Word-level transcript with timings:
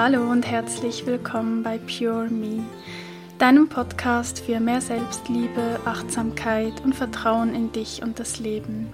Hallo 0.00 0.30
und 0.30 0.46
herzlich 0.46 1.06
willkommen 1.06 1.64
bei 1.64 1.76
Pure 1.78 2.28
Me, 2.30 2.62
deinem 3.40 3.68
Podcast 3.68 4.38
für 4.38 4.60
mehr 4.60 4.80
Selbstliebe, 4.80 5.80
Achtsamkeit 5.84 6.72
und 6.84 6.94
Vertrauen 6.94 7.52
in 7.52 7.72
dich 7.72 8.00
und 8.00 8.20
das 8.20 8.38
Leben. 8.38 8.92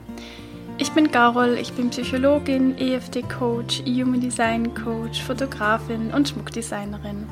Ich 0.78 0.92
bin 0.92 1.10
Carol, 1.10 1.58
ich 1.60 1.74
bin 1.74 1.90
Psychologin, 1.90 2.78
EFT-Coach, 2.78 3.82
Human 3.84 4.22
Design 4.22 4.72
Coach, 4.74 5.22
Fotografin 5.22 6.10
und 6.10 6.26
Schmuckdesignerin. 6.26 7.26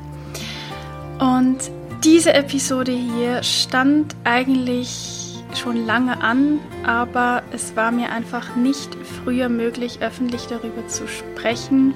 Und 1.17 1.57
diese 2.03 2.31
Episode 2.35 2.91
hier 2.91 3.41
stand 3.41 4.15
eigentlich 4.23 5.33
schon 5.55 5.83
lange 5.87 6.21
an, 6.21 6.59
aber 6.85 7.41
es 7.51 7.75
war 7.75 7.91
mir 7.91 8.11
einfach 8.11 8.55
nicht 8.55 8.93
früher 9.23 9.49
möglich, 9.49 9.97
öffentlich 10.01 10.45
darüber 10.45 10.87
zu 10.87 11.07
sprechen. 11.07 11.95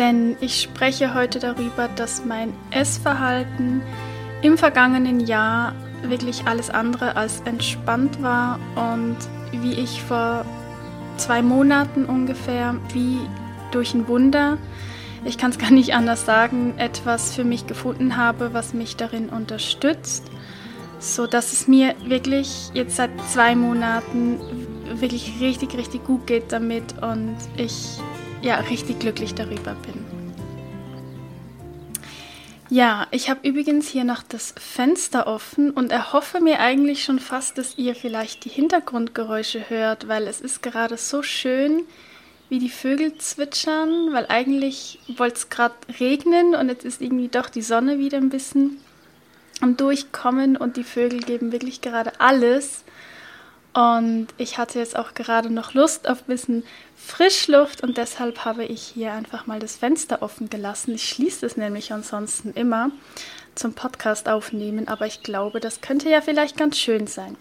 Denn 0.00 0.36
ich 0.40 0.62
spreche 0.62 1.12
heute 1.14 1.38
darüber, 1.40 1.88
dass 1.94 2.24
mein 2.24 2.54
Essverhalten 2.70 3.82
im 4.40 4.56
vergangenen 4.56 5.20
Jahr 5.20 5.74
wirklich 6.02 6.46
alles 6.46 6.70
andere 6.70 7.16
als 7.16 7.42
entspannt 7.42 8.22
war 8.22 8.58
und 8.76 9.18
wie 9.52 9.74
ich 9.74 10.02
vor 10.02 10.46
zwei 11.18 11.42
Monaten 11.42 12.06
ungefähr, 12.06 12.76
wie 12.94 13.18
durch 13.72 13.92
ein 13.92 14.08
Wunder, 14.08 14.56
ich 15.26 15.36
kann 15.36 15.50
es 15.50 15.58
gar 15.58 15.70
nicht 15.70 15.92
anders 15.92 16.24
sagen, 16.24 16.78
etwas 16.78 17.34
für 17.34 17.44
mich 17.44 17.66
gefunden 17.66 18.16
habe, 18.16 18.54
was 18.54 18.72
mich 18.72 18.96
darin 18.96 19.28
unterstützt, 19.28 20.30
so 20.98 21.26
dass 21.26 21.52
es 21.52 21.68
mir 21.68 21.94
wirklich 22.06 22.70
jetzt 22.72 22.96
seit 22.96 23.10
zwei 23.28 23.54
Monaten 23.54 24.40
wirklich 24.94 25.34
richtig, 25.40 25.76
richtig 25.76 26.06
gut 26.06 26.26
geht 26.26 26.52
damit 26.52 27.02
und 27.02 27.36
ich 27.58 27.98
ja 28.42 28.56
richtig 28.56 28.98
glücklich 28.98 29.34
darüber 29.34 29.74
bin. 29.74 30.04
Ja, 32.72 33.08
ich 33.10 33.28
habe 33.28 33.48
übrigens 33.48 33.88
hier 33.88 34.04
noch 34.04 34.22
das 34.22 34.54
Fenster 34.56 35.26
offen 35.26 35.72
und 35.72 35.90
erhoffe 35.90 36.40
mir 36.40 36.60
eigentlich 36.60 37.02
schon 37.02 37.18
fast, 37.18 37.58
dass 37.58 37.76
ihr 37.76 37.96
vielleicht 37.96 38.44
die 38.44 38.48
Hintergrundgeräusche 38.48 39.68
hört, 39.68 40.06
weil 40.06 40.28
es 40.28 40.40
ist 40.40 40.62
gerade 40.62 40.96
so 40.96 41.24
schön, 41.24 41.82
wie 42.48 42.60
die 42.60 42.68
Vögel 42.68 43.18
zwitschern, 43.18 44.12
weil 44.12 44.26
eigentlich 44.28 45.00
wollte 45.16 45.36
es 45.36 45.48
gerade 45.50 45.74
regnen 45.98 46.54
und 46.54 46.68
jetzt 46.68 46.84
ist 46.84 47.00
irgendwie 47.00 47.26
doch 47.26 47.48
die 47.48 47.62
Sonne 47.62 47.98
wieder 47.98 48.18
ein 48.18 48.30
bisschen 48.30 48.76
am 49.60 49.76
Durchkommen 49.76 50.56
und 50.56 50.76
die 50.76 50.84
Vögel 50.84 51.20
geben 51.20 51.50
wirklich 51.50 51.80
gerade 51.80 52.20
alles. 52.20 52.84
Und 53.72 54.28
ich 54.36 54.58
hatte 54.58 54.80
jetzt 54.80 54.96
auch 54.96 55.14
gerade 55.14 55.52
noch 55.52 55.74
Lust 55.74 56.08
auf 56.08 56.22
ein 56.22 56.26
bisschen 56.26 56.64
Frischluft 56.96 57.82
und 57.82 57.96
deshalb 57.96 58.44
habe 58.44 58.64
ich 58.64 58.82
hier 58.82 59.12
einfach 59.12 59.46
mal 59.46 59.60
das 59.60 59.76
Fenster 59.76 60.22
offen 60.22 60.50
gelassen. 60.50 60.94
Ich 60.94 61.08
schließe 61.08 61.46
es 61.46 61.56
nämlich 61.56 61.92
ansonsten 61.92 62.52
immer 62.52 62.90
zum 63.54 63.74
Podcast 63.74 64.28
aufnehmen, 64.28 64.88
aber 64.88 65.06
ich 65.06 65.22
glaube, 65.22 65.60
das 65.60 65.80
könnte 65.80 66.08
ja 66.10 66.20
vielleicht 66.20 66.56
ganz 66.56 66.78
schön 66.78 67.06
sein. 67.06 67.36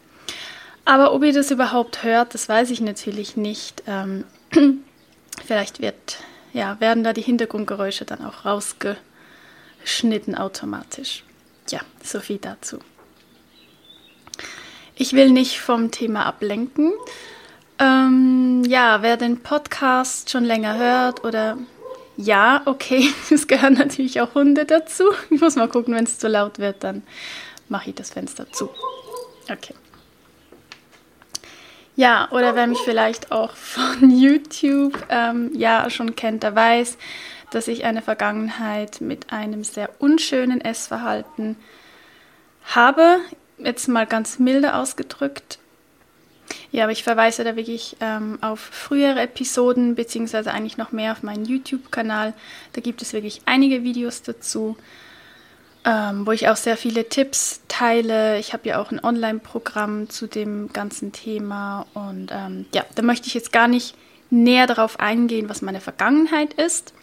Aber 0.85 1.13
ob 1.13 1.23
ihr 1.23 1.33
das 1.33 1.51
überhaupt 1.51 2.03
hört, 2.03 2.33
das 2.33 2.47
weiß 2.47 2.69
ich 2.71 2.81
natürlich 2.81 3.35
nicht. 3.35 3.83
Ähm, 3.87 4.25
vielleicht 5.45 5.81
wird, 5.81 6.17
ja, 6.53 6.79
werden 6.79 7.03
da 7.03 7.13
die 7.13 7.21
Hintergrundgeräusche 7.21 8.05
dann 8.05 8.23
auch 8.23 8.45
rausgeschnitten 8.45 10.35
automatisch. 10.35 11.23
Ja, 11.69 11.81
so 12.03 12.19
viel 12.19 12.37
dazu. 12.37 12.79
Ich 15.01 15.13
will 15.13 15.31
nicht 15.31 15.61
vom 15.61 15.91
Thema 15.91 16.25
ablenken. 16.25 16.91
Ähm, 17.79 18.63
ja, 18.67 19.01
wer 19.01 19.15
den 19.15 19.41
Podcast 19.41 20.29
schon 20.29 20.43
länger 20.43 20.77
hört 20.77 21.23
oder 21.23 21.57
ja, 22.17 22.63
okay, 22.65 23.09
es 23.31 23.47
gehören 23.47 23.75
natürlich 23.75 24.19
auch 24.19 24.35
Hunde 24.35 24.65
dazu. 24.65 25.05
Ich 25.29 25.39
muss 25.39 25.55
mal 25.55 25.69
gucken, 25.69 25.95
wenn 25.95 26.03
es 26.03 26.19
zu 26.19 26.27
laut 26.27 26.59
wird, 26.59 26.83
dann 26.83 27.03
mache 27.69 27.91
ich 27.91 27.95
das 27.95 28.09
Fenster 28.09 28.51
zu. 28.51 28.69
Okay. 29.49 29.73
Ja, 31.95 32.27
oder 32.31 32.55
wer 32.55 32.67
mich 32.67 32.79
vielleicht 32.79 33.31
auch 33.31 33.55
von 33.55 34.11
YouTube 34.19 35.01
ähm, 35.07 35.51
ja 35.53 35.89
schon 35.89 36.17
kennt, 36.17 36.43
der 36.43 36.55
weiß, 36.55 36.97
dass 37.51 37.69
ich 37.69 37.85
eine 37.85 38.01
Vergangenheit 38.01 38.99
mit 38.99 39.31
einem 39.31 39.63
sehr 39.63 39.89
unschönen 39.99 40.59
Essverhalten 40.59 41.55
habe 42.65 43.19
jetzt 43.63 43.87
mal 43.87 44.05
ganz 44.05 44.39
milde 44.39 44.75
ausgedrückt. 44.75 45.59
Ja, 46.71 46.83
aber 46.83 46.91
ich 46.91 47.03
verweise 47.03 47.43
da 47.43 47.55
wirklich 47.55 47.97
ähm, 47.99 48.37
auf 48.41 48.59
frühere 48.59 49.21
Episoden, 49.21 49.95
beziehungsweise 49.95 50.51
eigentlich 50.51 50.77
noch 50.77 50.91
mehr 50.91 51.11
auf 51.11 51.23
meinen 51.23 51.45
YouTube-Kanal. 51.45 52.33
Da 52.73 52.81
gibt 52.81 53.01
es 53.01 53.13
wirklich 53.13 53.41
einige 53.45 53.83
Videos 53.83 54.21
dazu, 54.21 54.77
ähm, 55.85 56.25
wo 56.25 56.31
ich 56.31 56.47
auch 56.47 56.55
sehr 56.55 56.77
viele 56.77 57.07
Tipps 57.09 57.61
teile. 57.67 58.39
Ich 58.39 58.53
habe 58.53 58.67
ja 58.69 58.81
auch 58.81 58.91
ein 58.91 59.03
Online-Programm 59.03 60.09
zu 60.09 60.27
dem 60.27 60.71
ganzen 60.73 61.11
Thema. 61.11 61.85
Und 61.93 62.31
ähm, 62.31 62.65
ja, 62.73 62.85
da 62.95 63.01
möchte 63.01 63.27
ich 63.27 63.33
jetzt 63.33 63.51
gar 63.51 63.67
nicht 63.67 63.95
näher 64.29 64.67
darauf 64.67 64.99
eingehen, 64.99 65.49
was 65.49 65.61
meine 65.61 65.81
Vergangenheit 65.81 66.53
ist, 66.53 66.93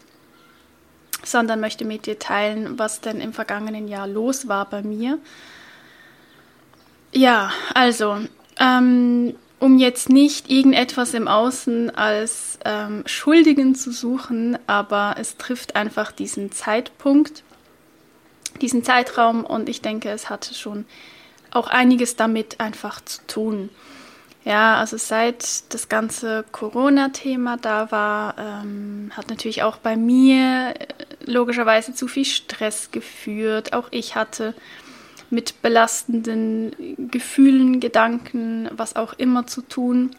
sondern 1.25 1.59
möchte 1.59 1.85
mit 1.85 2.07
dir 2.07 2.21
teilen, 2.21 2.79
was 2.79 3.01
denn 3.01 3.21
im 3.21 3.33
vergangenen 3.33 3.89
Jahr 3.89 4.07
los 4.07 4.47
war 4.47 4.69
bei 4.71 4.83
mir 4.83 5.19
ja, 7.17 7.51
also, 7.75 8.19
ähm, 8.59 9.35
um 9.59 9.79
jetzt 9.79 10.11
nicht 10.11 10.51
irgendetwas 10.51 11.15
im 11.15 11.29
Außen 11.29 11.91
als 11.91 12.59
ähm, 12.65 13.03
Schuldigen 13.07 13.75
zu 13.75 13.91
suchen, 13.91 14.59
aber 14.67 15.17
es 15.19 15.37
trifft 15.39 15.77
einfach 15.77 16.13
diesen 16.13 16.53
Zeitpunkt, 16.53 17.43
diesen 18.61 18.85
Zeitraum 18.85 19.45
und 19.45 19.69
ich 19.69 19.81
denke, 19.81 20.11
es 20.11 20.29
hatte 20.29 20.55
schon 20.55 20.85
auch 21.51 21.69
einiges 21.69 22.17
damit 22.17 22.61
einfach 22.61 23.01
zu 23.01 23.27
tun. 23.27 23.71
Ja, 24.45 24.77
also 24.77 24.97
seit 24.97 25.75
das 25.75 25.89
ganze 25.89 26.45
Corona-Thema 26.53 27.57
da 27.57 27.91
war, 27.91 28.37
ähm, 28.39 29.11
hat 29.17 29.29
natürlich 29.29 29.65
auch 29.65 29.79
bei 29.79 29.97
mir 29.97 30.75
äh, 30.79 30.87
logischerweise 31.25 31.95
zu 31.95 32.07
viel 32.07 32.25
Stress 32.25 32.91
geführt. 32.93 33.73
Auch 33.73 33.89
ich 33.91 34.15
hatte 34.15 34.55
mit 35.31 35.63
belastenden 35.63 36.73
Gefühlen, 37.11 37.81
Gedanken, 37.81 38.69
was 38.73 38.97
auch 38.97 39.13
immer 39.15 39.47
zu 39.47 39.63
tun 39.63 40.15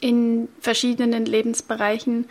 in 0.00 0.48
verschiedenen 0.60 1.24
Lebensbereichen. 1.24 2.26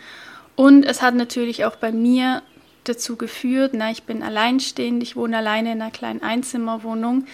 Und 0.56 0.84
es 0.84 1.02
hat 1.02 1.14
natürlich 1.14 1.64
auch 1.64 1.76
bei 1.76 1.92
mir 1.92 2.42
dazu 2.84 3.16
geführt, 3.16 3.72
na, 3.74 3.90
ich 3.90 4.04
bin 4.04 4.22
alleinstehend, 4.22 5.02
ich 5.02 5.16
wohne 5.16 5.38
alleine 5.38 5.72
in 5.72 5.82
einer 5.82 5.90
kleinen 5.90 6.22
Einzimmerwohnung, 6.22 7.26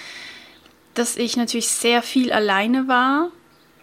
dass 0.94 1.16
ich 1.16 1.36
natürlich 1.36 1.68
sehr 1.68 2.02
viel 2.02 2.32
alleine 2.32 2.88
war 2.88 3.30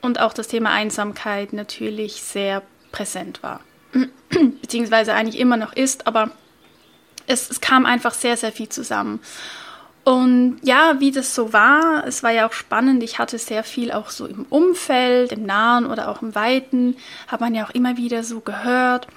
und 0.01 0.19
auch 0.19 0.33
das 0.33 0.47
Thema 0.47 0.71
Einsamkeit 0.71 1.53
natürlich 1.53 2.21
sehr 2.21 2.63
präsent 2.91 3.41
war. 3.43 3.61
Beziehungsweise 4.61 5.13
eigentlich 5.13 5.39
immer 5.39 5.57
noch 5.57 5.73
ist, 5.73 6.07
aber 6.07 6.31
es, 7.27 7.49
es 7.49 7.61
kam 7.61 7.85
einfach 7.85 8.13
sehr, 8.13 8.37
sehr 8.37 8.51
viel 8.51 8.69
zusammen. 8.69 9.19
Und 10.03 10.57
ja, 10.63 10.99
wie 10.99 11.11
das 11.11 11.35
so 11.35 11.53
war, 11.53 12.05
es 12.07 12.23
war 12.23 12.31
ja 12.31 12.47
auch 12.47 12.53
spannend. 12.53 13.03
Ich 13.03 13.19
hatte 13.19 13.37
sehr 13.37 13.63
viel 13.63 13.91
auch 13.91 14.09
so 14.09 14.25
im 14.25 14.45
Umfeld, 14.49 15.31
im 15.31 15.45
Nahen 15.45 15.85
oder 15.85 16.09
auch 16.09 16.23
im 16.23 16.33
Weiten, 16.33 16.95
hat 17.27 17.39
man 17.39 17.53
ja 17.53 17.65
auch 17.65 17.69
immer 17.69 17.97
wieder 17.97 18.23
so 18.23 18.39
gehört. 18.39 19.07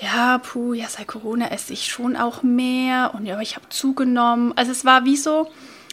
Ja, 0.00 0.38
puh, 0.38 0.74
ja, 0.74 0.86
seit 0.88 1.08
Corona 1.08 1.50
esse 1.50 1.72
ich 1.72 1.86
schon 1.86 2.16
auch 2.16 2.44
mehr 2.44 3.12
und 3.14 3.26
ja, 3.26 3.40
ich 3.40 3.56
habe 3.56 3.68
zugenommen. 3.68 4.52
Also 4.54 4.70
es 4.70 4.84
war 4.84 5.04
wie 5.04 5.16
so, 5.16 5.48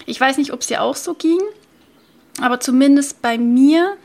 ich 0.06 0.22
weiß 0.22 0.38
nicht, 0.38 0.54
ob 0.54 0.62
es 0.62 0.68
dir 0.68 0.84
auch 0.84 0.96
so 0.96 1.16
ging, 1.16 1.40
aber 2.40 2.60
zumindest 2.60 3.24
bei 3.24 3.40
mir 3.40 3.98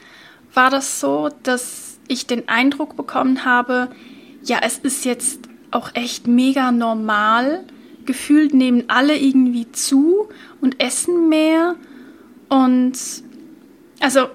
war 0.55 0.71
das 0.71 1.01
so, 1.01 1.29
dass 1.43 1.99
ich 2.09 2.27
den 2.27 2.49
Eindruck 2.49 2.97
bekommen 2.97 3.45
habe, 3.45 3.89
ja, 4.43 4.59
es 4.63 4.79
ist 4.79 5.05
jetzt 5.05 5.41
auch 5.71 5.95
echt 5.95 6.27
mega 6.27 6.73
normal, 6.73 7.65
gefühlt 8.07 8.55
nehmen 8.55 8.85
alle 8.89 9.17
irgendwie 9.17 9.71
zu 9.73 10.29
und 10.61 10.81
essen 10.83 11.29
mehr. 11.29 11.77
Und 12.49 12.99
also, 14.01 14.29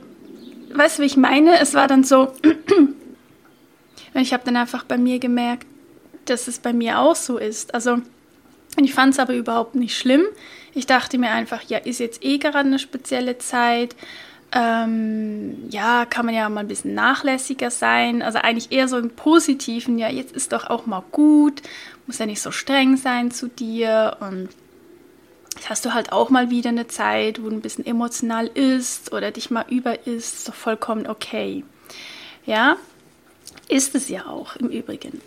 weißt 0.73 0.97
du, 0.97 1.01
wie 1.03 1.07
ich 1.07 1.17
meine? 1.17 1.59
Es 1.59 1.73
war 1.73 1.87
dann 1.87 2.03
so, 2.03 2.31
ich 4.13 4.33
habe 4.33 4.43
dann 4.45 4.55
einfach 4.55 4.83
bei 4.83 4.97
mir 4.97 5.19
gemerkt, 5.19 5.67
dass 6.25 6.47
es 6.47 6.59
bei 6.59 6.73
mir 6.73 6.99
auch 6.99 7.15
so 7.15 7.37
ist. 7.37 7.73
Also, 7.73 8.01
ich 8.81 8.93
fand 8.93 9.13
es 9.13 9.19
aber 9.19 9.35
überhaupt 9.35 9.75
nicht 9.75 9.97
schlimm. 9.97 10.23
Ich 10.73 10.85
dachte 10.85 11.17
mir 11.17 11.31
einfach, 11.31 11.61
ja, 11.63 11.77
ist 11.77 11.99
jetzt 11.99 12.23
eh 12.23 12.37
gerade 12.37 12.67
eine 12.67 12.79
spezielle 12.79 13.37
Zeit. 13.37 13.95
Ähm, 14.51 15.69
ja, 15.69 16.05
kann 16.05 16.25
man 16.25 16.35
ja 16.35 16.47
mal 16.47 16.61
ein 16.61 16.67
bisschen 16.67 16.93
nachlässiger 16.93 17.71
sein. 17.71 18.21
Also 18.21 18.39
eigentlich 18.39 18.71
eher 18.71 18.87
so 18.87 18.97
im 18.97 19.09
Positiven, 19.09 19.97
ja, 19.97 20.09
jetzt 20.09 20.35
ist 20.35 20.53
doch 20.53 20.69
auch 20.69 20.85
mal 20.85 21.03
gut 21.11 21.61
muss 22.07 22.19
ja 22.19 22.25
nicht 22.25 22.41
so 22.41 22.51
streng 22.51 22.97
sein 22.97 23.31
zu 23.31 23.47
dir 23.47 24.17
und 24.19 24.49
jetzt 25.55 25.69
hast 25.69 25.85
du 25.85 25.93
halt 25.93 26.11
auch 26.11 26.29
mal 26.29 26.49
wieder 26.49 26.69
eine 26.69 26.87
Zeit, 26.87 27.41
wo 27.41 27.49
du 27.49 27.55
ein 27.55 27.61
bisschen 27.61 27.85
emotional 27.85 28.47
ist 28.47 29.11
oder 29.13 29.31
dich 29.31 29.49
mal 29.51 29.65
über 29.69 30.05
ist, 30.05 30.47
doch 30.47 30.53
vollkommen 30.53 31.07
okay. 31.07 31.63
Ja, 32.45 32.77
ist 33.67 33.95
es 33.95 34.09
ja 34.09 34.27
auch 34.27 34.55
im 34.55 34.69
Übrigen. 34.69 35.21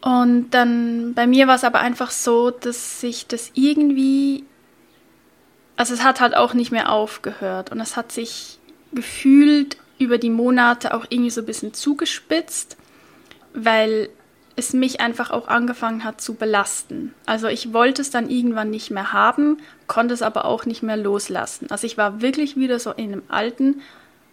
Und 0.00 0.50
dann 0.50 1.14
bei 1.14 1.26
mir 1.26 1.48
war 1.48 1.56
es 1.56 1.64
aber 1.64 1.80
einfach 1.80 2.10
so, 2.10 2.50
dass 2.50 3.00
sich 3.00 3.26
das 3.26 3.50
irgendwie, 3.54 4.44
also 5.76 5.94
es 5.94 6.02
hat 6.02 6.20
halt 6.20 6.36
auch 6.36 6.54
nicht 6.54 6.72
mehr 6.72 6.90
aufgehört 6.90 7.70
und 7.70 7.80
es 7.80 7.96
hat 7.96 8.12
sich 8.12 8.58
gefühlt 8.92 9.76
über 9.98 10.18
die 10.18 10.30
Monate 10.30 10.94
auch 10.94 11.06
irgendwie 11.08 11.30
so 11.30 11.42
ein 11.42 11.46
bisschen 11.46 11.74
zugespitzt, 11.74 12.76
weil 13.54 14.08
es 14.56 14.72
mich 14.72 15.00
einfach 15.00 15.30
auch 15.30 15.48
angefangen 15.48 16.02
hat 16.02 16.20
zu 16.20 16.34
belasten. 16.34 17.14
Also 17.26 17.46
ich 17.46 17.74
wollte 17.74 18.00
es 18.00 18.10
dann 18.10 18.30
irgendwann 18.30 18.70
nicht 18.70 18.90
mehr 18.90 19.12
haben, 19.12 19.58
konnte 19.86 20.14
es 20.14 20.22
aber 20.22 20.46
auch 20.46 20.64
nicht 20.64 20.82
mehr 20.82 20.96
loslassen. 20.96 21.66
Also 21.70 21.86
ich 21.86 21.98
war 21.98 22.22
wirklich 22.22 22.56
wieder 22.56 22.78
so 22.78 22.90
in 22.92 23.12
einem 23.12 23.22
alten 23.28 23.82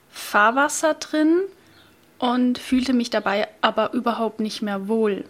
Fahrwasser 0.09 0.93
drin 0.93 1.41
und 2.19 2.57
fühlte 2.57 2.93
mich 2.93 3.09
dabei 3.09 3.49
aber 3.59 3.91
überhaupt 3.91 4.39
nicht 4.39 4.61
mehr 4.61 4.87
wohl. 4.87 5.25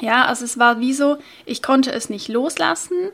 Ja, 0.00 0.26
also 0.26 0.44
es 0.44 0.58
war 0.58 0.78
wie 0.78 0.92
so, 0.92 1.18
ich 1.44 1.60
konnte 1.62 1.92
es 1.92 2.08
nicht 2.08 2.28
loslassen, 2.28 3.10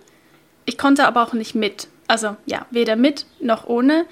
ich 0.68 0.76
konnte 0.76 1.06
aber 1.06 1.22
auch 1.22 1.32
nicht 1.32 1.54
mit. 1.54 1.88
Also 2.08 2.36
ja, 2.44 2.66
weder 2.70 2.94
mit 2.94 3.24
noch 3.40 3.66
ohne, 3.66 4.04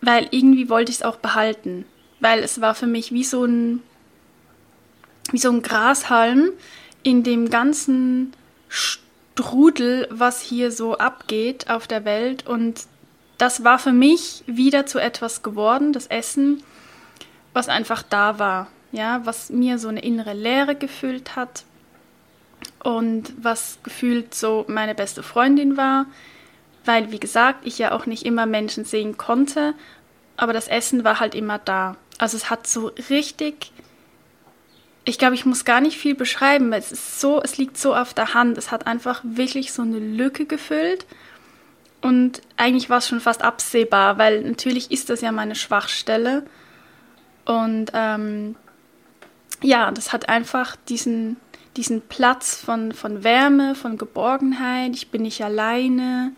weil 0.00 0.28
irgendwie 0.30 0.68
wollte 0.68 0.90
ich 0.90 0.98
es 0.98 1.02
auch 1.02 1.16
behalten. 1.16 1.84
Weil 2.20 2.40
es 2.40 2.60
war 2.60 2.76
für 2.76 2.86
mich 2.86 3.12
wie 3.12 3.24
so 3.24 3.44
ein 3.44 3.82
wie 5.32 5.38
so 5.38 5.50
ein 5.50 5.62
Grashalm 5.62 6.50
in 7.02 7.24
dem 7.24 7.50
ganzen 7.50 8.32
Strudel, 8.68 10.06
was 10.10 10.40
hier 10.40 10.70
so 10.70 10.96
abgeht 10.96 11.70
auf 11.70 11.88
der 11.88 12.04
Welt. 12.04 12.46
Und 12.46 12.82
das 13.36 13.64
war 13.64 13.78
für 13.80 13.92
mich 13.92 14.44
wieder 14.46 14.86
zu 14.86 15.00
etwas 15.00 15.42
geworden, 15.42 15.92
das 15.92 16.06
Essen, 16.06 16.62
was 17.52 17.68
einfach 17.68 18.02
da 18.02 18.38
war. 18.38 18.68
Ja, 18.92 19.22
was 19.24 19.50
mir 19.50 19.78
so 19.78 19.88
eine 19.88 20.02
innere 20.02 20.34
Leere 20.34 20.76
gefüllt 20.76 21.34
hat 21.36 21.64
und 22.82 23.32
was 23.40 23.78
gefühlt 23.82 24.34
so 24.34 24.64
meine 24.68 24.94
beste 24.94 25.22
Freundin 25.22 25.76
war, 25.76 26.06
weil, 26.84 27.12
wie 27.12 27.20
gesagt, 27.20 27.66
ich 27.66 27.78
ja 27.78 27.92
auch 27.92 28.06
nicht 28.06 28.24
immer 28.24 28.46
Menschen 28.46 28.84
sehen 28.84 29.16
konnte, 29.16 29.74
aber 30.36 30.52
das 30.52 30.68
Essen 30.68 31.04
war 31.04 31.20
halt 31.20 31.34
immer 31.34 31.58
da. 31.58 31.96
Also 32.18 32.36
es 32.36 32.50
hat 32.50 32.66
so 32.66 32.90
richtig 33.10 33.72
ich 35.04 35.18
glaube, 35.18 35.34
ich 35.34 35.46
muss 35.46 35.64
gar 35.64 35.80
nicht 35.80 35.98
viel 35.98 36.14
beschreiben, 36.14 36.70
weil 36.70 36.78
es 36.78 36.92
ist 36.92 37.20
so, 37.20 37.42
es 37.42 37.56
liegt 37.56 37.76
so 37.76 37.94
auf 37.94 38.14
der 38.14 38.34
Hand. 38.34 38.58
Es 38.58 38.70
hat 38.70 38.86
einfach 38.86 39.20
wirklich 39.24 39.72
so 39.72 39.82
eine 39.82 39.98
Lücke 39.98 40.44
gefüllt. 40.44 41.06
Und 42.02 42.42
eigentlich 42.56 42.90
war 42.90 42.98
es 42.98 43.08
schon 43.08 43.20
fast 43.20 43.42
absehbar, 43.42 44.18
weil 44.18 44.42
natürlich 44.42 44.90
ist 44.90 45.10
das 45.10 45.20
ja 45.20 45.32
meine 45.32 45.54
Schwachstelle. 45.54 46.44
Und 47.44 47.90
ähm, 47.94 48.56
ja, 49.62 49.90
das 49.90 50.12
hat 50.12 50.28
einfach 50.28 50.76
diesen, 50.88 51.36
diesen 51.76 52.00
Platz 52.02 52.56
von, 52.56 52.92
von 52.92 53.22
Wärme, 53.24 53.74
von 53.74 53.98
Geborgenheit, 53.98 54.94
ich 54.94 55.10
bin 55.10 55.22
nicht 55.22 55.42
alleine, 55.42 56.32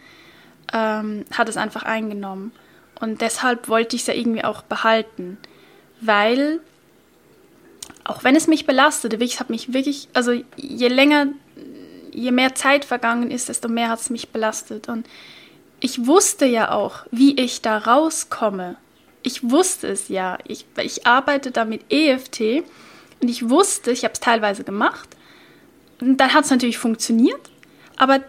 ähm, 0.72 1.24
hat 1.32 1.48
es 1.48 1.56
einfach 1.56 1.84
eingenommen. 1.84 2.52
Und 3.00 3.20
deshalb 3.20 3.68
wollte 3.68 3.96
ich 3.96 4.02
es 4.02 4.08
ja 4.08 4.14
irgendwie 4.14 4.44
auch 4.44 4.62
behalten, 4.62 5.38
weil 6.00 6.60
auch 8.04 8.24
wenn 8.24 8.36
es 8.36 8.46
mich 8.46 8.66
belastete, 8.66 9.16
ich 9.22 9.40
habe 9.40 9.52
mich 9.52 9.72
wirklich, 9.72 10.08
also 10.12 10.32
je 10.56 10.88
länger, 10.88 11.26
je 12.12 12.32
mehr 12.32 12.54
Zeit 12.54 12.84
vergangen 12.84 13.30
ist, 13.30 13.48
desto 13.48 13.68
mehr 13.68 13.88
hat 13.88 14.00
es 14.00 14.10
mich 14.10 14.30
belastet. 14.30 14.88
Und 14.88 15.06
ich 15.80 16.06
wusste 16.06 16.46
ja 16.46 16.72
auch, 16.72 17.06
wie 17.10 17.40
ich 17.40 17.62
da 17.62 17.78
rauskomme. 17.78 18.76
Ich 19.22 19.50
wusste 19.50 19.88
es 19.88 20.08
ja. 20.08 20.38
Ich, 20.46 20.66
ich 20.80 21.06
arbeite 21.06 21.52
da 21.52 21.64
mit 21.64 21.92
EFT 21.92 22.64
und 23.20 23.28
ich 23.28 23.48
wusste, 23.48 23.92
ich 23.92 24.04
habe 24.04 24.14
es 24.14 24.20
teilweise 24.20 24.64
gemacht. 24.64 25.16
Dann 26.02 26.34
hat 26.34 26.44
es 26.44 26.50
natürlich 26.50 26.78
funktioniert. 26.78 27.50
Aber 27.96 28.20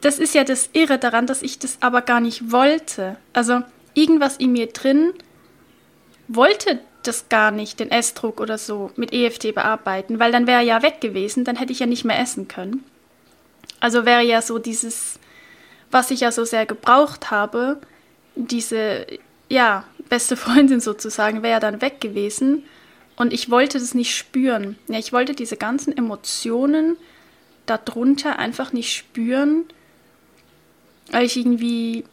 das 0.00 0.18
ist 0.18 0.34
ja 0.34 0.44
das 0.44 0.70
Irre 0.72 0.98
daran, 0.98 1.26
dass 1.26 1.42
ich 1.42 1.58
das 1.58 1.78
aber 1.80 2.02
gar 2.02 2.20
nicht 2.20 2.52
wollte. 2.52 3.16
Also 3.32 3.62
irgendwas 3.94 4.36
in 4.36 4.52
mir 4.52 4.68
drin 4.68 5.12
wollte 6.28 6.80
das 7.02 7.28
gar 7.28 7.50
nicht, 7.50 7.80
den 7.80 7.90
Essdruck 7.90 8.40
oder 8.40 8.58
so, 8.58 8.90
mit 8.96 9.12
EFT 9.12 9.54
bearbeiten, 9.54 10.18
weil 10.18 10.32
dann 10.32 10.46
wäre 10.46 10.62
ja 10.62 10.82
weg 10.82 11.00
gewesen, 11.00 11.44
dann 11.44 11.56
hätte 11.56 11.72
ich 11.72 11.78
ja 11.78 11.86
nicht 11.86 12.04
mehr 12.04 12.18
essen 12.18 12.48
können. 12.48 12.84
Also 13.80 14.04
wäre 14.04 14.22
ja 14.22 14.42
so 14.42 14.58
dieses, 14.58 15.18
was 15.90 16.10
ich 16.10 16.20
ja 16.20 16.32
so 16.32 16.44
sehr 16.44 16.66
gebraucht 16.66 17.30
habe, 17.30 17.80
diese, 18.34 19.06
ja, 19.48 19.84
beste 20.08 20.36
Freundin 20.36 20.80
sozusagen, 20.80 21.42
wäre 21.42 21.54
ja 21.54 21.60
dann 21.60 21.80
weg 21.80 22.00
gewesen. 22.00 22.64
Und 23.16 23.32
ich 23.32 23.50
wollte 23.50 23.78
das 23.78 23.94
nicht 23.94 24.14
spüren. 24.14 24.76
Ja, 24.88 24.98
ich 24.98 25.12
wollte 25.12 25.34
diese 25.34 25.56
ganzen 25.56 25.96
Emotionen 25.96 26.96
darunter 27.66 28.38
einfach 28.38 28.72
nicht 28.72 28.94
spüren, 28.94 29.64
weil 31.10 31.24
ich 31.24 31.36
irgendwie, 31.36 32.04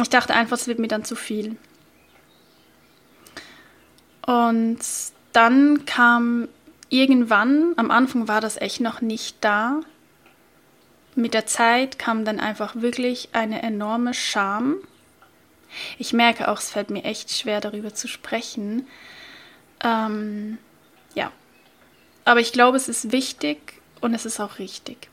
ich 0.00 0.08
dachte 0.08 0.34
einfach, 0.34 0.56
es 0.56 0.68
wird 0.68 0.78
mir 0.78 0.88
dann 0.88 1.04
zu 1.04 1.16
viel. 1.16 1.56
Und 4.26 4.78
dann 5.32 5.84
kam 5.84 6.48
irgendwann, 6.88 7.74
am 7.76 7.90
Anfang 7.90 8.28
war 8.28 8.40
das 8.40 8.56
echt 8.56 8.80
noch 8.80 9.00
nicht 9.00 9.36
da. 9.40 9.80
Mit 11.14 11.34
der 11.34 11.46
Zeit 11.46 11.98
kam 11.98 12.24
dann 12.24 12.40
einfach 12.40 12.76
wirklich 12.76 13.30
eine 13.32 13.62
enorme 13.62 14.14
Scham. 14.14 14.76
Ich 15.98 16.12
merke 16.12 16.48
auch, 16.48 16.58
es 16.58 16.70
fällt 16.70 16.90
mir 16.90 17.04
echt 17.04 17.30
schwer, 17.30 17.60
darüber 17.60 17.94
zu 17.94 18.08
sprechen. 18.08 18.86
Ähm, 19.82 20.58
ja. 21.14 21.30
Aber 22.24 22.40
ich 22.40 22.52
glaube, 22.52 22.76
es 22.76 22.88
ist 22.88 23.12
wichtig 23.12 23.75
und 24.06 24.14
es 24.14 24.24
ist 24.24 24.40
auch 24.40 24.58
richtig. 24.58 25.08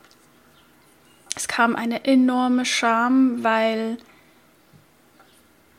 Es 1.36 1.48
kam 1.48 1.74
eine 1.76 2.04
enorme 2.04 2.64
Scham, 2.64 3.42
weil 3.42 3.98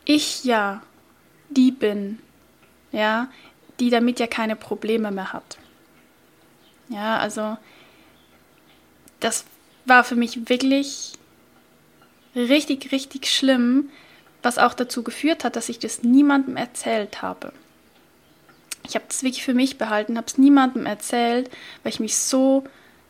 ich 0.04 0.44
ja 0.44 0.84
die 1.50 1.72
bin, 1.72 2.20
ja, 2.92 3.30
die 3.80 3.90
damit 3.90 4.20
ja 4.20 4.28
keine 4.28 4.56
Probleme 4.56 5.12
mehr 5.12 5.32
hat. 5.32 5.58
Ja, 6.90 7.18
also 7.18 7.58
das 9.22 9.46
war 9.86 10.04
für 10.04 10.16
mich 10.16 10.50
wirklich 10.50 11.14
richtig, 12.36 12.92
richtig 12.92 13.28
schlimm, 13.28 13.90
was 14.44 14.58
auch 14.58 14.74
dazu 14.74 15.04
geführt 15.04 15.44
hat, 15.46 15.56
dass 15.56 15.70
ich 15.70 15.80
das 15.80 16.04
niemandem 16.04 16.58
erzählt 16.58 17.22
habe. 17.22 17.54
Ich 18.84 18.96
habe 18.96 19.06
das 19.08 19.24
wirklich 19.24 19.44
für 19.44 19.54
mich 19.54 19.78
behalten, 19.78 20.18
habe 20.18 20.28
es 20.28 20.38
niemandem 20.38 20.86
erzählt, 20.86 21.50
weil 21.82 21.94
ich 21.94 22.00
mich 22.00 22.18
so 22.18 22.66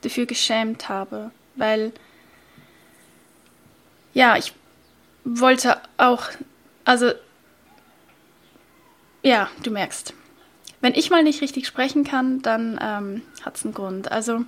dafür 0.05 0.25
geschämt 0.25 0.89
habe, 0.89 1.31
weil 1.55 1.91
ja, 4.13 4.38
ich 4.38 4.53
wollte 5.24 5.81
auch, 5.97 6.29
also 6.85 7.12
ja, 9.21 9.50
du 9.63 9.71
merkst. 9.71 10.13
Wenn 10.81 10.93
ich 10.93 11.09
mal 11.09 11.24
nicht 11.24 11.41
richtig 11.41 11.65
sprechen 11.65 12.03
kann, 12.03 12.41
dann 12.43 12.79
ähm, 12.81 13.21
hat 13.43 13.57
es 13.57 13.65
einen 13.65 13.74
Grund. 13.74 14.12
Also, 14.12 14.45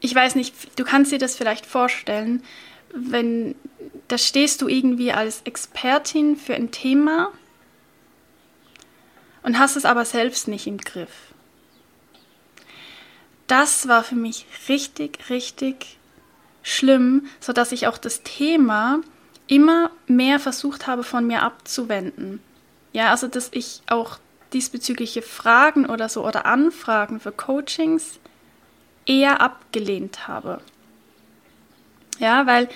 ich 0.00 0.14
weiß 0.14 0.34
nicht, 0.34 0.78
du 0.78 0.84
kannst 0.84 1.10
dir 1.10 1.18
das 1.18 1.34
vielleicht 1.34 1.64
vorstellen, 1.64 2.42
wenn 2.94 3.54
da 4.08 4.18
stehst 4.18 4.60
du 4.62 4.68
irgendwie 4.68 5.12
als 5.12 5.42
Expertin 5.42 6.36
für 6.36 6.54
ein 6.54 6.70
Thema 6.70 7.32
und 9.42 9.58
hast 9.58 9.76
es 9.76 9.84
aber 9.84 10.04
selbst 10.04 10.48
nicht 10.48 10.66
im 10.66 10.78
Griff. 10.78 11.27
Das 13.48 13.88
war 13.88 14.04
für 14.04 14.14
mich 14.14 14.46
richtig, 14.68 15.30
richtig 15.30 15.98
schlimm, 16.62 17.26
sodass 17.40 17.72
ich 17.72 17.86
auch 17.86 17.98
das 17.98 18.22
Thema 18.22 19.00
immer 19.46 19.90
mehr 20.06 20.38
versucht 20.38 20.86
habe 20.86 21.02
von 21.02 21.26
mir 21.26 21.42
abzuwenden. 21.42 22.40
Ja, 22.92 23.10
also 23.10 23.26
dass 23.26 23.48
ich 23.52 23.80
auch 23.88 24.18
diesbezügliche 24.52 25.22
Fragen 25.22 25.86
oder 25.86 26.08
so 26.08 26.26
oder 26.26 26.46
Anfragen 26.46 27.20
für 27.20 27.32
Coachings 27.32 28.20
eher 29.06 29.40
abgelehnt 29.40 30.28
habe. 30.28 30.60
Ja, 32.18 32.46
weil 32.46 32.68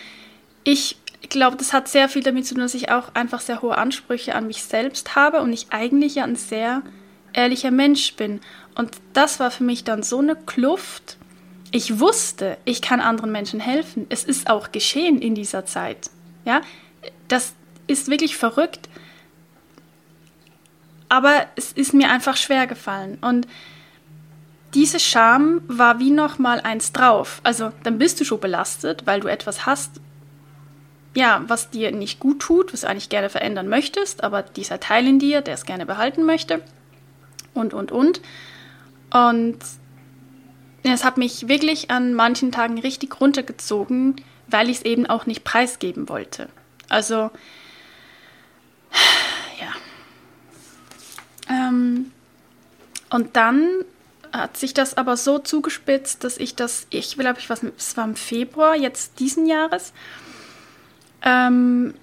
ich 0.64 0.97
glaube, 1.29 1.57
das 1.57 1.73
hat 1.73 1.88
sehr 1.88 2.09
viel 2.09 2.23
damit 2.23 2.47
zu 2.47 2.55
tun, 2.55 2.62
dass 2.62 2.75
ich 2.75 2.91
auch 2.91 3.14
einfach 3.14 3.41
sehr 3.41 3.62
hohe 3.62 3.76
Ansprüche 3.76 4.35
an 4.35 4.47
mich 4.47 4.62
selbst 4.62 5.17
habe 5.17 5.41
und 5.41 5.52
ich 5.52 5.67
eigentlich 5.71 6.17
ja 6.17 6.25
ein 6.25 6.37
sehr 6.37 6.83
ehrlicher 7.33 7.71
Mensch 7.71 8.15
bin. 8.15 8.41
Und 8.75 8.91
das 9.12 9.41
war 9.41 9.51
für 9.51 9.65
mich 9.65 9.85
dann 9.85 10.03
so 10.03 10.19
eine 10.19 10.37
Kluft. 10.37 11.17
Ich 11.71 11.99
wusste, 11.99 12.59
ich 12.65 12.83
kann 12.83 13.01
anderen 13.01 13.33
Menschen 13.33 13.61
helfen. 13.61 14.07
Es 14.09 14.25
ist 14.25 14.49
auch 14.49 14.73
geschehen 14.73 15.21
in 15.21 15.35
dieser 15.35 15.65
Zeit. 15.65 16.11
Ja, 16.45 16.61
das 17.29 17.55
ist 17.87 18.09
wirklich 18.09 18.37
verrückt 18.37 18.89
aber 21.12 21.45
es 21.57 21.73
ist 21.73 21.93
mir 21.93 22.11
einfach 22.11 22.39
schwer 22.39 22.67
gefallen. 22.67 23.19
Und 23.21 23.47
diese 24.73 24.99
Scham 24.99 25.61
war 25.69 25.99
wie 25.99 26.11
noch 26.11 26.39
mal 26.39 26.59
eins 26.61 26.93
drauf. 26.93 27.43
Also 27.43 27.71
dann 27.83 27.99
bist 27.99 28.19
du 28.19 28.25
schon 28.25 28.41
belastet, 28.41 29.03
weil 29.05 29.21
du 29.21 29.29
etwas 29.29 29.67
hast, 29.67 30.01
ja, 31.15 31.45
was 31.49 31.69
dir 31.69 31.93
nicht 31.93 32.19
gut 32.19 32.41
tut, 32.41 32.73
was 32.73 32.81
du 32.81 32.89
eigentlich 32.89 33.11
gerne 33.11 33.29
verändern 33.29 33.69
möchtest, 33.69 34.25
aber 34.25 34.41
dieser 34.41 34.81
Teil 34.81 35.07
in 35.07 35.19
dir, 35.19 35.43
der 35.43 35.53
es 35.53 35.67
gerne 35.67 35.85
behalten 35.85 36.25
möchte 36.25 36.62
und 37.55 37.75
und 37.75 37.93
und. 37.93 38.21
Und 39.13 39.59
es 40.83 41.05
hat 41.05 41.17
mich 41.17 41.49
wirklich 41.49 41.91
an 41.91 42.15
manchen 42.15 42.51
Tagen 42.51 42.79
richtig 42.79 43.21
runtergezogen, 43.21 44.17
weil 44.49 44.69
ich 44.69 44.79
es 44.79 44.85
eben 44.85 45.07
auch 45.07 45.27
nicht 45.27 45.45
preisgeben 45.45 46.09
wollte. 46.09 46.49
Also, 46.89 47.31
ja. 49.61 49.73
Ähm, 51.49 52.11
und 53.11 53.37
dann 53.37 53.69
hat 54.33 54.57
sich 54.57 54.73
das 54.75 54.97
aber 54.97 55.17
so 55.17 55.39
zugespitzt, 55.39 56.25
dass 56.25 56.39
ich 56.39 56.55
das, 56.57 56.87
ich 56.91 57.17
glaube, 57.17 57.39
ich 57.39 57.51
was, 57.51 57.63
es 57.77 57.97
war 57.97 58.05
im 58.05 58.17
Februar 58.17 58.75
jetzt 58.75 59.21
diesen 59.21 59.47
Jahres, 59.47 59.93
ähm, 61.23 61.95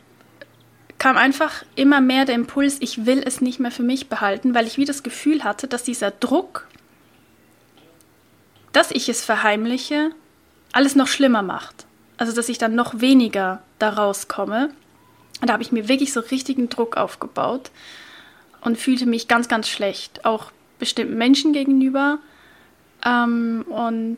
kam 1.00 1.18
einfach 1.18 1.64
immer 1.76 2.02
mehr 2.02 2.26
der 2.26 2.36
Impuls, 2.36 2.78
ich 2.82 3.06
will 3.06 3.24
es 3.26 3.42
nicht 3.42 3.60
mehr 3.60 3.72
für 3.72 3.84
mich 3.84 4.10
behalten, 4.10 4.54
weil 4.54 4.68
ich 4.68 4.78
wie 4.78 4.86
das 4.86 5.02
Gefühl 5.02 5.44
hatte, 5.44 5.68
dass 5.68 5.84
dieser 5.84 6.12
Druck, 6.12 6.68
dass 8.74 8.92
ich 8.92 9.08
es 9.10 9.24
verheimliche, 9.24 10.12
alles 10.74 10.96
noch 10.96 11.08
schlimmer 11.08 11.42
macht. 11.42 11.86
Also 12.18 12.34
dass 12.34 12.50
ich 12.50 12.58
dann 12.58 12.76
noch 12.76 13.00
weniger 13.00 13.64
daraus 13.80 14.28
komme. 14.28 14.72
Und 15.40 15.50
da 15.50 15.54
habe 15.54 15.64
ich 15.64 15.72
mir 15.72 15.88
wirklich 15.88 16.12
so 16.12 16.20
richtigen 16.20 16.68
Druck 16.68 16.98
aufgebaut 16.98 17.72
und 18.62 18.78
fühlte 18.78 19.06
mich 19.06 19.30
ganz, 19.30 19.48
ganz 19.48 19.70
schlecht, 19.70 20.26
auch 20.26 20.52
bestimmten 20.80 21.18
Menschen 21.18 21.54
gegenüber. 21.54 22.20
Ähm, 23.06 23.66
und 23.70 24.18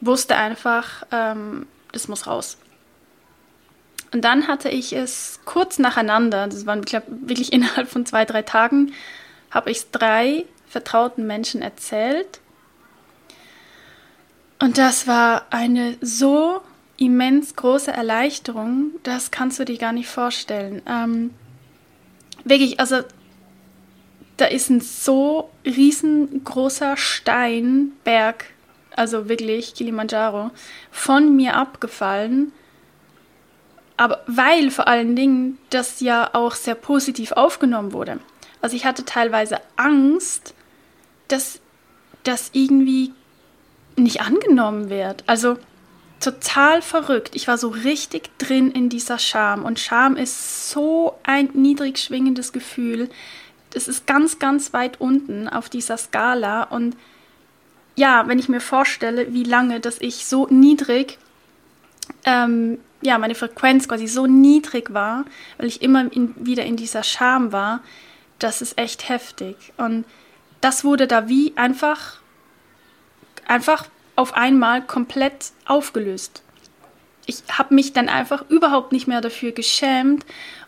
wusste 0.00 0.36
einfach, 0.36 1.04
ähm, 1.10 1.66
das 1.90 2.06
muss 2.06 2.28
raus. 2.28 2.56
Und 4.14 4.20
dann 4.20 4.46
hatte 4.46 4.68
ich 4.68 4.92
es 4.92 5.40
kurz 5.44 5.80
nacheinander, 5.80 6.46
das 6.46 6.66
waren 6.66 6.82
glaub, 6.82 7.02
wirklich 7.08 7.52
innerhalb 7.52 7.88
von 7.88 8.06
zwei, 8.06 8.24
drei 8.24 8.42
Tagen, 8.42 8.92
habe 9.50 9.72
ich 9.72 9.78
es 9.78 9.90
drei 9.90 10.44
vertrauten 10.68 11.26
Menschen 11.26 11.62
erzählt. 11.62 12.40
Und 14.60 14.78
das 14.78 15.08
war 15.08 15.46
eine 15.50 15.96
so 16.00 16.60
immens 16.96 17.56
große 17.56 17.90
Erleichterung, 17.90 18.92
das 19.02 19.32
kannst 19.32 19.58
du 19.58 19.64
dir 19.64 19.78
gar 19.78 19.92
nicht 19.92 20.08
vorstellen. 20.08 20.80
Ähm, 20.88 21.30
wirklich, 22.44 22.78
also 22.78 23.00
da 24.36 24.44
ist 24.44 24.70
ein 24.70 24.80
so 24.80 25.50
riesengroßer 25.66 26.96
Steinberg, 26.96 28.44
also 28.94 29.28
wirklich 29.28 29.74
Kilimanjaro, 29.74 30.52
von 30.92 31.34
mir 31.34 31.56
abgefallen 31.56 32.52
aber 33.96 34.22
weil 34.26 34.70
vor 34.70 34.88
allen 34.88 35.14
Dingen 35.14 35.58
das 35.70 36.00
ja 36.00 36.30
auch 36.32 36.54
sehr 36.54 36.74
positiv 36.74 37.32
aufgenommen 37.32 37.92
wurde. 37.92 38.18
Also 38.60 38.76
ich 38.76 38.86
hatte 38.86 39.04
teilweise 39.04 39.58
Angst, 39.76 40.54
dass 41.28 41.60
das 42.24 42.50
irgendwie 42.52 43.12
nicht 43.96 44.20
angenommen 44.22 44.90
wird. 44.90 45.22
Also 45.26 45.58
total 46.20 46.82
verrückt. 46.82 47.34
Ich 47.34 47.46
war 47.46 47.58
so 47.58 47.68
richtig 47.68 48.30
drin 48.38 48.70
in 48.70 48.88
dieser 48.88 49.18
Scham. 49.18 49.64
Und 49.64 49.78
Scham 49.78 50.16
ist 50.16 50.70
so 50.70 51.14
ein 51.22 51.50
niedrig 51.52 51.98
schwingendes 51.98 52.52
Gefühl. 52.52 53.10
Das 53.70 53.88
ist 53.88 54.06
ganz, 54.06 54.38
ganz 54.38 54.72
weit 54.72 55.00
unten 55.00 55.48
auf 55.48 55.68
dieser 55.68 55.98
Skala. 55.98 56.64
Und 56.64 56.96
ja, 57.96 58.26
wenn 58.26 58.38
ich 58.38 58.48
mir 58.48 58.60
vorstelle, 58.60 59.32
wie 59.34 59.44
lange, 59.44 59.80
dass 59.80 60.00
ich 60.00 60.26
so 60.26 60.46
niedrig 60.48 61.18
ähm, 62.24 62.78
ja, 63.04 63.18
meine 63.18 63.34
Frequenz 63.34 63.86
quasi 63.86 64.06
so 64.06 64.26
niedrig 64.26 64.92
war, 64.94 65.24
weil 65.58 65.66
ich 65.66 65.82
immer 65.82 66.10
in, 66.10 66.34
wieder 66.36 66.64
in 66.64 66.76
dieser 66.76 67.02
Scham 67.02 67.52
war, 67.52 67.80
das 68.38 68.62
ist 68.62 68.78
echt 68.78 69.08
heftig. 69.08 69.56
Und 69.76 70.04
das 70.60 70.84
wurde 70.84 71.06
da 71.06 71.28
wie 71.28 71.52
einfach, 71.56 72.18
einfach 73.46 73.86
auf 74.16 74.34
einmal 74.34 74.82
komplett 74.82 75.52
aufgelöst. 75.66 76.42
Ich 77.26 77.42
habe 77.50 77.74
mich 77.74 77.92
dann 77.92 78.08
einfach 78.08 78.48
überhaupt 78.48 78.92
nicht 78.92 79.06
mehr 79.06 79.20
dafür 79.20 79.52
geschämt 79.52 80.24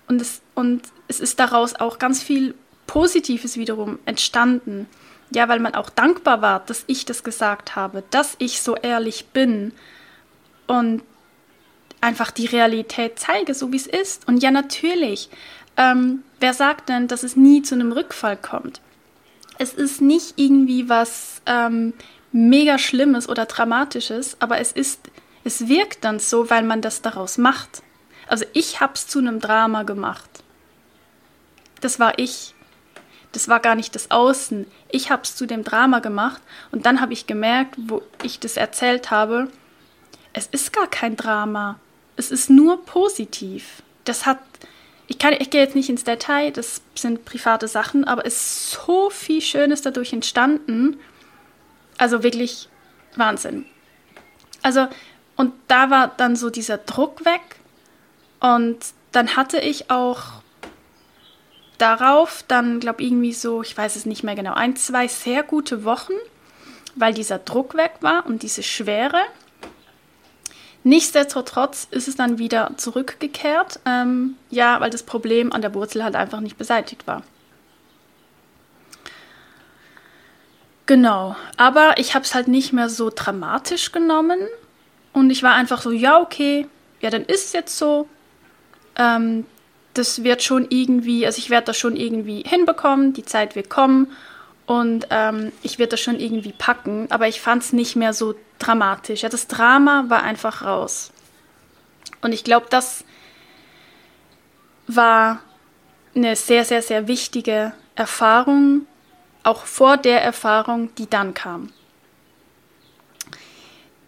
und 0.07 0.21
es, 0.21 0.43
und 0.55 0.83
es 1.09 1.21
ist 1.21 1.41
daraus 1.41 1.75
auch 1.75 1.99
ganz 1.99 2.23
viel 2.23 2.55
Positives 2.87 3.57
wiederum 3.57 3.99
entstanden. 4.05 4.87
Ja, 5.31 5.49
weil 5.49 5.59
man 5.59 5.75
auch 5.75 5.91
dankbar 5.91 6.41
war, 6.41 6.61
dass 6.61 6.85
ich 6.87 7.05
das 7.05 7.25
gesagt 7.25 7.75
habe, 7.75 8.05
dass 8.11 8.37
ich 8.39 8.63
so 8.63 8.77
ehrlich 8.77 9.27
bin. 9.33 9.73
Und 10.69 11.03
einfach 12.01 12.31
die 12.31 12.47
Realität 12.47 13.19
zeige, 13.19 13.55
so 13.55 13.73
wie 13.73 13.77
es 13.77 13.87
ist. 13.87 14.27
Und 14.29 14.43
ja, 14.43 14.51
natürlich, 14.51 15.31
ähm, 15.77 16.23
wer 16.41 16.55
sagt 16.55 16.89
denn, 16.89 17.09
dass 17.09 17.23
es 17.23 17.37
nie 17.37 17.63
zu 17.63 17.75
einem 17.75 17.93
Rückfall 17.93 18.37
kommt? 18.37 18.81
Es 19.59 19.73
ist 19.73 20.01
nicht 20.01 20.35
irgendwie 20.37 20.89
was 20.89 21.41
ähm, 21.47 21.95
mega 22.33 22.79
Schlimmes 22.79 23.29
oder 23.29 23.47
Dramatisches, 23.47 24.37
aber 24.41 24.59
es 24.59 24.73
ist, 24.73 25.11
es 25.45 25.69
wirkt 25.69 26.05
dann 26.05 26.19
so, 26.19 26.51
weil 26.51 26.63
man 26.63 26.83
das 26.83 27.03
daraus 27.03 27.39
macht. 27.39 27.83
Also 28.27 28.45
ich 28.53 28.81
habe 28.81 28.95
es 28.95 29.07
zu 29.07 29.19
einem 29.19 29.41
Drama 29.41 29.85
gemacht. 29.85 30.29
Das 31.81 31.99
war 31.99 32.19
ich. 32.19 32.55
Das 33.33 33.49
war 33.49 33.61
gar 33.61 33.75
nicht 33.75 33.95
das 33.95 34.11
Außen. 34.11 34.67
Ich 34.91 35.11
habe 35.11 35.23
es 35.23 35.37
zu 35.37 35.47
dem 35.47 35.63
Drama 35.63 36.01
gemacht 36.01 36.41
und 36.73 36.87
dann 36.87 37.01
habe 37.01 37.13
ich 37.13 37.27
gemerkt, 37.27 37.75
wo 37.77 38.03
ich 38.23 38.41
das 38.41 38.57
erzählt 38.57 39.11
habe, 39.11 39.49
es 40.33 40.47
ist 40.47 40.73
gar 40.73 40.87
kein 40.87 41.17
Drama 41.17 41.79
es 42.17 42.31
ist 42.31 42.51
nur 42.51 42.85
positiv. 42.85 43.83
Das 44.05 44.27
hat, 44.27 44.39
ich, 45.07 45.19
kann, 45.19 45.35
ich 45.39 45.51
gehe 45.51 45.61
jetzt 45.61 45.75
nicht 45.75 45.89
ins 45.89 46.05
Detail, 46.05 46.51
das 46.51 46.83
sind 46.95 47.25
private 47.25 47.69
Sachen, 47.69 48.05
aber 48.05 48.27
es 48.27 48.35
ist 48.35 48.71
so 48.71 49.11
viel 49.11 49.41
Schönes 49.41 49.83
dadurch 49.83 50.13
entstanden. 50.13 50.99
Also 51.99 52.23
wirklich 52.23 52.69
Wahnsinn. 53.17 53.67
Also, 54.63 54.89
und 55.37 55.53
da 55.69 55.91
war 55.91 56.09
dann 56.09 56.37
so 56.37 56.51
dieser 56.51 56.79
Druck 56.79 57.25
weg. 57.25 57.43
Und 58.41 58.79
dann 59.13 59.37
hatte 59.37 59.59
ich 59.61 59.91
auch 59.91 60.43
darauf 61.79 62.45
dann, 62.49 62.81
glaube 62.81 63.03
ich, 63.03 63.09
irgendwie 63.09 63.33
so, 63.33 63.63
ich 63.63 63.77
weiß 63.77 63.97
es 63.97 64.07
nicht 64.07 64.23
mehr 64.23 64.35
genau, 64.35 64.55
ein, 64.55 64.77
zwei 64.77 65.09
sehr 65.09 65.43
gute 65.43 65.85
Wochen, 65.85 66.13
weil 66.95 67.15
dieser 67.15 67.39
Druck 67.39 67.77
weg 67.77 67.95
war 68.01 68.27
und 68.27 68.43
diese 68.43 68.63
Schwere. 68.63 69.21
Nichtsdestotrotz 70.87 71.89
ist 71.91 72.07
es 72.07 72.15
dann 72.15 72.39
wieder 72.39 72.71
zurückgekehrt, 72.77 73.81
ähm, 73.87 74.37
ja, 74.51 74.81
weil 74.81 74.89
das 74.89 75.03
Problem 75.03 75.53
an 75.53 75.61
der 75.61 75.75
Wurzel 75.75 76.05
halt 76.05 76.15
einfach 76.15 76.39
nicht 76.39 76.57
beseitigt 76.59 77.09
war. 77.09 77.25
Genau, 80.87 81.35
aber 81.57 81.95
ich 81.97 82.15
habe 82.15 82.25
es 82.25 82.37
halt 82.37 82.47
nicht 82.47 82.73
mehr 82.73 82.89
so 82.89 83.11
dramatisch 83.13 83.91
genommen 83.91 84.39
und 85.13 85.31
ich 85.31 85.43
war 85.43 85.55
einfach 85.55 85.83
so, 85.83 85.91
ja, 85.91 86.21
okay, 86.21 86.69
ja, 87.01 87.11
dann 87.11 87.25
ist 87.25 87.47
es 87.47 87.53
jetzt 87.53 87.77
so. 87.77 88.09
Ähm, 88.97 89.45
das 89.95 90.23
wird 90.23 90.45
schon 90.45 90.69
irgendwie, 90.71 91.27
also 91.27 91.39
ich 91.39 91.51
werde 91.51 91.67
das 91.67 91.79
schon 91.79 91.97
irgendwie 91.97 92.45
hinbekommen, 92.47 93.13
die 93.13 93.25
Zeit 93.25 93.57
wird 93.57 93.71
kommen 93.71 94.13
und 94.67 95.09
ähm, 95.11 95.51
ich 95.65 95.81
werde 95.81 95.91
das 95.91 96.01
schon 96.01 96.21
irgendwie 96.21 96.53
packen, 96.53 97.09
aber 97.11 97.27
ich 97.27 97.41
fand 97.41 97.65
es 97.65 97.73
nicht 97.73 97.97
mehr 97.97 98.13
so 98.13 98.37
dramatisch. 98.59 99.23
Ja, 99.23 99.29
das 99.29 99.47
Drama 99.47 100.05
war 100.09 100.23
einfach 100.23 100.63
raus. 100.63 101.13
Und 102.23 102.33
ich 102.33 102.45
glaube, 102.45 102.67
das 102.71 103.05
war 104.87 105.41
eine 106.15 106.37
sehr, 106.37 106.65
sehr, 106.65 106.83
sehr 106.83 107.09
wichtige 107.09 107.73
Erfahrung, 107.95 108.87
auch 109.43 109.65
vor 109.65 109.97
der 109.97 110.23
Erfahrung, 110.23 110.95
die 110.97 111.09
dann 111.09 111.35
kam. 111.35 111.73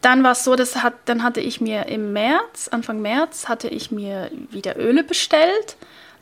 Dann 0.00 0.22
war 0.22 0.32
es 0.32 0.44
so, 0.44 0.54
dass 0.54 0.82
hat, 0.82 0.94
dann 1.06 1.22
hatte 1.22 1.40
ich 1.40 1.60
mir 1.60 1.86
im 1.86 2.12
März, 2.12 2.68
Anfang 2.68 3.00
März, 3.00 3.48
hatte 3.48 3.68
ich 3.68 3.90
mir 3.90 4.30
wieder 4.50 4.78
Öle 4.78 5.02
bestellt 5.02 5.76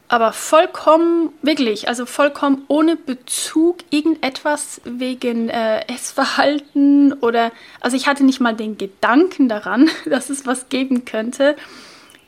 aber 0.09 0.33
vollkommen, 0.33 1.31
wirklich, 1.43 1.89
also 1.89 2.07
vollkommen 2.07 2.63
ohne 2.69 2.97
Bezug 2.97 3.79
irgendetwas 3.91 4.81
wegen 4.85 5.49
äh, 5.49 5.81
Essverhalten 5.89 7.13
oder, 7.15 7.51
also 7.81 7.97
ich 7.97 8.07
hatte 8.07 8.25
nicht 8.25 8.41
mal 8.41 8.55
den 8.55 8.79
Gedanken 8.79 9.49
daran, 9.49 9.91
dass 10.07 10.31
es 10.31 10.47
was 10.47 10.69
geben 10.69 11.05
könnte, 11.05 11.57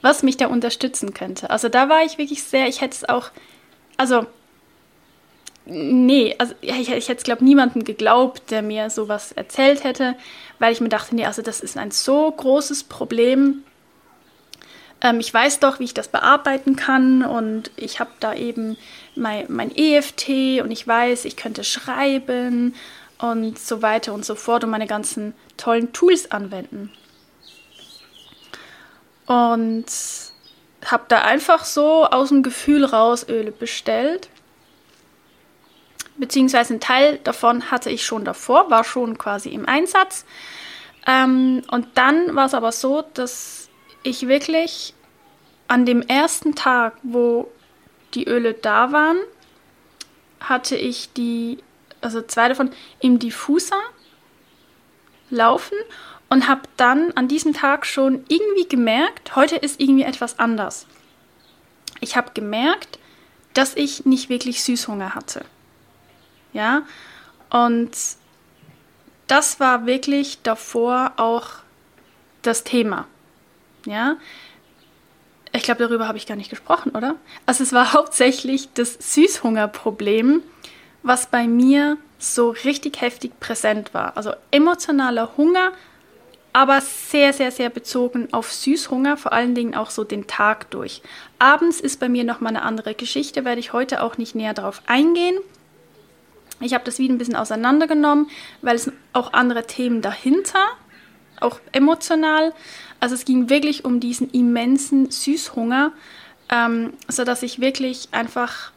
was 0.03 0.23
mich 0.23 0.37
da 0.37 0.47
unterstützen 0.49 1.15
könnte. 1.15 1.51
Also 1.51 1.69
da 1.69 1.89
war 1.89 2.05
ich 2.05 2.19
wirklich 2.19 2.43
sehr, 2.43 2.67
ich 2.67 2.81
hätte 2.81 2.97
es 2.97 3.09
auch, 3.09 3.31
also, 3.97 4.27
nee, 5.67 6.35
also 6.39 6.55
ich, 6.61 6.91
ich 6.91 7.09
hätte 7.09 7.19
es, 7.19 7.23
glaube 7.23 7.45
niemandem 7.45 7.85
geglaubt, 7.85 8.51
der 8.51 8.63
mir 8.63 8.91
sowas 8.91 9.31
erzählt 9.31 9.85
hätte, 9.85 10.17
weil 10.59 10.73
ich 10.73 10.81
mir 10.81 10.89
dachte, 10.89 11.15
nee, 11.15 11.27
also 11.27 11.43
das 11.43 11.61
ist 11.61 11.77
ein 11.77 11.93
so 11.93 12.29
großes 12.31 12.85
Problem, 12.85 13.63
ähm, 15.01 15.21
ich 15.21 15.33
weiß 15.33 15.61
doch, 15.61 15.79
wie 15.79 15.85
ich 15.85 15.95
das 15.95 16.09
bearbeiten 16.09 16.77
kann 16.77 17.25
und 17.25 17.71
ich 17.77 18.01
habe 18.01 18.11
da 18.21 18.35
eben 18.35 18.77
mein, 19.15 19.47
mein 19.49 19.75
EFT 19.75 20.61
und 20.63 20.71
ich 20.71 20.87
weiß, 20.87 21.25
ich 21.25 21.37
könnte 21.37 21.65
schreiben 21.65 22.75
und 23.19 23.59
so 23.59 23.83
weiter 23.83 24.13
und 24.13 24.25
so 24.25 24.35
fort 24.35 24.65
und 24.65 24.71
meine 24.71 24.87
ganzen 24.87 25.35
tollen 25.57 25.93
Tools 25.93 26.31
anwenden. 26.31 26.91
Und 29.27 29.87
habe 30.87 31.05
da 31.09 31.23
einfach 31.23 31.65
so 31.65 32.07
aus 32.07 32.29
dem 32.29 32.43
Gefühl 32.43 32.85
raus 32.85 33.27
Öle 33.29 33.53
bestellt. 33.53 34.29
Beziehungsweise 36.17 36.75
ein 36.75 36.81
Teil 36.81 37.19
davon 37.25 37.71
hatte 37.71 37.91
ich 37.91 38.05
schon 38.05 38.25
davor, 38.25 38.71
war 38.71 38.85
schon 38.85 39.19
quasi 39.19 39.51
im 39.51 39.69
Einsatz. 39.69 40.25
Ähm, 41.07 41.63
und 41.71 41.87
dann 41.95 42.35
war 42.35 42.47
es 42.47 42.55
aber 42.55 42.73
so, 42.73 43.05
dass 43.15 43.68
ich 44.03 44.29
wirklich 44.29 44.95
an 45.67 45.85
dem 45.85 46.03
ersten 46.03 46.55
Tag, 46.55 46.95
wo 47.03 47.51
die 48.15 48.27
Öle 48.27 48.55
da 48.55 48.93
waren, 48.93 49.19
hatte 50.41 50.77
ich 50.77 51.13
die, 51.13 51.59
also 52.01 52.23
zwei 52.23 52.49
davon 52.49 52.71
im 53.01 53.19
Diffuser 53.19 53.81
laufen 55.31 55.77
und 56.29 56.49
habe 56.49 56.63
dann 56.77 57.13
an 57.13 57.29
diesem 57.29 57.53
Tag 57.53 57.87
schon 57.87 58.25
irgendwie 58.29 58.69
gemerkt, 58.69 59.37
heute 59.37 59.57
ist 59.57 59.81
irgendwie 59.81 60.05
etwas 60.05 60.39
anders. 60.39 60.87
Ich 62.01 62.17
habe 62.17 62.33
gemerkt, 62.33 62.99
dass 63.55 63.75
ich 63.75 64.07
nicht 64.07 64.29
wirklich 64.29 64.63
Süßhunger 64.63 65.15
hatte. 65.15 65.45
Ja, 66.53 66.83
und 67.51 67.91
das 69.27 69.61
war 69.61 69.87
wirklich 69.87 70.43
davor 70.43 71.13
auch 71.17 71.49
das 72.43 72.65
Thema. 72.65 73.07
Ja, 73.87 74.17
ich 75.53 75.63
glaube, 75.63 75.83
darüber 75.83 76.07
habe 76.07 76.19
ich 76.19 76.27
gar 76.27 76.37
nicht 76.37 76.51
gesprochen, 76.51 76.91
oder? 76.91 77.17
Also 77.47 77.63
es 77.63 77.73
war 77.73 77.93
hauptsächlich 77.93 78.73
das 78.75 78.95
Süßhungerproblem, 79.15 80.43
was 81.03 81.27
bei 81.27 81.47
mir 81.47 81.97
so 82.19 82.51
richtig 82.51 83.01
heftig 83.01 83.39
präsent 83.41 83.95
war. 83.95 84.17
Also 84.17 84.33
emotionaler 84.51 85.37
Hunger, 85.37 85.73
aber 86.53 86.81
sehr, 86.81 87.33
sehr, 87.33 87.53
sehr 87.53 87.71
bezogen 87.71 88.33
auf 88.33 88.53
Süßhunger, 88.53 89.17
vor 89.17 89.33
allen 89.33 89.55
Dingen 89.55 89.75
auch 89.75 89.91
so 89.91 90.03
den 90.05 90.27
Tag 90.27 90.71
durch. 90.71 91.03
Abends 91.39 91.81
ist 91.81 92.01
bei 92.01 92.09
mir 92.09 92.25
nochmal 92.25 92.57
eine 92.57 92.63
andere 92.63 92.95
Geschichte, 92.95 93.45
werde 93.45 93.61
ich 93.61 93.73
heute 93.73 94.03
auch 94.03 94.19
nicht 94.19 94.35
näher 94.35 94.55
darauf 94.55 94.83
eingehen. 94.87 95.39
Ich 96.61 96.75
habe 96.75 96.85
das 96.85 96.99
wieder 96.99 97.15
ein 97.15 97.19
bisschen 97.19 97.37
auseinandergenommen, 97.37 98.29
weil 98.63 98.75
es 98.75 98.91
auch 99.13 99.33
andere 99.33 99.67
Themen 99.67 100.03
dahinter, 100.03 100.67
auch 101.41 101.61
emotional. 101.71 102.53
Also 103.01 103.15
es 103.15 103.25
ging 103.25 103.49
wirklich 103.49 103.85
um 103.85 104.01
diesen 104.01 104.31
immensen 104.31 105.11
Süßhunger, 105.11 105.93
ähm, 106.51 106.93
sodass 107.09 107.43
ich 107.43 107.61
wirklich 107.61 108.09
einfach 108.13 108.73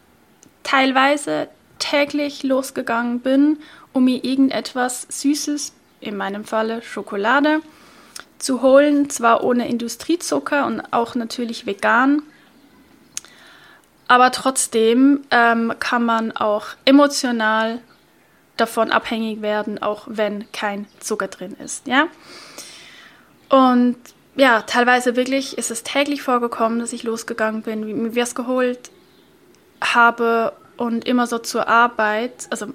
teilweise 0.64 1.48
täglich 1.80 2.44
losgegangen 2.44 3.20
bin, 3.20 3.58
um 3.94 4.06
mir 4.06 4.24
irgendetwas 4.24 5.08
Süßes, 5.10 5.74
in 6.00 6.18
meinem 6.18 6.46
Falle 6.46 6.82
Schokolade, 6.82 7.62
zu 8.40 8.62
holen, 8.62 9.10
zwar 9.10 9.44
ohne 9.44 9.68
Industriezucker 9.68 10.66
und 10.66 10.82
auch 10.92 11.16
natürlich 11.16 11.66
vegan. 11.66 12.24
Aber 14.08 14.32
trotzdem 14.32 15.22
ähm, 15.32 15.74
kann 15.80 16.04
man 16.04 16.32
auch 16.32 16.68
emotional 16.86 17.80
davon 18.58 18.92
abhängig 18.92 19.42
werden, 19.42 19.82
auch 19.82 20.04
wenn 20.08 20.52
kein 20.52 20.88
Zucker 21.00 21.28
drin 21.28 21.56
ist. 21.64 21.88
Ja? 21.88 22.08
Und 23.52 23.98
ja, 24.38 24.62
teilweise 24.62 25.18
wirklich 25.18 25.58
ist 25.58 25.72
es 25.72 25.84
täglich 25.84 26.22
vorgekommen, 26.22 26.80
dass 26.80 26.94
ich 26.94 27.04
losgegangen 27.04 27.64
bin, 27.64 28.04
mir 28.04 28.16
was 28.16 28.34
geholt 28.34 28.90
habe 29.84 30.54
und 30.78 31.06
immer 31.06 31.28
so 31.28 31.38
zur 31.38 31.68
Arbeit, 31.68 32.48
also 32.50 32.68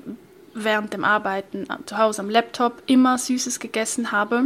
während 0.52 0.92
dem 0.92 1.02
Arbeiten 1.02 1.66
zu 1.86 1.96
Hause 1.96 2.20
am 2.20 2.28
Laptop, 2.28 2.82
immer 2.86 3.16
Süßes 3.16 3.58
gegessen 3.58 4.12
habe 4.12 4.44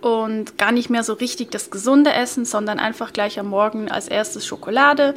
und 0.00 0.56
gar 0.56 0.72
nicht 0.72 0.88
mehr 0.88 1.02
so 1.02 1.12
richtig 1.12 1.50
das 1.50 1.70
gesunde 1.70 2.12
Essen, 2.12 2.46
sondern 2.46 2.78
einfach 2.78 3.12
gleich 3.12 3.38
am 3.38 3.48
Morgen 3.48 3.90
als 3.90 4.08
erstes 4.08 4.46
Schokolade. 4.46 5.14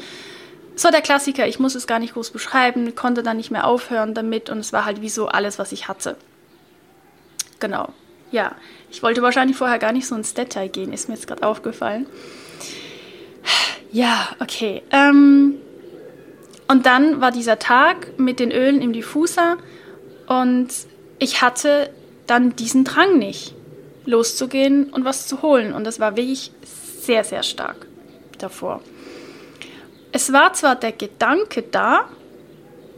So 0.75 0.89
der 0.91 1.01
Klassiker, 1.01 1.47
ich 1.47 1.59
muss 1.59 1.75
es 1.75 1.87
gar 1.87 1.99
nicht 1.99 2.15
groß 2.15 2.31
beschreiben, 2.31 2.95
konnte 2.95 3.23
dann 3.23 3.37
nicht 3.37 3.51
mehr 3.51 3.65
aufhören 3.65 4.13
damit 4.13 4.49
und 4.49 4.59
es 4.59 4.73
war 4.73 4.83
halt 4.83 5.01
wie 5.01 5.09
so 5.09 5.29
alles, 5.29 5.57
was 5.57 5.71
ich 5.71 5.87
hatte. 5.87 6.17
Genau. 7.59 7.93
Ja, 8.31 8.55
ich 8.91 9.01
wollte 9.01 9.21
wahrscheinlich 9.21 9.57
vorher 9.57 9.79
gar 9.79 9.91
nicht 9.91 10.07
so 10.07 10.15
ins 10.15 10.33
Detail 10.33 10.67
gehen, 10.69 10.93
ist 10.93 11.09
mir 11.09 11.15
jetzt 11.15 11.27
gerade 11.27 11.43
aufgefallen. 11.43 12.05
Ja, 13.91 14.29
okay. 14.39 14.83
Ähm, 14.91 15.55
und 16.67 16.85
dann 16.85 17.21
war 17.21 17.31
dieser 17.31 17.57
Tag 17.57 18.19
mit 18.19 18.39
den 18.39 18.51
Ölen 18.51 18.81
im 18.81 18.93
Diffuser 18.93 19.57
und 20.27 20.67
ich 21.17 21.41
hatte 21.41 21.89
dann 22.27 22.55
diesen 22.55 22.83
Drang 22.83 23.17
nicht, 23.17 23.55
loszugehen 24.05 24.85
und 24.91 25.05
was 25.05 25.27
zu 25.27 25.41
holen. 25.41 25.73
Und 25.73 25.83
das 25.83 25.99
war 25.99 26.15
wirklich 26.15 26.51
sehr, 26.63 27.23
sehr 27.23 27.43
stark 27.43 27.87
davor. 28.37 28.81
Es 30.11 30.31
war 30.33 30.53
zwar 30.53 30.75
der 30.75 30.91
Gedanke 30.91 31.63
da 31.63 32.09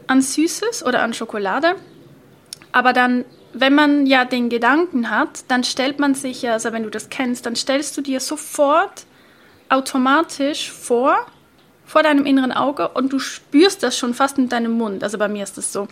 an 0.06 0.20
Süßes 0.20 0.84
oder 0.84 1.02
an 1.02 1.14
Schokolade, 1.14 1.76
aber 2.72 2.92
dann, 2.92 3.24
wenn 3.52 3.74
man 3.74 4.06
ja 4.06 4.24
den 4.24 4.48
Gedanken 4.48 5.10
hat, 5.10 5.44
dann 5.48 5.64
stellt 5.64 5.98
man 5.98 6.14
sich 6.14 6.42
ja, 6.42 6.52
also 6.52 6.72
wenn 6.72 6.82
du 6.82 6.90
das 6.90 7.08
kennst, 7.10 7.46
dann 7.46 7.56
stellst 7.56 7.96
du 7.96 8.00
dir 8.00 8.20
sofort 8.20 9.04
automatisch 9.68 10.70
vor, 10.70 11.26
vor 11.84 12.02
deinem 12.02 12.26
inneren 12.26 12.52
Auge 12.52 12.88
und 12.88 13.12
du 13.12 13.18
spürst 13.18 13.82
das 13.82 13.96
schon 13.96 14.14
fast 14.14 14.38
in 14.38 14.48
deinem 14.48 14.72
Mund. 14.72 15.02
Also 15.02 15.18
bei 15.18 15.28
mir 15.28 15.42
ist 15.42 15.58
das 15.58 15.72
so. 15.72 15.88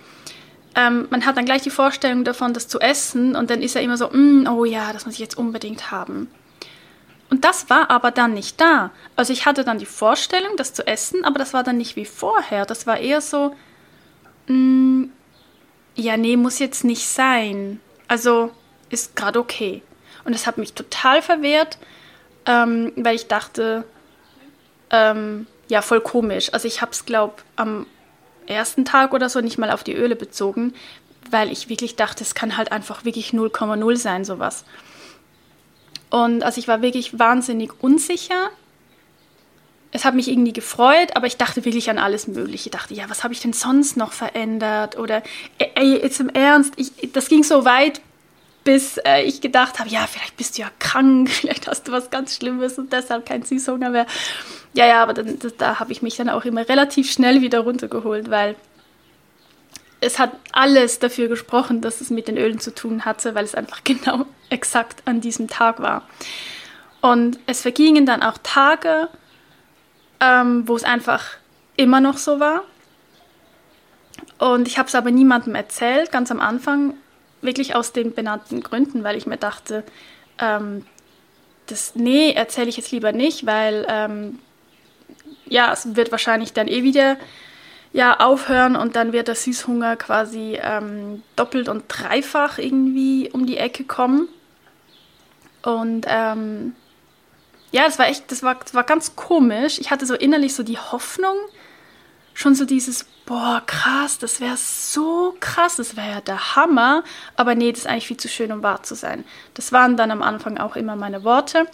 Ähm, 0.74 1.08
man 1.10 1.26
hat 1.26 1.36
dann 1.36 1.44
gleich 1.44 1.62
die 1.62 1.70
Vorstellung 1.70 2.24
davon, 2.24 2.54
das 2.54 2.68
zu 2.68 2.78
essen 2.78 3.34
und 3.34 3.50
dann 3.50 3.60
ist 3.60 3.74
er 3.74 3.82
immer 3.82 3.96
so, 3.96 4.08
mm, 4.08 4.46
oh 4.48 4.64
ja, 4.64 4.92
das 4.92 5.04
muss 5.04 5.14
ich 5.14 5.20
jetzt 5.20 5.36
unbedingt 5.36 5.90
haben. 5.90 6.28
Und 7.28 7.44
das 7.44 7.70
war 7.70 7.90
aber 7.90 8.10
dann 8.10 8.34
nicht 8.34 8.60
da. 8.60 8.90
Also 9.16 9.32
ich 9.32 9.46
hatte 9.46 9.64
dann 9.64 9.78
die 9.78 9.86
Vorstellung, 9.86 10.56
das 10.56 10.74
zu 10.74 10.86
essen, 10.86 11.24
aber 11.24 11.38
das 11.38 11.54
war 11.54 11.62
dann 11.62 11.76
nicht 11.76 11.96
wie 11.96 12.04
vorher. 12.04 12.66
Das 12.66 12.86
war 12.86 12.98
eher 12.98 13.20
so, 13.20 13.54
mm, 14.46 15.04
ja, 16.00 16.16
nee, 16.16 16.36
muss 16.36 16.58
jetzt 16.58 16.84
nicht 16.84 17.06
sein. 17.06 17.80
Also 18.08 18.50
ist 18.88 19.16
gerade 19.16 19.38
okay. 19.38 19.82
Und 20.24 20.34
das 20.34 20.46
hat 20.46 20.58
mich 20.58 20.72
total 20.74 21.22
verwehrt, 21.22 21.78
ähm, 22.46 22.92
weil 22.96 23.14
ich 23.14 23.28
dachte, 23.28 23.84
ähm, 24.90 25.46
ja, 25.68 25.82
voll 25.82 26.00
komisch. 26.00 26.52
Also 26.52 26.66
ich 26.66 26.82
habe 26.82 26.92
es, 26.92 27.04
glaube 27.04 27.34
am 27.56 27.86
ersten 28.46 28.84
Tag 28.84 29.14
oder 29.14 29.28
so 29.28 29.40
nicht 29.40 29.58
mal 29.58 29.70
auf 29.70 29.84
die 29.84 29.94
Öle 29.94 30.16
bezogen, 30.16 30.74
weil 31.30 31.52
ich 31.52 31.68
wirklich 31.68 31.96
dachte, 31.96 32.24
es 32.24 32.34
kann 32.34 32.56
halt 32.56 32.72
einfach 32.72 33.04
wirklich 33.04 33.30
0,0 33.30 33.96
sein, 33.96 34.24
sowas. 34.24 34.64
Und 36.10 36.42
also 36.42 36.58
ich 36.58 36.66
war 36.66 36.82
wirklich 36.82 37.18
wahnsinnig 37.18 37.72
unsicher. 37.80 38.50
Es 39.92 40.04
hat 40.04 40.14
mich 40.14 40.28
irgendwie 40.28 40.52
gefreut, 40.52 41.16
aber 41.16 41.26
ich 41.26 41.36
dachte 41.36 41.64
wirklich 41.64 41.90
an 41.90 41.98
alles 41.98 42.28
Mögliche. 42.28 42.66
Ich 42.66 42.70
dachte, 42.70 42.94
ja, 42.94 43.08
was 43.08 43.24
habe 43.24 43.34
ich 43.34 43.40
denn 43.40 43.52
sonst 43.52 43.96
noch 43.96 44.12
verändert? 44.12 44.96
Oder, 44.96 45.22
ey, 45.58 46.00
jetzt 46.00 46.20
im 46.20 46.28
Ernst, 46.28 46.74
ich, 46.76 47.12
das 47.12 47.28
ging 47.28 47.42
so 47.42 47.64
weit, 47.64 48.00
bis 48.62 48.98
äh, 48.98 49.22
ich 49.22 49.40
gedacht 49.40 49.78
habe, 49.78 49.88
ja, 49.88 50.06
vielleicht 50.06 50.36
bist 50.36 50.56
du 50.56 50.62
ja 50.62 50.70
krank, 50.78 51.28
vielleicht 51.30 51.66
hast 51.66 51.88
du 51.88 51.92
was 51.92 52.10
ganz 52.10 52.36
Schlimmes 52.36 52.78
und 52.78 52.92
deshalb 52.92 53.26
kein 53.26 53.42
Süßhunger 53.42 53.90
mehr. 53.90 54.06
Ja, 54.74 54.86
ja, 54.86 55.02
aber 55.02 55.14
dann, 55.14 55.38
das, 55.38 55.56
da 55.56 55.80
habe 55.80 55.92
ich 55.92 56.02
mich 56.02 56.16
dann 56.16 56.28
auch 56.28 56.44
immer 56.44 56.68
relativ 56.68 57.10
schnell 57.10 57.40
wieder 57.40 57.60
runtergeholt, 57.60 58.30
weil 58.30 58.54
es 60.00 60.18
hat 60.18 60.32
alles 60.52 60.98
dafür 60.98 61.28
gesprochen, 61.28 61.80
dass 61.80 62.00
es 62.00 62.10
mit 62.10 62.28
den 62.28 62.38
Ölen 62.38 62.58
zu 62.58 62.74
tun 62.74 63.04
hatte, 63.04 63.34
weil 63.34 63.44
es 63.44 63.54
einfach 63.54 63.82
genau 63.84 64.26
exakt 64.48 65.02
an 65.04 65.20
diesem 65.20 65.48
Tag 65.48 65.80
war. 65.80 66.06
Und 67.00 67.38
es 67.46 67.62
vergingen 67.62 68.04
dann 68.04 68.22
auch 68.22 68.38
Tage, 68.42 69.08
ähm, 70.20 70.68
wo 70.68 70.76
es 70.76 70.84
einfach 70.84 71.24
immer 71.76 72.00
noch 72.00 72.18
so 72.18 72.40
war. 72.40 72.62
Und 74.38 74.68
ich 74.68 74.78
habe 74.78 74.88
es 74.88 74.94
aber 74.94 75.10
niemandem 75.10 75.54
erzählt, 75.54 76.12
ganz 76.12 76.30
am 76.30 76.40
Anfang, 76.40 76.94
wirklich 77.42 77.74
aus 77.74 77.92
den 77.92 78.12
benannten 78.14 78.62
Gründen, 78.62 79.02
weil 79.02 79.16
ich 79.16 79.26
mir 79.26 79.38
dachte, 79.38 79.82
ähm, 80.38 80.84
das, 81.66 81.94
nee, 81.94 82.32
erzähle 82.32 82.68
ich 82.68 82.76
jetzt 82.76 82.92
lieber 82.92 83.12
nicht, 83.12 83.46
weil 83.46 83.86
ähm, 83.88 84.38
ja, 85.46 85.72
es 85.72 85.96
wird 85.96 86.10
wahrscheinlich 86.10 86.52
dann 86.52 86.68
eh 86.68 86.82
wieder 86.82 87.16
ja, 87.92 88.20
aufhören 88.20 88.76
und 88.76 88.94
dann 88.94 89.12
wird 89.12 89.28
der 89.28 89.34
Süßhunger 89.34 89.96
quasi 89.96 90.58
ähm, 90.62 91.22
doppelt 91.36 91.68
und 91.68 91.84
dreifach 91.88 92.58
irgendwie 92.58 93.30
um 93.32 93.46
die 93.46 93.56
Ecke 93.56 93.84
kommen. 93.84 94.28
Und 95.62 96.06
ähm, 96.08 96.74
ja, 97.72 97.84
das 97.84 97.98
war 97.98 98.08
echt, 98.08 98.30
das 98.30 98.42
war, 98.42 98.56
das 98.56 98.74
war 98.74 98.84
ganz 98.84 99.16
komisch. 99.16 99.78
Ich 99.78 99.90
hatte 99.90 100.06
so 100.06 100.14
innerlich 100.14 100.54
so 100.54 100.62
die 100.62 100.78
Hoffnung, 100.78 101.36
schon 102.34 102.54
so 102.54 102.64
dieses, 102.64 103.04
boah, 103.26 103.62
krass, 103.66 104.18
das 104.18 104.40
wäre 104.40 104.56
so 104.56 105.36
krass, 105.40 105.76
das 105.76 105.96
wäre 105.96 106.10
ja 106.10 106.20
der 106.20 106.56
Hammer. 106.56 107.04
Aber 107.36 107.54
nee, 107.54 107.70
das 107.70 107.80
ist 107.82 107.86
eigentlich 107.86 108.08
viel 108.08 108.16
zu 108.16 108.28
schön, 108.28 108.50
um 108.50 108.62
wahr 108.62 108.82
zu 108.82 108.94
sein. 108.94 109.24
Das 109.54 109.72
waren 109.72 109.96
dann 109.96 110.10
am 110.10 110.22
Anfang 110.22 110.58
auch 110.58 110.74
immer 110.74 110.96
meine 110.96 111.22
Worte, 111.22 111.66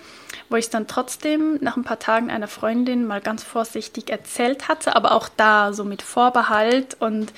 wo 0.50 0.56
ich 0.56 0.68
dann 0.68 0.86
trotzdem 0.86 1.58
nach 1.62 1.76
ein 1.76 1.84
paar 1.84 1.98
Tagen 1.98 2.30
einer 2.30 2.48
Freundin 2.48 3.06
mal 3.06 3.20
ganz 3.20 3.42
vorsichtig 3.42 4.10
erzählt 4.10 4.68
hatte, 4.68 4.96
aber 4.96 5.12
auch 5.12 5.28
da 5.34 5.72
so 5.72 5.84
mit 5.84 6.02
Vorbehalt 6.02 6.96
und 7.00 7.32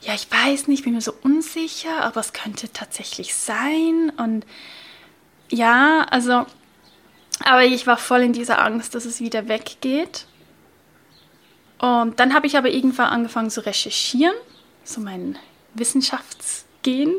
ja, 0.00 0.14
ich 0.14 0.28
weiß 0.30 0.68
nicht, 0.68 0.84
bin 0.84 0.94
mir 0.94 1.00
so 1.00 1.12
unsicher, 1.24 2.02
aber 2.02 2.20
es 2.20 2.32
könnte 2.32 2.72
tatsächlich 2.72 3.34
sein 3.34 4.12
und 4.16 4.46
ja, 5.50 6.06
also, 6.10 6.46
aber 7.44 7.64
ich 7.64 7.86
war 7.86 7.96
voll 7.96 8.20
in 8.20 8.32
dieser 8.32 8.60
Angst, 8.60 8.94
dass 8.94 9.04
es 9.04 9.20
wieder 9.20 9.48
weggeht 9.48 10.26
und 11.78 12.18
dann 12.18 12.34
habe 12.34 12.46
ich 12.46 12.56
aber 12.56 12.70
irgendwann 12.70 13.08
angefangen 13.08 13.50
zu 13.50 13.64
recherchieren, 13.64 14.34
so 14.84 15.00
mein 15.00 15.38
Wissenschaftsgehen. 15.74 17.14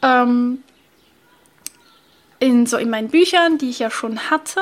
Ähm, 0.00 0.62
in, 2.38 2.66
so 2.66 2.76
in 2.76 2.90
meinen 2.90 3.08
Büchern, 3.08 3.58
die 3.58 3.70
ich 3.70 3.78
ja 3.78 3.90
schon 3.90 4.30
hatte, 4.30 4.60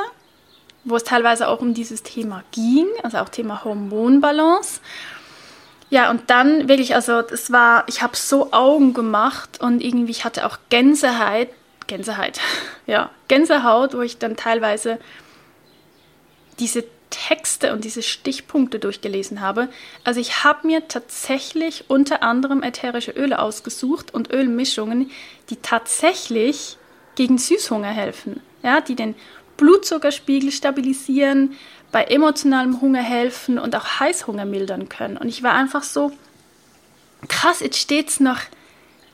wo 0.84 0.96
es 0.96 1.04
teilweise 1.04 1.48
auch 1.48 1.60
um 1.60 1.74
dieses 1.74 2.02
Thema 2.02 2.42
ging, 2.50 2.86
also 3.02 3.18
auch 3.18 3.28
Thema 3.28 3.64
Hormonbalance. 3.64 4.80
Ja, 5.90 6.10
und 6.10 6.28
dann 6.28 6.68
wirklich, 6.68 6.94
also 6.94 7.22
das 7.22 7.50
war, 7.50 7.84
ich 7.88 8.02
habe 8.02 8.16
so 8.16 8.52
Augen 8.52 8.94
gemacht 8.94 9.60
und 9.60 9.82
irgendwie, 9.82 10.10
ich 10.10 10.24
hatte 10.24 10.46
auch 10.46 10.58
Gänsehaut, 10.68 11.48
Gänsehaut, 11.90 12.38
ja, 12.86 13.10
Gänsehaut, 13.26 13.94
wo 13.94 14.00
ich 14.00 14.18
dann 14.18 14.36
teilweise 14.36 14.98
diese 16.60 16.84
Texte 17.10 17.72
und 17.72 17.84
diese 17.84 18.02
Stichpunkte 18.02 18.78
durchgelesen 18.78 19.40
habe. 19.40 19.68
Also 20.04 20.20
ich 20.20 20.44
habe 20.44 20.68
mir 20.68 20.86
tatsächlich 20.86 21.86
unter 21.88 22.22
anderem 22.22 22.62
ätherische 22.62 23.10
Öle 23.10 23.40
ausgesucht 23.40 24.14
und 24.14 24.32
Ölmischungen, 24.32 25.10
die 25.50 25.56
tatsächlich 25.56 26.76
gegen 27.16 27.38
Süßhunger 27.38 27.88
helfen, 27.88 28.40
ja, 28.62 28.80
die 28.80 28.94
den 28.94 29.16
Blutzuckerspiegel 29.56 30.52
stabilisieren, 30.52 31.56
bei 31.90 32.04
emotionalem 32.04 32.80
Hunger 32.80 33.02
helfen 33.02 33.58
und 33.58 33.74
auch 33.74 33.98
Heißhunger 33.98 34.44
mildern 34.44 34.88
können. 34.88 35.16
Und 35.16 35.28
ich 35.28 35.42
war 35.42 35.54
einfach 35.54 35.82
so 35.82 36.12
krass, 37.26 37.58
jetzt 37.58 37.78
steht's 37.78 38.20
noch 38.20 38.38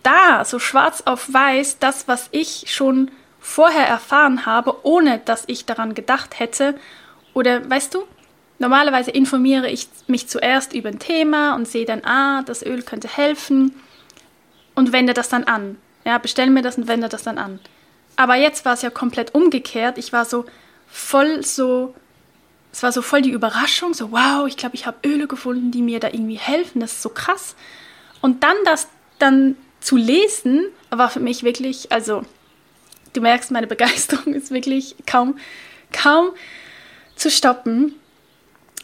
da, 0.07 0.45
so 0.45 0.59
schwarz 0.59 1.03
auf 1.05 1.33
weiß, 1.33 1.79
das, 1.79 2.07
was 2.07 2.29
ich 2.31 2.73
schon 2.73 3.11
vorher 3.41 3.87
erfahren 3.87 4.47
habe, 4.47 4.85
ohne 4.85 5.19
dass 5.19 5.45
ich 5.47 5.67
daran 5.67 5.95
gedacht 5.95 6.39
hätte. 6.39 6.75
Oder 7.35 7.69
weißt 7.69 7.95
du, 7.95 8.05
normalerweise 8.59 9.11
informiere 9.11 9.69
ich 9.69 9.89
mich 10.07 10.29
zuerst 10.29 10.73
über 10.73 10.89
ein 10.89 10.99
Thema 10.99 11.55
und 11.55 11.67
sehe 11.67 11.85
dann, 11.85 12.05
ah, 12.05 12.43
das 12.43 12.65
Öl 12.65 12.83
könnte 12.83 13.09
helfen 13.09 13.75
und 14.75 14.93
wende 14.93 15.13
das 15.15 15.29
dann 15.29 15.45
an. 15.45 15.77
Ja, 16.05 16.19
bestelle 16.19 16.51
mir 16.51 16.63
das 16.63 16.79
und 16.79 16.89
wende 16.89 17.09
das 17.09 17.25
dann 17.25 17.39
an. 17.39 17.59
Aber 18.17 18.37
jetzt 18.37 18.65
war 18.65 18.75
es 18.75 18.83
ja 18.83 18.91
komplett 18.91 19.35
umgekehrt. 19.35 19.99
Ich 19.99 20.13
war 20.13 20.25
so 20.25 20.47
voll 20.87 21.45
so, 21.45 21.95
es 22.73 22.83
war 22.83 22.93
so 22.93 23.03
voll 23.03 23.23
die 23.23 23.31
Überraschung, 23.31 23.93
so 23.93 24.13
wow, 24.13 24.47
ich 24.47 24.57
glaube, 24.57 24.77
ich 24.77 24.87
habe 24.87 25.07
Öle 25.07 25.27
gefunden, 25.27 25.71
die 25.71 25.83
mir 25.83 26.01
da 26.01 26.09
irgendwie 26.09 26.39
helfen. 26.39 26.81
Das 26.81 26.93
ist 26.93 27.03
so 27.03 27.11
krass. 27.11 27.57
Und 28.21 28.43
dann 28.43 28.57
das 28.65 28.89
dann 29.19 29.57
zu 29.87 29.97
lesen, 29.97 30.67
war 30.91 31.09
für 31.09 31.21
mich 31.21 31.45
wirklich, 31.45 31.93
also 31.93 32.23
du 33.13 33.21
merkst, 33.21 33.53
meine 33.53 33.69
Begeisterung 33.69 34.35
ist 34.35 34.51
wirklich 34.51 34.97
kaum, 35.07 35.39
kaum 35.93 36.31
zu 37.15 37.31
stoppen. 37.31 37.95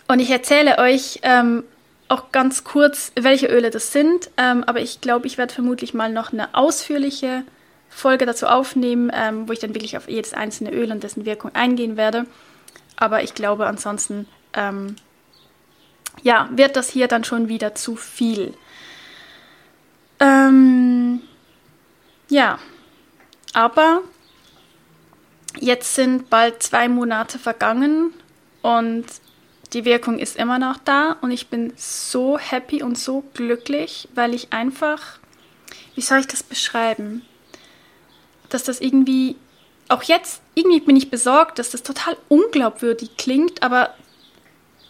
Und 0.06 0.20
ich 0.20 0.30
erzähle 0.30 0.78
euch 0.78 1.18
ähm, 1.24 1.64
auch 2.06 2.30
ganz 2.30 2.62
kurz, 2.62 3.10
welche 3.16 3.48
Öle 3.48 3.70
das 3.70 3.90
sind. 3.90 4.30
Ähm, 4.36 4.62
aber 4.62 4.78
ich 4.78 5.00
glaube, 5.00 5.26
ich 5.26 5.38
werde 5.38 5.52
vermutlich 5.52 5.92
mal 5.92 6.12
noch 6.12 6.32
eine 6.32 6.54
ausführliche 6.54 7.42
Folge 7.88 8.24
dazu 8.24 8.46
aufnehmen, 8.46 9.10
ähm, 9.12 9.48
wo 9.48 9.52
ich 9.52 9.58
dann 9.58 9.74
wirklich 9.74 9.96
auf 9.96 10.08
jedes 10.08 10.34
einzelne 10.34 10.70
Öl 10.70 10.92
und 10.92 11.02
dessen 11.02 11.24
Wirkung 11.24 11.52
eingehen 11.52 11.96
werde. 11.96 12.26
Aber 12.94 13.24
ich 13.24 13.34
glaube, 13.34 13.66
ansonsten 13.66 14.28
ähm, 14.54 14.94
ja, 16.22 16.48
wird 16.52 16.76
das 16.76 16.90
hier 16.90 17.08
dann 17.08 17.24
schon 17.24 17.48
wieder 17.48 17.74
zu 17.74 17.96
viel. 17.96 18.54
Ähm, 20.22 21.20
ja, 22.28 22.58
aber 23.52 24.02
jetzt 25.58 25.94
sind 25.94 26.30
bald 26.30 26.62
zwei 26.62 26.88
Monate 26.88 27.38
vergangen 27.38 28.14
und 28.62 29.04
die 29.72 29.84
Wirkung 29.84 30.18
ist 30.18 30.36
immer 30.36 30.58
noch 30.58 30.78
da 30.78 31.16
und 31.20 31.30
ich 31.30 31.48
bin 31.48 31.72
so 31.76 32.38
happy 32.38 32.82
und 32.82 32.96
so 32.96 33.24
glücklich, 33.34 34.08
weil 34.14 34.32
ich 34.32 34.52
einfach, 34.52 35.18
wie 35.94 36.02
soll 36.02 36.20
ich 36.20 36.28
das 36.28 36.42
beschreiben? 36.42 37.22
dass 38.52 38.64
das 38.64 38.80
irgendwie, 38.80 39.36
auch 39.88 40.02
jetzt, 40.02 40.42
irgendwie 40.54 40.80
bin 40.80 40.96
ich 40.96 41.10
besorgt, 41.10 41.58
dass 41.58 41.70
das 41.70 41.82
total 41.82 42.16
unglaubwürdig 42.28 43.16
klingt, 43.16 43.62
aber 43.62 43.94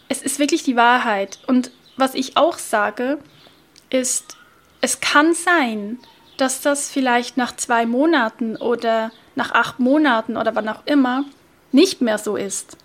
es 0.09 0.21
ist 0.21 0.39
wirklich 0.39 0.63
die 0.63 0.75
Wahrheit. 0.75 1.39
Und 1.47 1.71
was 1.97 2.13
ich 2.13 2.37
auch 2.37 2.57
sage, 2.57 3.19
ist, 3.89 4.37
es 4.83 4.99
kann 4.99 5.33
sein, 5.33 5.97
dass 6.35 6.59
das 6.59 6.89
vielleicht 6.89 7.37
nach 7.37 7.55
zwei 7.55 7.85
Monaten 7.85 8.57
oder 8.57 9.13
nach 9.33 9.51
acht 9.51 9.79
Monaten 9.79 10.35
oder 10.35 10.55
wann 10.55 10.67
auch 10.67 10.85
immer 10.85 11.23
nicht 11.71 12.01
mehr 12.01 12.17
so 12.17 12.35
ist. 12.35 12.75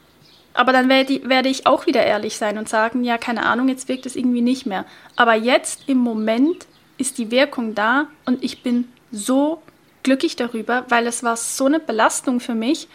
Aber 0.55 0.73
dann 0.73 0.89
werde 0.89 1.49
ich 1.49 1.67
auch 1.67 1.87
wieder 1.87 2.05
ehrlich 2.05 2.37
sein 2.37 2.57
und 2.57 2.69
sagen, 2.69 3.03
ja, 3.03 3.19
keine 3.19 3.45
Ahnung, 3.45 3.69
jetzt 3.69 3.89
wirkt 3.89 4.07
es 4.07 4.15
irgendwie 4.15 4.43
nicht 4.43 4.65
mehr. 4.65 4.85
Aber 5.17 5.35
jetzt 5.35 5.89
im 5.89 5.99
Moment 5.99 6.69
ist 6.99 7.19
die 7.19 7.33
Wirkung 7.33 7.75
da 7.75 8.07
und 8.27 8.45
ich 8.45 8.63
bin 8.63 8.87
so 9.11 9.61
glücklich 10.05 10.37
darüber, 10.37 10.85
weil 10.91 11.05
es 11.09 11.25
war 11.25 11.37
so 11.37 11.67
eine 11.67 11.81
Belastung 11.81 12.39
für 12.39 12.55
mich. 12.55 12.87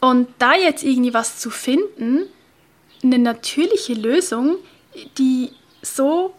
Und 0.00 0.26
da 0.40 0.56
jetzt 0.56 0.82
irgendwie 0.82 1.14
was 1.14 1.38
zu 1.38 1.50
finden, 1.50 2.24
eine 3.04 3.20
natürliche 3.20 3.94
Lösung, 3.94 4.56
die 5.16 5.50
so 5.80 6.34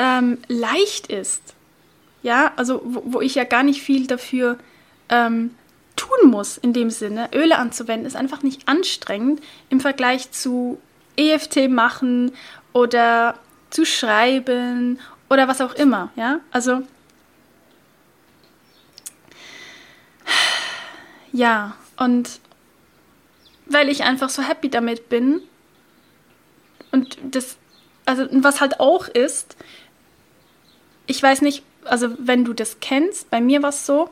ähm, 0.00 0.38
leicht 0.48 1.08
ist, 1.08 1.54
ja, 2.22 2.52
also 2.56 2.80
wo, 2.82 3.02
wo, 3.04 3.20
ich 3.20 3.34
ja 3.34 3.44
gar 3.44 3.62
nicht 3.62 3.82
viel 3.82 4.06
dafür 4.06 4.58
ähm, 5.10 5.54
tun 5.94 6.30
muss 6.30 6.56
in 6.56 6.72
dem 6.72 6.88
Sinne, 6.90 7.28
Öle 7.34 7.58
anzuwenden, 7.58 8.06
ist 8.06 8.16
einfach 8.16 8.42
nicht 8.42 8.66
anstrengend 8.66 9.42
im 9.68 9.78
Vergleich 9.78 10.30
zu 10.30 10.80
EFT 11.16 11.68
machen 11.68 12.32
oder 12.72 13.34
zu 13.68 13.84
schreiben 13.84 14.98
oder 15.28 15.48
was 15.48 15.60
auch 15.60 15.74
immer, 15.74 16.10
ja, 16.16 16.40
also 16.50 16.82
Ja, 21.32 21.76
und 21.96 22.40
weil 23.66 23.88
ich 23.88 24.02
einfach 24.02 24.30
so 24.30 24.42
happy 24.42 24.68
damit 24.68 25.08
bin 25.08 25.42
und 26.90 27.18
das, 27.22 27.56
also 28.04 28.26
was 28.30 28.60
halt 28.60 28.80
auch 28.80 29.06
ist, 29.06 29.56
ich 31.10 31.22
weiß 31.22 31.42
nicht, 31.42 31.62
also 31.84 32.08
wenn 32.18 32.44
du 32.44 32.52
das 32.52 32.78
kennst, 32.80 33.30
bei 33.30 33.40
mir 33.40 33.62
war 33.62 33.70
es 33.70 33.86
so, 33.86 34.08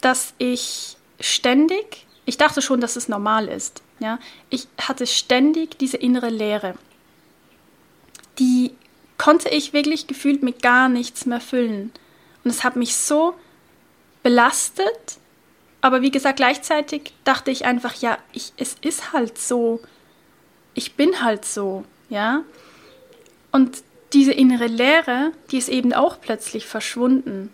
dass 0.00 0.34
ich 0.38 0.96
ständig, 1.20 2.06
ich 2.24 2.36
dachte 2.36 2.62
schon, 2.62 2.80
dass 2.80 2.96
es 2.96 3.08
normal 3.08 3.48
ist, 3.48 3.82
ja, 3.98 4.18
ich 4.50 4.68
hatte 4.80 5.06
ständig 5.06 5.78
diese 5.78 5.96
innere 5.96 6.30
Leere. 6.30 6.74
Die 8.38 8.72
konnte 9.16 9.48
ich 9.48 9.72
wirklich 9.72 10.06
gefühlt 10.06 10.44
mit 10.44 10.62
gar 10.62 10.88
nichts 10.88 11.26
mehr 11.26 11.40
füllen. 11.40 11.90
Und 12.44 12.50
es 12.50 12.62
hat 12.62 12.76
mich 12.76 12.94
so 12.94 13.34
belastet 14.22 15.18
aber 15.80 16.02
wie 16.02 16.10
gesagt, 16.10 16.36
gleichzeitig 16.36 17.12
dachte 17.24 17.50
ich 17.50 17.64
einfach, 17.64 17.94
ja, 17.94 18.18
ich, 18.32 18.52
es 18.56 18.76
ist 18.80 19.12
halt 19.12 19.38
so. 19.38 19.80
Ich 20.74 20.94
bin 20.94 21.22
halt 21.22 21.44
so, 21.44 21.84
ja. 22.08 22.42
Und 23.52 23.82
diese 24.12 24.32
innere 24.32 24.66
Leere, 24.66 25.32
die 25.50 25.58
ist 25.58 25.68
eben 25.68 25.92
auch 25.92 26.20
plötzlich 26.20 26.66
verschwunden. 26.66 27.52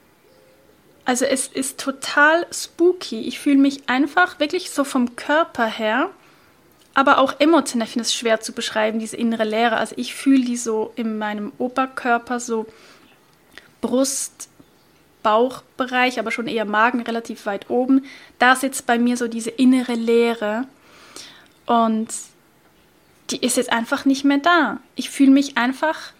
Also 1.05 1.25
es 1.25 1.49
ist 1.49 1.79
total 1.79 2.47
spooky. 2.51 3.21
Ich 3.23 3.39
fühle 3.39 3.59
mich 3.59 3.89
einfach 3.89 4.41
wirklich 4.41 4.71
so 4.71 4.85
vom 4.85 5.17
Körper 5.17 5.67
her, 5.67 6.11
aber 6.95 7.19
auch 7.19 7.41
emotional. 7.41 7.87
Ich 7.87 7.93
finde 7.93 8.07
es 8.07 8.15
schwer 8.15 8.41
zu 8.41 8.53
beschreiben, 8.53 8.99
diese 8.99 9.17
innere 9.17 9.45
Leere. 9.45 9.77
Also 9.77 9.95
ich 9.99 10.15
fühle 10.15 10.45
die 10.45 10.57
so 10.57 10.93
in 10.97 11.19
meinem 11.19 11.53
Oberkörper, 11.59 12.41
so 12.41 12.67
Brust, 13.81 14.49
Bauchbereich, 15.23 16.19
aber 16.19 16.31
schon 16.31 16.47
eher 16.47 16.65
Magen 16.65 17.03
relativ 17.03 17.45
weit 17.45 17.69
oben. 17.69 18.07
Da 18.39 18.57
sitzt 18.57 18.87
bei 18.87 18.99
mir 18.99 19.17
so 19.17 19.29
diese 19.29 19.51
innere 19.51 19.95
Leere 19.95 20.67
und 21.67 22.09
die 23.31 23.45
ist 23.45 23.57
jetzt 23.57 23.73
einfach 23.73 24.05
nicht 24.07 24.25
mehr 24.25 24.39
da. 24.39 24.79
Ich 24.97 25.11
fühle 25.11 25.33
mich 25.33 25.57
einfach 25.59 26.14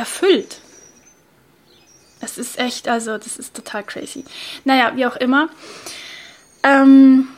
erfüllt. 0.00 0.60
Es 2.20 2.38
ist 2.38 2.58
echt, 2.58 2.88
also 2.88 3.18
das 3.18 3.36
ist 3.36 3.54
total 3.54 3.84
crazy. 3.84 4.24
Naja, 4.64 4.92
wie 4.94 5.06
auch 5.06 5.16
immer. 5.16 5.48
Ähm, 6.62 7.28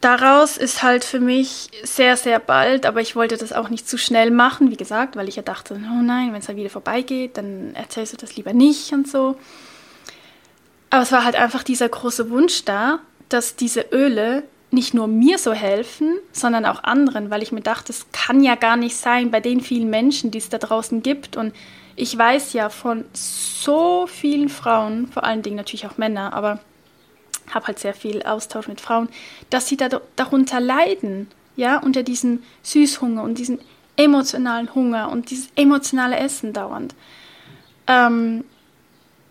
daraus 0.00 0.56
ist 0.56 0.82
halt 0.82 1.04
für 1.04 1.20
mich 1.20 1.70
sehr, 1.84 2.16
sehr 2.16 2.38
bald, 2.40 2.84
aber 2.84 3.00
ich 3.00 3.14
wollte 3.14 3.36
das 3.36 3.52
auch 3.52 3.68
nicht 3.68 3.88
zu 3.88 3.96
schnell 3.96 4.30
machen, 4.30 4.70
wie 4.70 4.76
gesagt, 4.76 5.16
weil 5.16 5.28
ich 5.28 5.36
ja 5.36 5.42
dachte, 5.42 5.74
oh 5.74 6.02
nein, 6.02 6.32
wenn 6.32 6.40
es 6.40 6.48
halt 6.48 6.58
wieder 6.58 6.70
vorbeigeht, 6.70 7.36
dann 7.36 7.74
erzählst 7.74 8.12
du 8.12 8.16
das 8.16 8.36
lieber 8.36 8.52
nicht 8.52 8.92
und 8.92 9.08
so. 9.08 9.36
Aber 10.90 11.02
es 11.02 11.12
war 11.12 11.24
halt 11.24 11.36
einfach 11.36 11.62
dieser 11.62 11.88
große 11.88 12.30
Wunsch 12.30 12.64
da, 12.64 12.98
dass 13.28 13.54
diese 13.54 13.86
Öle 13.92 14.42
nicht 14.70 14.94
nur 14.94 15.08
mir 15.08 15.38
so 15.38 15.52
helfen, 15.52 16.18
sondern 16.32 16.64
auch 16.64 16.84
anderen, 16.84 17.30
weil 17.30 17.42
ich 17.42 17.52
mir 17.52 17.60
dachte, 17.60 17.92
es 17.92 18.06
kann 18.12 18.42
ja 18.42 18.54
gar 18.54 18.76
nicht 18.76 18.96
sein 18.96 19.30
bei 19.30 19.40
den 19.40 19.60
vielen 19.60 19.90
Menschen, 19.90 20.30
die 20.30 20.38
es 20.38 20.48
da 20.48 20.58
draußen 20.58 21.02
gibt. 21.02 21.36
Und 21.36 21.54
ich 21.96 22.16
weiß 22.16 22.52
ja 22.52 22.68
von 22.68 23.04
so 23.12 24.06
vielen 24.06 24.48
Frauen, 24.48 25.08
vor 25.08 25.24
allen 25.24 25.42
Dingen 25.42 25.56
natürlich 25.56 25.86
auch 25.86 25.98
Männer, 25.98 26.32
aber 26.32 26.60
habe 27.50 27.66
halt 27.66 27.78
sehr 27.80 27.94
viel 27.94 28.22
Austausch 28.22 28.68
mit 28.68 28.80
Frauen, 28.80 29.08
dass 29.50 29.66
sie 29.66 29.76
da, 29.76 29.88
darunter 30.14 30.60
leiden, 30.60 31.28
ja, 31.56 31.78
unter 31.78 32.02
diesem 32.02 32.42
Süßhunger 32.62 33.22
und 33.22 33.38
diesem 33.38 33.58
emotionalen 33.96 34.74
Hunger 34.74 35.10
und 35.10 35.30
dieses 35.30 35.48
emotionale 35.56 36.16
Essen 36.16 36.52
dauernd. 36.52 36.94
Ähm, 37.86 38.44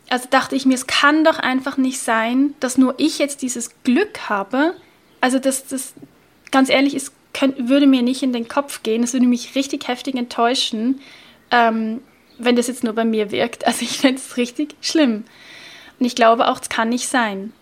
also 0.10 0.28
dachte 0.30 0.56
ich 0.56 0.66
mir, 0.66 0.76
es 0.76 0.88
kann 0.88 1.24
doch 1.24 1.40
einfach 1.40 1.78
nicht 1.78 2.00
sein, 2.00 2.56
dass 2.60 2.78
nur 2.78 2.96
ich 2.98 3.20
jetzt 3.20 3.42
dieses 3.42 3.72
Glück 3.84 4.30
habe. 4.30 4.74
Also 5.22 5.40
das, 5.40 5.68
das 5.68 5.94
ganz 6.52 6.70
ehrlich, 6.70 6.96
es 6.96 7.12
könnt, 7.34 7.70
würde 7.70 7.88
mir 7.88 8.02
nicht 8.02 8.24
in 8.24 8.34
den 8.34 8.48
Kopf 8.48 8.84
gehen. 8.84 9.04
Es 9.04 9.14
würde 9.14 9.28
mich 9.28 9.56
richtig 9.56 9.88
heftig 9.88 10.16
enttäuschen, 10.16 11.02
ähm, 11.52 12.02
wenn 12.38 12.56
das 12.56 12.68
jetzt 12.68 12.84
nur 12.84 12.94
bei 12.94 13.06
mir 13.06 13.32
wirkt. 13.32 13.66
Also 13.68 13.82
ich 13.82 14.00
fände 14.00 14.22
es 14.22 14.38
richtig 14.38 14.76
schlimm. 14.82 15.26
Und 16.00 16.06
ich 16.06 16.16
glaube 16.16 16.48
auch, 16.48 16.62
es 16.62 16.70
kann 16.70 16.90
nicht 16.90 17.08
sein. 17.08 17.54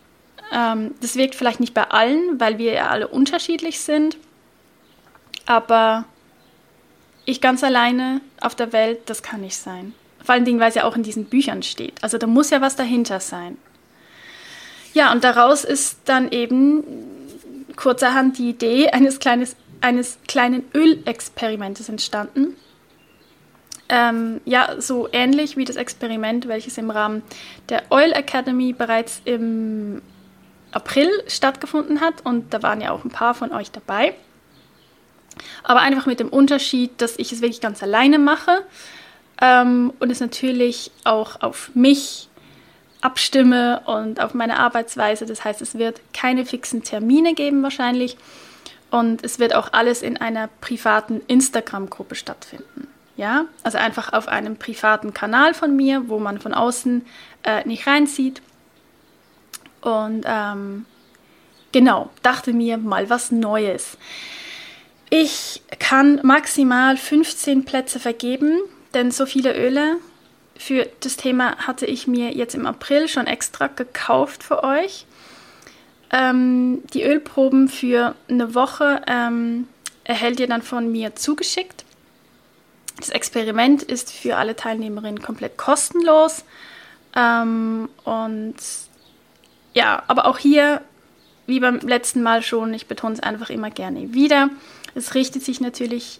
Ähm, 0.53 0.93
das 1.01 1.15
wirkt 1.15 1.35
vielleicht 1.35 1.59
nicht 1.59 1.73
bei 1.73 1.89
allen, 1.89 2.39
weil 2.39 2.57
wir 2.57 2.73
ja 2.73 2.87
alle 2.89 3.07
unterschiedlich 3.07 3.79
sind. 3.79 4.17
Aber 5.45 6.05
ich 7.25 7.41
ganz 7.41 7.63
alleine 7.63 8.21
auf 8.41 8.55
der 8.55 8.71
Welt, 8.73 9.01
das 9.07 9.23
kann 9.23 9.41
nicht 9.41 9.57
sein. 9.57 9.93
Vor 10.23 10.35
allen 10.35 10.45
Dingen, 10.45 10.59
weil 10.59 10.69
es 10.69 10.75
ja 10.75 10.83
auch 10.83 10.95
in 10.95 11.03
diesen 11.03 11.25
Büchern 11.25 11.63
steht. 11.63 12.01
Also 12.03 12.17
da 12.17 12.27
muss 12.27 12.49
ja 12.49 12.61
was 12.61 12.75
dahinter 12.75 13.19
sein. 13.19 13.57
Ja, 14.93 15.11
und 15.11 15.23
daraus 15.23 15.63
ist 15.63 15.99
dann 16.05 16.31
eben 16.31 16.83
kurzerhand 17.77 18.37
die 18.37 18.49
Idee 18.49 18.89
eines, 18.89 19.19
kleines, 19.19 19.55
eines 19.79 20.17
kleinen 20.27 20.65
Ölexperimentes 20.73 21.87
entstanden. 21.87 22.57
Ähm, 23.89 24.41
ja, 24.43 24.81
so 24.81 25.07
ähnlich 25.13 25.55
wie 25.55 25.63
das 25.63 25.77
Experiment, 25.77 26.49
welches 26.49 26.77
im 26.77 26.89
Rahmen 26.89 27.23
der 27.69 27.83
Oil 27.89 28.11
Academy 28.11 28.73
bereits 28.73 29.21
im 29.23 30.01
April 30.71 31.09
stattgefunden 31.27 32.01
hat. 32.01 32.25
Und 32.25 32.53
da 32.53 32.61
waren 32.61 32.81
ja 32.81 32.91
auch 32.91 33.05
ein 33.05 33.11
paar 33.11 33.33
von 33.33 33.53
euch 33.53 33.71
dabei. 33.71 34.13
Aber 35.63 35.79
einfach 35.81 36.05
mit 36.05 36.19
dem 36.19 36.29
Unterschied, 36.29 36.99
dass 37.01 37.17
ich 37.17 37.31
es 37.31 37.41
wirklich 37.41 37.61
ganz 37.61 37.81
alleine 37.81 38.19
mache 38.19 38.63
ähm, 39.41 39.93
und 39.99 40.11
es 40.11 40.19
natürlich 40.19 40.91
auch 41.03 41.41
auf 41.41 41.71
mich 41.73 42.26
abstimme 43.01 43.81
und 43.85 44.19
auf 44.21 44.33
meine 44.33 44.59
Arbeitsweise. 44.59 45.25
Das 45.25 45.43
heißt, 45.43 45.61
es 45.61 45.77
wird 45.77 46.01
keine 46.13 46.45
fixen 46.45 46.83
Termine 46.83 47.33
geben 47.33 47.63
wahrscheinlich 47.63 48.17
und 48.89 49.23
es 49.23 49.39
wird 49.39 49.53
auch 49.53 49.73
alles 49.73 50.01
in 50.01 50.17
einer 50.17 50.49
privaten 50.61 51.21
Instagram-Gruppe 51.27 52.15
stattfinden. 52.15 52.87
Ja, 53.15 53.45
also 53.63 53.79
einfach 53.79 54.13
auf 54.13 54.27
einem 54.27 54.57
privaten 54.57 55.13
Kanal 55.13 55.53
von 55.53 55.75
mir, 55.75 56.07
wo 56.07 56.19
man 56.19 56.39
von 56.39 56.53
außen 56.53 57.05
äh, 57.43 57.67
nicht 57.67 57.87
reinzieht. 57.87 58.41
Und 59.81 60.23
ähm, 60.27 60.85
genau, 61.71 62.11
dachte 62.21 62.53
mir 62.53 62.77
mal 62.77 63.09
was 63.09 63.31
Neues. 63.31 63.97
Ich 65.09 65.63
kann 65.79 66.19
maximal 66.23 66.95
15 66.95 67.65
Plätze 67.65 67.99
vergeben 67.99 68.59
denn 68.93 69.11
so 69.11 69.25
viele 69.25 69.55
Öle 69.55 69.97
für 70.57 70.87
das 71.01 71.17
Thema 71.17 71.57
hatte 71.57 71.85
ich 71.85 72.07
mir 72.07 72.31
jetzt 72.31 72.55
im 72.55 72.65
April 72.65 73.07
schon 73.07 73.27
extra 73.27 73.67
gekauft 73.67 74.43
für 74.43 74.63
euch. 74.63 75.05
Ähm, 76.11 76.83
die 76.93 77.03
Ölproben 77.03 77.67
für 77.67 78.15
eine 78.29 78.55
Woche 78.55 79.01
ähm, 79.07 79.67
erhält 80.03 80.39
ihr 80.39 80.47
dann 80.47 80.61
von 80.61 80.91
mir 80.91 81.15
zugeschickt. 81.15 81.83
Das 82.97 83.09
Experiment 83.09 83.83
ist 83.83 84.11
für 84.11 84.37
alle 84.37 84.55
Teilnehmerinnen 84.55 85.21
komplett 85.21 85.57
kostenlos. 85.57 86.43
Ähm, 87.15 87.89
und 88.03 88.55
ja, 89.73 90.03
aber 90.07 90.25
auch 90.25 90.37
hier, 90.37 90.81
wie 91.45 91.59
beim 91.59 91.79
letzten 91.79 92.23
Mal 92.23 92.41
schon, 92.41 92.73
ich 92.73 92.87
betone 92.87 93.13
es 93.13 93.19
einfach 93.19 93.49
immer 93.49 93.69
gerne 93.69 94.13
wieder. 94.13 94.49
Es 94.95 95.13
richtet 95.13 95.43
sich 95.43 95.61
natürlich 95.61 96.19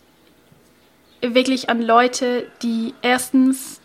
wirklich 1.21 1.69
an 1.69 1.81
Leute, 1.81 2.45
die 2.61 2.93
erstens 3.01 3.79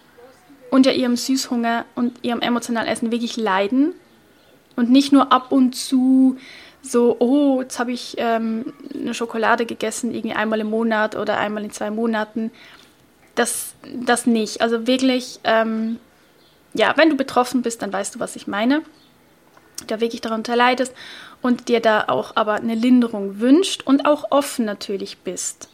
unter 0.72 0.94
ihrem 0.94 1.16
Süßhunger 1.16 1.85
und 1.94 2.24
ihrem 2.24 2.40
emotionalen 2.40 2.88
Essen 2.88 3.12
wirklich 3.12 3.37
leiden 3.37 3.92
und 4.74 4.90
nicht 4.90 5.12
nur 5.12 5.30
ab 5.30 5.52
und 5.52 5.76
zu 5.76 6.38
so, 6.80 7.16
oh, 7.20 7.61
jetzt 7.61 7.78
habe 7.78 7.92
ich 7.92 8.16
ähm, 8.16 8.72
eine 8.92 9.14
Schokolade 9.14 9.66
gegessen, 9.66 10.12
irgendwie 10.12 10.35
einmal 10.35 10.61
im 10.61 10.70
Monat 10.70 11.14
oder 11.14 11.37
einmal 11.37 11.62
in 11.62 11.70
zwei 11.70 11.90
Monaten. 11.90 12.50
Das, 13.35 13.74
das 13.94 14.26
nicht. 14.26 14.62
Also 14.62 14.87
wirklich, 14.87 15.38
ähm, 15.44 15.98
ja, 16.74 16.94
wenn 16.96 17.11
du 17.11 17.16
betroffen 17.16 17.62
bist, 17.62 17.82
dann 17.82 17.92
weißt 17.92 18.14
du, 18.14 18.18
was 18.18 18.35
ich 18.35 18.46
meine. 18.46 18.82
Da 19.87 20.00
wirklich 20.00 20.22
darunter 20.22 20.56
leidest 20.56 20.94
und 21.42 21.68
dir 21.68 21.80
da 21.80 22.04
auch 22.08 22.35
aber 22.35 22.54
eine 22.54 22.74
Linderung 22.74 23.40
wünscht 23.40 23.82
und 23.85 24.06
auch 24.06 24.30
offen 24.30 24.64
natürlich 24.64 25.18
bist 25.18 25.68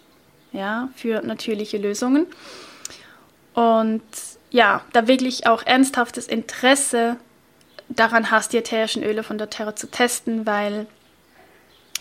ja, 0.53 0.89
für 0.95 1.23
natürliche 1.23 1.79
Lösungen. 1.79 2.27
Und 3.55 4.03
ja, 4.51 4.83
da 4.93 5.07
wirklich 5.09 5.47
auch 5.47 5.65
ernsthaftes 5.65 6.27
Interesse 6.27 7.17
daran 7.89 8.31
hast, 8.31 8.53
die 8.53 8.59
ätherischen 8.59 9.03
Öle 9.03 9.23
von 9.23 9.39
der 9.39 9.51
Terra 9.51 9.75
zu 9.75 9.91
testen, 9.91 10.47
weil 10.47 10.87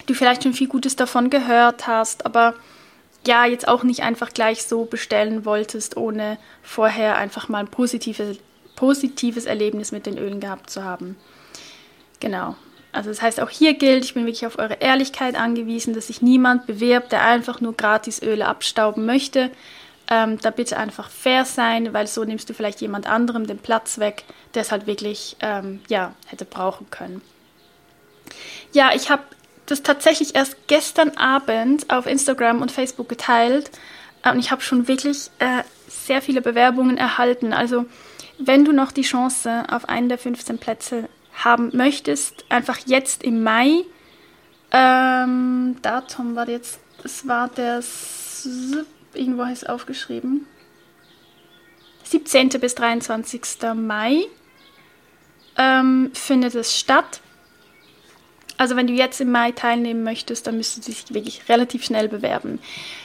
du 0.06 0.14
vielleicht 0.14 0.44
schon 0.44 0.54
viel 0.54 0.68
Gutes 0.68 0.96
davon 0.96 1.30
gehört 1.30 1.88
hast, 1.88 2.26
aber 2.26 2.54
ja, 3.26 3.46
jetzt 3.46 3.68
auch 3.68 3.84
nicht 3.84 4.04
einfach 4.04 4.34
gleich 4.34 4.64
so 4.64 4.86
bestellen 4.86 5.46
wolltest, 5.46 5.98
ohne 5.98 6.38
vorher 6.62 7.18
einfach 7.18 7.50
mal 7.50 7.60
ein 7.60 7.68
positives, 7.68 8.38
positives 8.76 9.46
Erlebnis 9.46 9.92
mit 9.92 10.06
den 10.06 10.18
Ölen 10.18 10.40
gehabt 10.40 10.70
zu 10.70 10.84
haben. 10.84 11.18
Genau. 12.20 12.56
Also 12.94 13.10
das 13.10 13.22
heißt, 13.22 13.42
auch 13.42 13.50
hier 13.50 13.74
gilt, 13.74 14.06
ich 14.06 14.14
bin 14.14 14.26
wirklich 14.26 14.48
auf 14.48 14.58
eure 14.58 14.76
Ehrlichkeit 14.76 15.36
angewiesen, 15.36 15.94
dass 15.94 16.08
sich 16.08 16.22
niemand 16.22 16.66
bewirbt, 16.68 17.12
der 17.12 17.26
einfach 17.26 17.60
nur 17.60 17.76
gratis 17.76 18.22
Öle 18.22 18.48
abstauben 18.48 19.06
möchte. 19.06 19.52
Ähm, 20.10 20.40
da 20.40 20.52
bitte 20.52 20.78
einfach 20.78 21.10
fair 21.10 21.44
sein, 21.44 21.94
weil 21.94 22.08
so 22.08 22.24
nimmst 22.24 22.50
du 22.50 22.54
vielleicht 22.54 22.80
jemand 22.80 23.08
anderem 23.08 23.46
den 23.46 23.58
Platz 23.58 24.00
weg, 24.00 24.24
der 24.54 24.62
es 24.62 24.72
halt 24.72 24.88
wirklich 24.88 25.36
ähm, 25.42 25.82
ja, 25.90 26.14
hätte 26.28 26.46
brauchen 26.46 26.90
können. 26.90 27.22
Ja, 28.72 28.92
ich 28.94 29.10
habe 29.10 29.24
das 29.66 29.84
tatsächlich 29.84 30.36
erst 30.36 30.68
gestern 30.68 31.18
Abend 31.18 31.90
auf 31.90 32.06
Instagram 32.06 32.62
und 32.62 32.72
Facebook 32.72 33.10
geteilt 33.10 33.70
äh, 34.24 34.32
und 34.32 34.40
ich 34.40 34.52
habe 34.52 34.62
schon 34.62 34.88
wirklich 34.88 35.30
äh, 35.40 35.64
sehr 35.88 36.22
viele 36.22 36.42
Bewerbungen 36.42 36.98
erhalten. 36.98 37.54
Also 37.54 37.86
wenn 38.40 38.66
du 38.66 38.72
noch 38.72 38.92
die 38.92 39.02
Chance 39.02 39.66
auf 39.70 39.90
einen 39.90 40.10
der 40.10 40.18
15 40.18 40.58
Plätze 40.58 41.10
haben 41.34 41.72
möchtest, 41.74 42.46
einfach 42.50 42.80
jetzt 42.86 43.24
im 43.24 43.44
Mai, 43.44 43.84
ähm, 44.72 45.78
Datum 45.82 46.36
war 46.36 46.48
jetzt, 46.48 46.80
es 47.04 47.28
war 47.28 47.48
der, 47.50 47.82
irgendwo 49.18 49.44
ist 49.44 49.64
es 49.64 49.70
aufgeschrieben, 49.70 50.46
17. 52.04 52.50
bis 52.50 52.76
23. 52.76 53.42
Mai 53.76 54.26
ähm, 55.58 56.12
findet 56.14 56.56
es 56.56 56.78
statt. 56.78 57.22
Also 58.58 58.76
wenn 58.76 58.88
du 58.88 58.94
jetzt 58.94 59.22
im 59.22 59.32
Mai 59.32 59.52
teilnehmen 59.52 60.04
möchtest, 60.04 60.48
dann 60.48 60.58
müsstest 60.58 60.88
du 60.88 60.92
dich 60.92 61.14
wirklich 61.14 61.50
relativ 61.50 61.84
schnell 61.84 62.08
bewerben. 62.08 62.60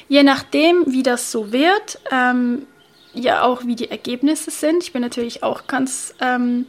Je 0.09 0.23
nachdem, 0.23 0.85
wie 0.87 1.03
das 1.03 1.31
so 1.33 1.53
wird, 1.53 1.99
ähm, 2.11 2.67
ja 3.13 3.43
auch 3.43 3.65
wie 3.65 3.77
die 3.77 3.91
Ergebnisse 3.91 4.51
sind. 4.51 4.83
Ich 4.83 4.93
bin 4.93 5.03
natürlich 5.03 5.43
auch 5.43 5.67
ganz 5.67 6.15
ähm, 6.21 6.67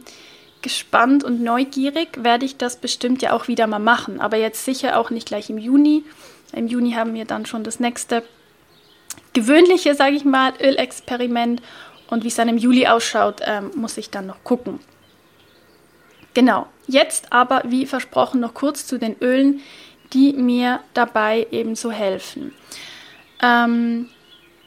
gespannt 0.60 1.24
und 1.24 1.42
neugierig, 1.42 2.22
werde 2.22 2.44
ich 2.44 2.56
das 2.56 2.76
bestimmt 2.76 3.22
ja 3.22 3.32
auch 3.32 3.48
wieder 3.48 3.66
mal 3.66 3.78
machen. 3.78 4.20
Aber 4.20 4.36
jetzt 4.36 4.64
sicher 4.64 4.98
auch 4.98 5.10
nicht 5.10 5.28
gleich 5.28 5.50
im 5.50 5.58
Juni. 5.58 6.04
Im 6.52 6.66
Juni 6.66 6.92
haben 6.92 7.14
wir 7.14 7.24
dann 7.24 7.46
schon 7.46 7.64
das 7.64 7.80
nächste 7.80 8.22
gewöhnliche, 9.34 9.94
sage 9.94 10.16
ich 10.16 10.24
mal, 10.24 10.54
Ölexperiment. 10.60 11.60
Und 12.08 12.24
wie 12.24 12.28
es 12.28 12.34
dann 12.34 12.48
im 12.48 12.56
Juli 12.56 12.86
ausschaut, 12.86 13.40
ähm, 13.44 13.70
muss 13.74 13.98
ich 13.98 14.10
dann 14.10 14.26
noch 14.26 14.42
gucken. 14.44 14.80
Genau, 16.32 16.66
jetzt 16.86 17.32
aber, 17.32 17.62
wie 17.66 17.86
versprochen, 17.86 18.40
noch 18.40 18.54
kurz 18.54 18.86
zu 18.86 18.98
den 18.98 19.16
Ölen, 19.20 19.60
die 20.12 20.32
mir 20.32 20.80
dabei 20.94 21.46
ebenso 21.50 21.90
helfen. 21.90 22.54
Ähm, 23.42 24.08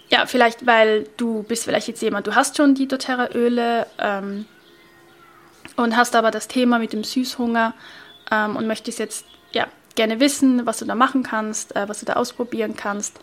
ja, 0.10 0.26
vielleicht, 0.26 0.66
weil 0.66 1.08
du 1.18 1.44
bist 1.44 1.66
vielleicht 1.66 1.88
jetzt 1.88 2.02
jemand, 2.02 2.28
du 2.28 2.36
hast 2.36 2.56
schon 2.56 2.76
die 2.76 2.88
doTERRA-Öle, 2.88 3.88
ähm, 4.00 4.46
und 5.78 5.96
hast 5.96 6.16
aber 6.16 6.32
das 6.32 6.50
Thema 6.50 6.80
mit 6.80 6.92
dem 6.92 7.06
Süßhunger 7.06 7.74
ähm, 8.32 8.56
und 8.58 8.68
möchtest 8.68 9.00
jetzt 9.00 9.26
ja, 9.54 9.68
gerne 9.96 10.20
wissen, 10.20 10.66
was 10.66 10.80
du 10.80 10.86
da 10.86 10.96
machen 10.96 11.24
kannst, 11.24 11.76
äh, 11.76 11.88
was 11.88 12.02
du 12.02 12.06
da 12.06 12.14
ausprobieren 12.14 12.76
kannst. 12.76 13.20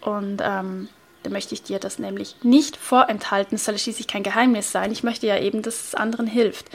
Und 0.00 0.40
ähm, 0.42 0.88
da 1.22 1.30
möchte 1.30 1.54
ich 1.54 1.62
dir 1.62 1.78
das 1.78 1.98
nämlich 1.98 2.36
nicht 2.42 2.76
vorenthalten. 2.76 3.56
Es 3.56 3.64
soll 3.64 3.78
schließlich 3.78 4.06
kein 4.06 4.22
Geheimnis 4.22 4.72
sein. 4.72 4.92
Ich 4.92 5.02
möchte 5.02 5.26
ja 5.26 5.38
eben, 5.38 5.62
dass 5.62 5.84
es 5.84 5.94
anderen 5.94 6.26
hilft. 6.26 6.70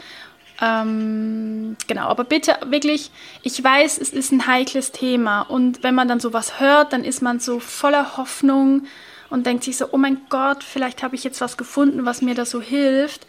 Ähm, 0.60 1.76
genau, 1.86 2.08
aber 2.08 2.24
bitte 2.24 2.56
wirklich, 2.66 3.10
ich 3.42 3.62
weiß, 3.62 3.98
es 3.98 4.10
ist 4.10 4.32
ein 4.32 4.46
heikles 4.46 4.90
Thema 4.90 5.42
und 5.42 5.82
wenn 5.82 5.94
man 5.94 6.08
dann 6.08 6.18
sowas 6.18 6.60
hört, 6.60 6.94
dann 6.94 7.04
ist 7.04 7.20
man 7.20 7.40
so 7.40 7.60
voller 7.60 8.16
Hoffnung 8.16 8.86
und 9.28 9.44
denkt 9.44 9.64
sich 9.64 9.76
so, 9.76 9.88
oh 9.92 9.98
mein 9.98 10.22
Gott, 10.30 10.64
vielleicht 10.64 11.02
habe 11.02 11.14
ich 11.14 11.24
jetzt 11.24 11.42
was 11.42 11.58
gefunden, 11.58 12.06
was 12.06 12.22
mir 12.22 12.34
da 12.34 12.46
so 12.46 12.62
hilft. 12.62 13.26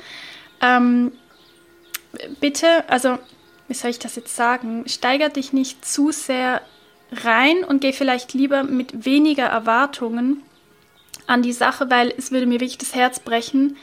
Ähm, 0.61 1.11
bitte, 2.39 2.89
also 2.89 3.17
wie 3.67 3.73
soll 3.73 3.91
ich 3.91 3.99
das 3.99 4.15
jetzt 4.15 4.33
sagen, 4.33 4.85
steiger 4.87 5.27
dich 5.27 5.51
nicht 5.51 5.83
zu 5.83 6.11
sehr 6.11 6.61
rein 7.11 7.63
und 7.63 7.81
geh 7.81 7.93
vielleicht 7.93 8.33
lieber 8.33 8.63
mit 8.63 9.05
weniger 9.05 9.45
Erwartungen 9.45 10.43
an 11.25 11.41
die 11.41 11.53
Sache, 11.53 11.89
weil 11.89 12.13
es 12.17 12.31
würde 12.31 12.45
mir 12.45 12.59
wirklich 12.59 12.77
das 12.77 12.95
Herz 12.95 13.19
brechen, 13.19 13.77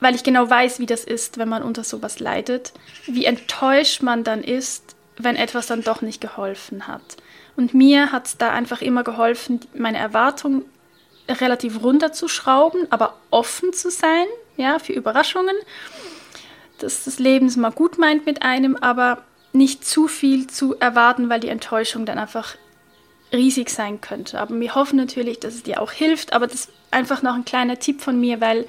weil 0.00 0.14
ich 0.14 0.24
genau 0.24 0.48
weiß, 0.48 0.78
wie 0.78 0.86
das 0.86 1.04
ist, 1.04 1.38
wenn 1.38 1.48
man 1.48 1.62
unter 1.62 1.84
sowas 1.84 2.20
leidet, 2.20 2.72
wie 3.06 3.24
enttäuscht 3.24 4.02
man 4.02 4.24
dann 4.24 4.42
ist, 4.42 4.96
wenn 5.16 5.36
etwas 5.36 5.66
dann 5.66 5.82
doch 5.82 6.02
nicht 6.02 6.20
geholfen 6.20 6.86
hat. 6.86 7.02
Und 7.56 7.74
mir 7.74 8.12
hat 8.12 8.26
es 8.26 8.38
da 8.38 8.50
einfach 8.50 8.82
immer 8.82 9.04
geholfen, 9.04 9.60
meine 9.74 9.98
Erwartungen 9.98 10.64
relativ 11.28 11.82
runterzuschrauben, 11.82 12.86
aber 12.90 13.16
offen 13.30 13.72
zu 13.72 13.90
sein, 13.90 14.26
ja, 14.56 14.78
für 14.78 14.92
Überraschungen. 14.92 15.54
Dass 16.78 17.04
das 17.04 17.18
Leben 17.18 17.46
es 17.46 17.56
mal 17.56 17.70
gut 17.70 17.98
meint 17.98 18.26
mit 18.26 18.42
einem, 18.42 18.76
aber 18.76 19.22
nicht 19.52 19.84
zu 19.84 20.08
viel 20.08 20.46
zu 20.46 20.78
erwarten, 20.78 21.28
weil 21.28 21.40
die 21.40 21.48
Enttäuschung 21.48 22.06
dann 22.06 22.18
einfach 22.18 22.56
riesig 23.32 23.70
sein 23.70 24.00
könnte. 24.00 24.40
Aber 24.40 24.58
wir 24.58 24.74
hoffen 24.74 24.96
natürlich, 24.96 25.40
dass 25.40 25.54
es 25.54 25.62
dir 25.62 25.80
auch 25.80 25.92
hilft, 25.92 26.32
aber 26.32 26.46
das 26.46 26.66
ist 26.66 26.72
einfach 26.90 27.22
noch 27.22 27.34
ein 27.34 27.44
kleiner 27.44 27.78
Tipp 27.78 28.00
von 28.00 28.20
mir, 28.20 28.40
weil 28.40 28.66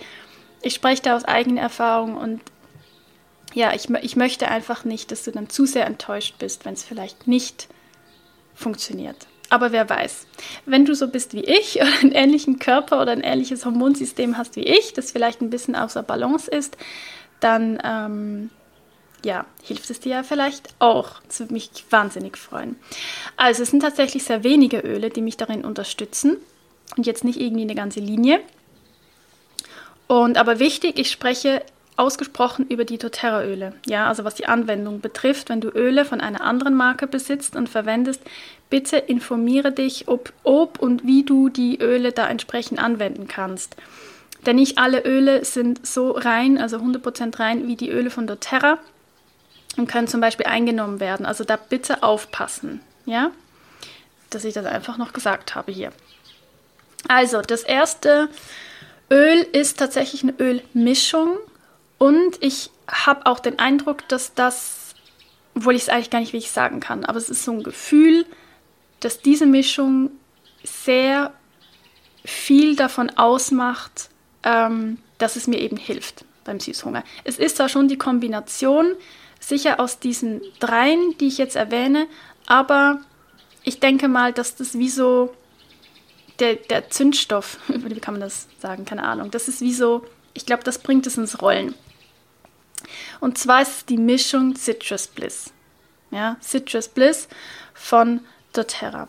ich 0.62 0.74
spreche 0.74 1.02
da 1.02 1.16
aus 1.16 1.26
eigener 1.26 1.62
Erfahrung 1.62 2.16
und 2.16 2.42
ja, 3.54 3.74
ich, 3.74 3.90
ich 3.90 4.16
möchte 4.16 4.48
einfach 4.48 4.84
nicht, 4.84 5.12
dass 5.12 5.24
du 5.24 5.32
dann 5.32 5.50
zu 5.50 5.66
sehr 5.66 5.86
enttäuscht 5.86 6.36
bist, 6.40 6.66
wenn 6.66 6.74
es 6.74 6.84
vielleicht 6.84 7.28
nicht 7.28 7.68
funktioniert. 8.56 9.28
Aber 9.50 9.72
wer 9.72 9.88
weiß, 9.88 10.26
wenn 10.66 10.86
du 10.86 10.96
so 10.96 11.08
bist 11.08 11.34
wie 11.34 11.44
ich 11.44 11.76
oder 11.82 12.00
einen 12.02 12.12
ähnlichen 12.12 12.58
Körper 12.58 13.02
oder 13.02 13.12
ein 13.12 13.22
ähnliches 13.22 13.66
Hormonsystem 13.66 14.38
hast 14.38 14.56
wie 14.56 14.64
ich, 14.64 14.94
das 14.94 15.12
vielleicht 15.12 15.42
ein 15.42 15.50
bisschen 15.50 15.76
außer 15.76 16.02
Balance 16.02 16.50
ist, 16.50 16.78
dann 17.40 17.80
ähm, 17.84 18.50
ja, 19.24 19.46
hilft 19.64 19.90
es 19.90 20.00
dir 20.00 20.14
ja 20.14 20.24
vielleicht 20.24 20.70
auch. 20.80 21.22
Das 21.28 21.40
würde 21.40 21.54
mich 21.54 21.72
wahnsinnig 21.90 22.38
freuen. 22.38 22.76
Also 23.38 23.64
es 23.64 23.72
sind 23.72 23.82
tatsächlich 23.82 24.24
sehr 24.24 24.44
wenige 24.44 24.80
Öle, 24.80 25.10
die 25.10 25.22
mich 25.22 25.38
darin 25.38 25.66
unterstützen 25.66 26.38
und 26.98 27.06
jetzt 27.06 27.24
nicht 27.24 27.40
irgendwie 27.40 27.64
eine 27.64 27.76
ganze 27.76 28.00
Linie. 28.00 28.40
Und 30.08 30.38
aber 30.38 30.60
wichtig, 30.60 31.00
ich 31.00 31.10
spreche 31.10 31.64
ausgesprochen 31.96 32.68
über 32.68 32.86
die 32.86 32.98
doTERRA-Öle. 32.98 33.74
Ja, 33.86 34.08
also 34.08 34.24
was 34.24 34.36
die 34.36 34.48
Anwendung 34.48 35.00
betrifft, 35.00 35.50
wenn 35.50 35.62
du 35.62 35.70
Öle 35.70 36.06
von 36.06 36.22
einer 36.22 36.42
anderen 36.42 36.76
Marke 36.76 37.08
besitzt 37.08 37.56
und 37.56 37.70
verwendest, 37.70 38.22
bitte 38.70 38.98
informiere 38.98 39.72
dich, 39.72 40.08
ob, 40.08 40.34
ob 40.44 40.80
und 40.80 41.06
wie 41.06 41.24
du 41.24 41.50
die 41.50 41.80
Öle 41.80 42.12
da 42.12 42.28
entsprechend 42.28 42.80
anwenden 42.80 43.28
kannst. 43.28 43.76
Denn 44.46 44.58
nicht 44.58 44.78
alle 44.78 45.06
Öle 45.06 45.46
sind 45.46 45.86
so 45.86 46.12
rein, 46.12 46.58
also 46.58 46.78
100% 46.78 47.40
rein, 47.40 47.68
wie 47.68 47.76
die 47.76 47.90
Öle 47.90 48.10
von 48.10 48.28
doTERRA 48.28 48.80
und 49.78 49.88
können 49.88 50.08
zum 50.08 50.22
Beispiel 50.22 50.46
eingenommen 50.46 51.00
werden. 51.00 51.26
Also 51.26 51.44
da 51.44 51.58
bitte 51.58 52.04
aufpassen, 52.04 52.82
ja, 53.06 53.32
dass 54.30 54.46
ich 54.46 54.54
das 54.54 54.66
einfach 54.66 54.98
noch 54.98 55.14
gesagt 55.14 55.56
habe 55.56 55.72
hier. 55.72 55.92
Also 57.08 57.42
das 57.42 57.64
erste 57.64 58.30
Öl 59.12 59.46
ist 59.52 59.80
tatsächlich 59.80 60.24
eine 60.24 60.34
Ölmischung 60.40 61.38
und 61.98 62.38
ich 62.42 62.70
habe 62.88 63.26
auch 63.26 63.40
den 63.40 63.60
Eindruck, 63.60 64.08
dass 64.08 64.34
das, 64.34 64.96
obwohl 65.56 65.76
ich 65.76 65.84
es 65.84 65.90
eigentlich 65.90 66.10
gar 66.10 66.20
nicht 66.20 66.34
wirklich 66.34 66.52
sagen 66.52 66.80
kann, 66.80 67.06
aber 67.06 67.18
es 67.18 67.30
ist 67.30 67.44
so 67.44 67.52
ein 67.52 67.64
Gefühl, 67.64 68.26
dass 69.00 69.22
diese 69.22 69.46
Mischung 69.46 70.12
sehr 70.64 71.34
viel 72.26 72.76
davon 72.76 73.10
ausmacht, 73.12 74.10
ähm, 74.44 74.98
dass 75.18 75.36
es 75.36 75.48
mir 75.48 75.60
eben 75.60 75.78
hilft 75.78 76.26
beim 76.46 76.60
Süßhunger. 76.60 77.04
Es 77.24 77.38
ist 77.38 77.58
zwar 77.58 77.70
schon 77.70 77.88
die 77.88 77.98
Kombination, 77.98 78.96
sicher 79.48 79.80
aus 79.80 80.00
diesen 80.00 80.42
dreien, 80.60 81.18
die 81.20 81.28
ich 81.28 81.38
jetzt 81.38 81.56
erwähne, 81.56 82.08
aber 82.46 83.02
ich 83.64 83.80
denke 83.80 84.08
mal, 84.08 84.34
dass 84.34 84.56
das 84.56 84.78
wie 84.78 84.90
so 84.90 85.34
der, 86.40 86.56
der 86.56 86.90
Zündstoff, 86.90 87.60
wie 87.68 88.00
kann 88.00 88.16
man 88.16 88.22
das 88.22 88.48
sagen, 88.60 88.86
keine 88.86 89.04
Ahnung, 89.04 89.32
das 89.32 89.48
ist 89.48 89.62
wie 89.62 89.74
so, 89.74 90.06
ich 90.34 90.46
glaube, 90.46 90.64
das 90.64 90.80
bringt 90.80 91.08
es 91.08 91.18
ins 91.18 91.42
Rollen. 91.42 91.74
Und 93.20 93.38
zwar 93.38 93.62
ist 93.62 93.72
es 93.72 93.86
die 93.86 93.98
Mischung 93.98 94.56
Citrus 94.56 95.08
Bliss. 95.08 95.54
Ja, 96.12 96.38
Citrus 96.42 96.90
Bliss 96.90 97.28
von 97.74 98.22
doTERRA. 98.52 99.08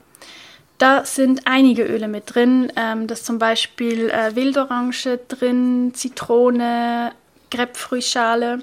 Da 0.78 1.04
sind 1.04 1.46
einige 1.46 1.84
Öle 1.84 2.08
mit 2.08 2.34
drin. 2.34 2.72
Ähm, 2.76 3.06
das 3.06 3.20
ist 3.20 3.26
zum 3.26 3.38
Beispiel 3.38 4.10
äh, 4.10 4.34
Wildorange 4.34 5.18
drin, 5.28 5.92
Zitrone, 5.94 7.12
Grapefruitschale. 7.50 8.60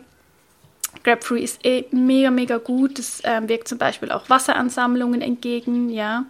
Grapefruit 1.03 1.41
ist 1.41 1.65
eh 1.65 1.85
mega, 1.91 2.31
mega 2.31 2.57
gut. 2.57 2.99
Das 2.99 3.21
ähm, 3.23 3.49
wirkt 3.49 3.67
zum 3.67 3.77
Beispiel 3.77 4.11
auch 4.11 4.29
Wasseransammlungen 4.29 5.21
entgegen, 5.21 5.89
ja. 5.89 6.25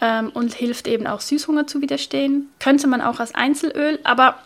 Ähm, 0.00 0.30
und 0.30 0.54
hilft 0.54 0.88
eben 0.88 1.06
auch 1.06 1.20
Süßhunger 1.20 1.66
zu 1.66 1.80
widerstehen. 1.80 2.50
Könnte 2.58 2.86
man 2.86 3.00
auch 3.00 3.20
als 3.20 3.34
Einzelöl, 3.34 4.00
aber 4.04 4.36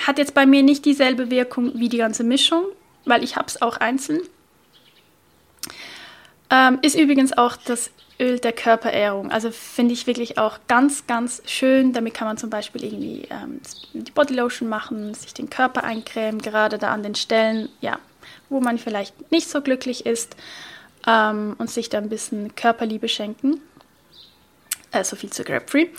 hat 0.00 0.18
jetzt 0.18 0.34
bei 0.34 0.46
mir 0.46 0.62
nicht 0.62 0.84
dieselbe 0.84 1.30
Wirkung 1.30 1.72
wie 1.76 1.88
die 1.88 1.98
ganze 1.98 2.24
Mischung, 2.24 2.64
weil 3.04 3.22
ich 3.22 3.36
habe 3.36 3.46
es 3.46 3.62
auch 3.62 3.76
einzeln. 3.76 4.20
Ähm, 6.50 6.78
ist 6.82 6.96
übrigens 6.96 7.36
auch 7.36 7.56
das 7.56 7.90
Öl 8.20 8.38
der 8.38 8.52
Körperehrung. 8.52 9.30
Also 9.30 9.50
finde 9.50 9.92
ich 9.92 10.06
wirklich 10.06 10.38
auch 10.38 10.58
ganz, 10.68 11.06
ganz 11.06 11.42
schön. 11.46 11.92
Damit 11.92 12.14
kann 12.14 12.28
man 12.28 12.36
zum 12.36 12.50
Beispiel 12.50 12.84
irgendwie 12.84 13.28
ähm, 13.30 13.60
die 13.92 14.12
Bodylotion 14.12 14.68
machen, 14.68 15.14
sich 15.14 15.34
den 15.34 15.50
Körper 15.50 15.84
eincremen, 15.84 16.40
gerade 16.40 16.78
da 16.78 16.92
an 16.92 17.02
den 17.02 17.14
Stellen, 17.14 17.68
ja, 17.80 17.98
wo 18.48 18.60
man 18.60 18.78
vielleicht 18.78 19.30
nicht 19.30 19.48
so 19.48 19.60
glücklich 19.60 20.06
ist 20.06 20.36
ähm, 21.06 21.54
und 21.58 21.70
sich 21.70 21.88
da 21.88 21.98
ein 21.98 22.08
bisschen 22.08 22.54
Körperliebe 22.54 23.08
schenken. 23.08 23.60
Äh, 24.92 25.04
so 25.04 25.16
viel 25.16 25.30
zu 25.30 25.44
Grapefruit. 25.44 25.90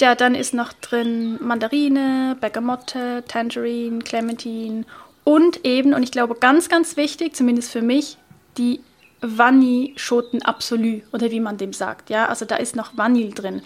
Ja, 0.00 0.14
dann 0.14 0.34
ist 0.34 0.54
noch 0.54 0.72
drin 0.72 1.38
Mandarine, 1.42 2.36
Bergamotte, 2.40 3.22
Tangerine, 3.28 3.98
Clementine 3.98 4.84
und 5.24 5.64
eben, 5.66 5.92
und 5.92 6.02
ich 6.02 6.10
glaube 6.10 6.34
ganz, 6.36 6.68
ganz 6.68 6.96
wichtig, 6.96 7.36
zumindest 7.36 7.70
für 7.70 7.82
mich, 7.82 8.16
die 8.56 8.80
Vanille-Schoten 9.20 10.42
Absolu 10.42 11.02
oder 11.12 11.30
wie 11.30 11.40
man 11.40 11.58
dem 11.58 11.72
sagt. 11.72 12.10
Ja, 12.10 12.26
also 12.26 12.44
da 12.44 12.56
ist 12.56 12.76
noch 12.76 12.96
Vanille 12.96 13.30
drin. 13.30 13.62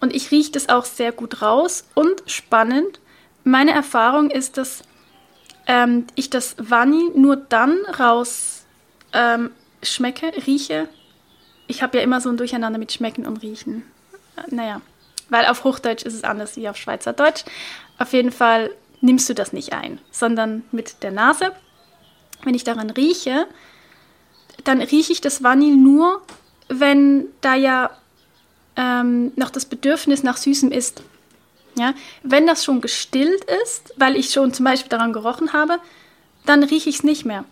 Und 0.00 0.14
ich 0.14 0.30
rieche 0.30 0.52
das 0.52 0.68
auch 0.68 0.84
sehr 0.84 1.12
gut 1.12 1.42
raus 1.42 1.84
und 1.94 2.22
spannend. 2.26 3.00
Meine 3.44 3.72
Erfahrung 3.72 4.30
ist, 4.30 4.56
dass 4.58 4.84
ähm, 5.66 6.06
ich 6.14 6.30
das 6.30 6.56
Vanille 6.58 7.10
nur 7.18 7.36
dann 7.36 7.78
raus 7.98 8.64
ähm, 9.12 9.50
schmecke, 9.82 10.32
rieche. 10.46 10.88
Ich 11.66 11.82
habe 11.82 11.98
ja 11.98 12.04
immer 12.04 12.20
so 12.20 12.28
ein 12.28 12.36
Durcheinander 12.36 12.78
mit 12.78 12.92
Schmecken 12.92 13.26
und 13.26 13.42
Riechen. 13.42 13.82
Äh, 14.36 14.54
naja, 14.54 14.80
weil 15.28 15.46
auf 15.46 15.64
Hochdeutsch 15.64 16.04
ist 16.04 16.14
es 16.14 16.24
anders 16.24 16.56
wie 16.56 16.68
auf 16.68 16.76
Schweizerdeutsch. 16.76 17.44
Auf 17.98 18.12
jeden 18.12 18.32
Fall 18.32 18.70
nimmst 19.00 19.28
du 19.28 19.34
das 19.34 19.52
nicht 19.52 19.72
ein, 19.72 19.98
sondern 20.10 20.64
mit 20.72 21.02
der 21.02 21.10
Nase. 21.10 21.52
Wenn 22.44 22.54
ich 22.54 22.64
daran 22.64 22.90
rieche, 22.90 23.46
dann 24.64 24.80
rieche 24.80 25.12
ich 25.12 25.20
das 25.20 25.42
Vanille 25.42 25.76
nur, 25.76 26.22
wenn 26.68 27.26
da 27.40 27.54
ja 27.54 27.90
ähm, 28.76 29.32
noch 29.36 29.50
das 29.50 29.64
Bedürfnis 29.64 30.22
nach 30.22 30.36
Süßem 30.36 30.70
ist. 30.70 31.02
Ja? 31.76 31.94
Wenn 32.22 32.46
das 32.46 32.64
schon 32.64 32.80
gestillt 32.80 33.44
ist, 33.62 33.94
weil 33.96 34.16
ich 34.16 34.30
schon 34.30 34.52
zum 34.52 34.64
Beispiel 34.64 34.88
daran 34.88 35.12
gerochen 35.12 35.52
habe, 35.52 35.78
dann 36.44 36.62
rieche 36.62 36.88
ich 36.88 36.96
es 36.96 37.04
nicht 37.04 37.24
mehr. 37.24 37.44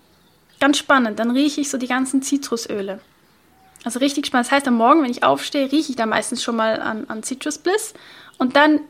Ganz 0.60 0.78
spannend, 0.78 1.18
dann 1.18 1.30
rieche 1.30 1.60
ich 1.60 1.70
so 1.70 1.78
die 1.78 1.88
ganzen 1.88 2.22
Zitrusöle. 2.22 3.00
Also 3.84 3.98
richtig 3.98 4.26
spannend. 4.26 4.46
Das 4.46 4.52
heißt, 4.52 4.68
am 4.68 4.76
Morgen, 4.76 5.02
wenn 5.02 5.10
ich 5.10 5.22
aufstehe, 5.22 5.70
rieche 5.70 5.90
ich 5.90 5.96
da 5.96 6.06
meistens 6.06 6.42
schon 6.42 6.56
mal 6.56 6.80
an, 6.80 7.04
an 7.08 7.22
Citrus 7.22 7.58
Bliss 7.58 7.92
und 8.38 8.56
dann 8.56 8.80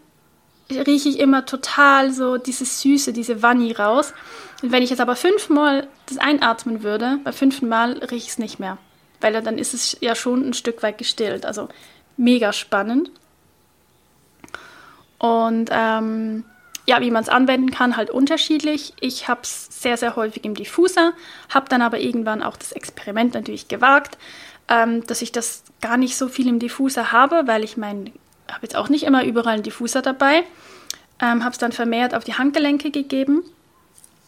rieche 0.70 1.08
ich 1.08 1.18
immer 1.18 1.44
total 1.44 2.12
so 2.12 2.38
dieses 2.38 2.80
Süße, 2.80 3.12
diese 3.12 3.42
Vanille 3.42 3.76
raus. 3.76 4.14
Und 4.62 4.72
wenn 4.72 4.82
ich 4.82 4.90
jetzt 4.90 5.00
aber 5.00 5.16
fünfmal 5.16 5.88
das 6.06 6.18
einatmen 6.18 6.82
würde, 6.82 7.18
bei 7.24 7.32
fünften 7.32 7.68
Mal 7.68 7.98
rieche 7.98 8.14
ich 8.16 8.28
es 8.28 8.38
nicht 8.38 8.58
mehr. 8.58 8.78
Weil 9.20 9.40
dann 9.42 9.58
ist 9.58 9.74
es 9.74 9.96
ja 10.00 10.14
schon 10.14 10.48
ein 10.48 10.54
Stück 10.54 10.82
weit 10.82 10.98
gestillt. 10.98 11.44
Also 11.44 11.68
mega 12.16 12.52
spannend. 12.52 13.10
Und 15.18 15.70
ähm, 15.72 16.44
ja, 16.86 17.00
wie 17.00 17.10
man 17.10 17.22
es 17.22 17.28
anwenden 17.28 17.70
kann, 17.70 17.96
halt 17.96 18.10
unterschiedlich. 18.10 18.92
Ich 19.00 19.28
habe 19.28 19.40
es 19.42 19.68
sehr, 19.82 19.96
sehr 19.96 20.16
häufig 20.16 20.44
im 20.44 20.54
Diffuser, 20.54 21.12
habe 21.48 21.68
dann 21.68 21.82
aber 21.82 21.98
irgendwann 21.98 22.42
auch 22.42 22.56
das 22.56 22.72
Experiment 22.72 23.34
natürlich 23.34 23.68
gewagt, 23.68 24.18
ähm, 24.68 25.06
dass 25.06 25.22
ich 25.22 25.32
das 25.32 25.64
gar 25.80 25.96
nicht 25.96 26.16
so 26.16 26.28
viel 26.28 26.48
im 26.48 26.58
Diffuser 26.58 27.12
habe, 27.12 27.42
weil 27.46 27.64
ich 27.64 27.76
mein, 27.76 28.12
habe 28.48 28.62
jetzt 28.62 28.76
auch 28.76 28.88
nicht 28.88 29.04
immer 29.04 29.24
überall 29.24 29.54
einen 29.54 29.62
Diffuser 29.62 30.02
dabei. 30.02 30.44
Ähm, 31.22 31.44
habe 31.44 31.52
es 31.52 31.58
dann 31.58 31.72
vermehrt 31.72 32.14
auf 32.14 32.24
die 32.24 32.34
Handgelenke 32.34 32.90
gegeben 32.90 33.44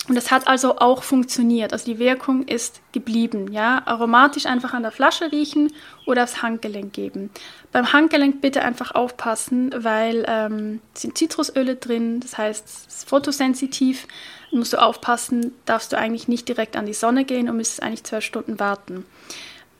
und 0.09 0.17
es 0.17 0.31
hat 0.31 0.47
also 0.47 0.79
auch 0.79 1.03
funktioniert. 1.03 1.73
Also 1.73 1.87
die 1.87 1.99
Wirkung 1.99 2.47
ist 2.47 2.81
geblieben. 2.93 3.53
Ja? 3.53 3.83
Aromatisch 3.87 4.47
einfach 4.47 4.73
an 4.73 4.83
der 4.83 4.93
Flasche 4.93 5.33
riechen 5.33 5.73
oder 6.07 6.25
aufs 6.25 6.43
Handgelenk 6.43 6.93
geben. 6.93 7.31
Beim 7.73 7.93
Handgelenk 7.93 8.41
bitte 8.41 8.63
einfach 8.63 8.95
aufpassen, 8.95 9.75
weil 9.77 10.25
ähm, 10.29 10.81
sind 10.95 11.19
Zitrusöle 11.19 11.77
drin, 11.77 12.21
das 12.21 12.39
heißt, 12.39 12.67
es 12.67 12.95
ist 12.95 13.09
fotosensitiv. 13.09 14.07
Musst 14.53 14.73
du 14.73 14.81
aufpassen, 14.81 15.53
darfst 15.65 15.93
du 15.93 15.99
eigentlich 15.99 16.29
nicht 16.29 16.49
direkt 16.49 16.77
an 16.77 16.87
die 16.87 16.95
Sonne 16.95 17.25
gehen 17.25 17.51
und 17.51 17.57
müsstest 17.57 17.83
eigentlich 17.83 18.05
zwölf 18.05 18.25
Stunden 18.25 18.61
warten. 18.61 19.05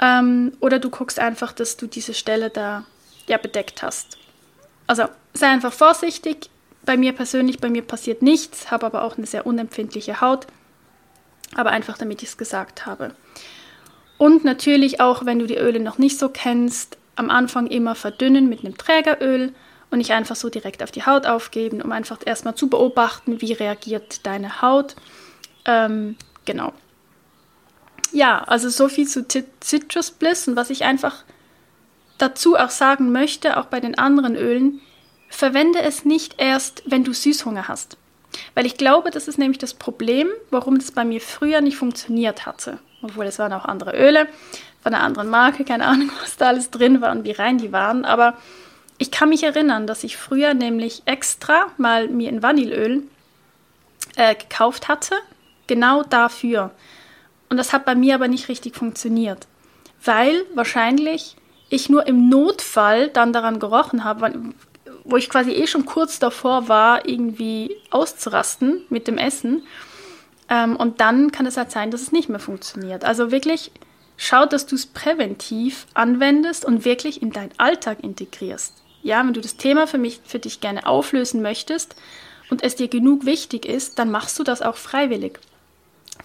Ähm, 0.01 0.53
oder 0.61 0.81
du 0.81 0.91
guckst 0.91 1.21
einfach, 1.21 1.53
dass 1.53 1.77
du 1.77 1.87
diese 1.87 2.15
Stelle 2.15 2.51
da 2.51 2.85
ja 3.29 3.39
bedeckt 3.39 3.83
hast. 3.83 4.19
Also 4.89 5.05
sei 5.33 5.47
einfach 5.47 5.73
vorsichtig, 5.73 6.51
bei 6.87 6.97
mir 6.97 7.13
persönlich, 7.13 7.59
bei 7.59 7.69
mir 7.69 7.83
passiert 7.83 8.23
nichts, 8.23 8.71
habe 8.71 8.87
aber 8.87 9.03
auch 9.03 9.19
eine 9.19 9.27
sehr 9.27 9.47
unempfindliche 9.47 10.21
Haut. 10.21 10.47
Aber 11.55 11.71
einfach 11.71 11.99
damit 11.99 12.23
ich 12.23 12.31
es 12.31 12.39
gesagt 12.39 12.87
habe. 12.87 13.13
Und 14.19 14.45
natürlich 14.45 15.01
auch, 15.01 15.27
wenn 15.27 15.39
du 15.39 15.47
die 15.47 15.59
Öle 15.59 15.81
noch 15.81 15.99
nicht 15.99 16.19
so 16.19 16.29
kennst, 16.29 16.97
am 17.17 17.31
Anfang 17.31 17.67
immer 17.67 17.95
verdünnen 17.95 18.49
mit 18.49 18.61
einem 18.61 18.77
Trägeröl 18.77 19.53
und 19.91 19.99
nicht 19.99 20.13
einfach 20.13 20.37
so 20.37 20.49
direkt 20.49 20.83
auf 20.83 20.91
die 20.91 21.05
Haut 21.05 21.27
aufgeben, 21.27 21.83
um 21.83 21.93
einfach 21.93 22.19
erstmal 22.25 22.55
zu 22.55 22.69
beobachten, 22.69 23.41
wie 23.41 23.53
reagiert 23.53 24.27
deine 24.27 24.63
Haut. 24.63 24.97
Ähm, 25.65 26.17
genau. 26.45 26.73
Ja, 28.13 28.43
also 28.45 28.69
so 28.69 28.89
viel 28.89 29.07
zu 29.07 29.27
Citrus 29.27 30.11
Bliss 30.11 30.49
und 30.49 30.57
was 30.57 30.71
ich 30.71 30.85
einfach 30.85 31.25
dazu 32.19 32.57
auch 32.57 32.71
sagen 32.71 33.13
möchte, 33.13 33.59
auch 33.59 33.67
bei 33.67 33.81
den 33.81 33.99
anderen 33.99 34.37
Ölen, 34.37 34.81
verwende 35.37 35.83
es 35.83 36.05
nicht 36.05 36.37
erst, 36.39 36.83
wenn 36.87 37.05
du 37.05 37.13
Süßhunger 37.13 37.69
hast. 37.69 37.99
Weil 38.55 38.67
ich 38.67 38.77
glaube, 38.77 39.11
das 39.11 39.29
ist 39.29 39.39
nämlich 39.39 39.59
das 39.59 39.75
Problem, 39.75 40.29
warum 40.51 40.79
das 40.79 40.93
bei 40.93 41.05
mir 41.05 41.21
früher 41.21 41.61
nicht 41.61 41.77
funktioniert 41.77 42.47
hatte. 42.47 42.79
Obwohl 43.03 43.27
es 43.27 43.39
waren 43.39 43.53
auch 43.53 43.65
andere 43.65 43.97
Öle 43.97 44.27
von 44.83 44.95
einer 44.95 45.05
anderen 45.05 45.29
Marke, 45.29 45.65
keine 45.65 45.87
Ahnung, 45.87 46.11
was 46.23 46.37
da 46.37 46.49
alles 46.49 46.71
drin 46.71 47.01
war 47.01 47.13
und 47.13 47.25
wie 47.25 47.33
rein 47.33 47.59
die 47.59 47.73
waren. 47.73 48.05
Aber 48.05 48.37
ich 48.99 49.11
kann 49.11 49.29
mich 49.29 49.43
erinnern, 49.43 49.87
dass 49.87 50.05
ich 50.05 50.17
früher 50.17 50.55
nämlich 50.55 51.03
extra 51.05 51.67
mal 51.77 52.09
mir 52.09 52.31
ein 52.31 52.43
Vanilleöl 52.43 53.03
äh, 54.17 54.35
gekauft 54.35 54.89
hatte, 54.89 55.15
genau 55.67 56.03
dafür. 56.03 56.71
Und 57.51 57.59
das 57.59 57.73
hat 57.73 57.85
bei 57.85 57.95
mir 57.95 58.15
aber 58.15 58.29
nicht 58.29 58.49
richtig 58.49 58.75
funktioniert, 58.75 59.47
weil 60.03 60.45
wahrscheinlich 60.55 61.37
ich 61.69 61.91
nur 61.91 62.07
im 62.07 62.29
Notfall 62.29 63.09
dann 63.09 63.33
daran 63.33 63.59
gerochen 63.59 64.05
habe, 64.05 64.33
wo 65.09 65.17
ich 65.17 65.29
quasi 65.29 65.53
eh 65.53 65.67
schon 65.67 65.87
kurz 65.87 66.19
davor 66.19 66.69
war, 66.69 67.09
irgendwie 67.09 67.77
auszurasten 67.91 68.83
mit 68.89 69.09
dem 69.09 69.19
Essen. 69.19 69.63
Ähm, 70.49 70.77
und 70.77 71.01
dann 71.01 71.33
kann 71.33 71.47
es 71.47 71.57
halt 71.57 71.71
sein, 71.71 71.91
dass 71.91 72.03
es 72.03 72.13
nicht 72.13 72.29
mehr 72.29 72.41
funktioniert. 72.41 73.05
Also 73.05 73.31
wirklich 73.31 73.71
schau, 74.17 74.47
dass 74.47 74.67
du 74.67 74.75
es 74.75 74.87
präventiv 74.87 75.87
anwendest 75.95 76.65
und 76.65 76.85
wirklich 76.85 77.23
in 77.23 77.33
deinen 77.33 77.53
Alltag 77.59 78.03
integrierst. 78.03 78.75
Ja, 79.03 79.25
wenn 79.25 79.35
du 79.35 79.41
das 79.41 79.57
Thema 79.57 79.87
für 79.87 79.99
mich, 79.99 80.21
für 80.25 80.39
dich 80.39 80.61
gerne 80.61 80.87
auflösen 80.87 81.43
möchtest 81.43 81.95
und 82.51 82.65
es 82.65 82.75
dir 82.75 82.89
genug 82.89 83.25
wichtig 83.27 83.65
ist, 83.67 83.99
dann 83.99 84.11
machst 84.11 84.39
du 84.39 84.43
das 84.43 84.63
auch 84.63 84.77
freiwillig. 84.77 85.39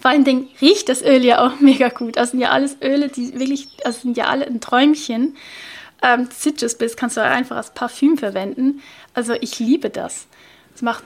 Vor 0.00 0.10
allen 0.10 0.24
Dingen 0.24 0.48
riecht 0.60 0.88
das 0.88 1.02
Öl 1.02 1.24
ja 1.24 1.46
auch 1.46 1.60
mega 1.60 1.88
gut. 1.88 2.16
Das 2.16 2.32
sind 2.32 2.40
ja 2.40 2.50
alles 2.50 2.76
Öle, 2.82 3.08
die 3.08 3.38
wirklich, 3.38 3.68
also 3.84 4.00
sind 4.00 4.16
ja 4.16 4.26
alle 4.26 4.46
ein 4.46 4.60
Träumchen. 4.60 5.36
Ähm, 6.02 6.28
Citrus 6.30 6.76
Bliss 6.76 6.96
kannst 6.96 7.16
du 7.16 7.22
einfach 7.22 7.56
als 7.56 7.72
Parfüm 7.72 8.18
verwenden. 8.18 8.82
Also 9.14 9.34
ich 9.34 9.58
liebe 9.58 9.90
das. 9.90 10.26
Es 10.74 10.82
macht, 10.82 11.04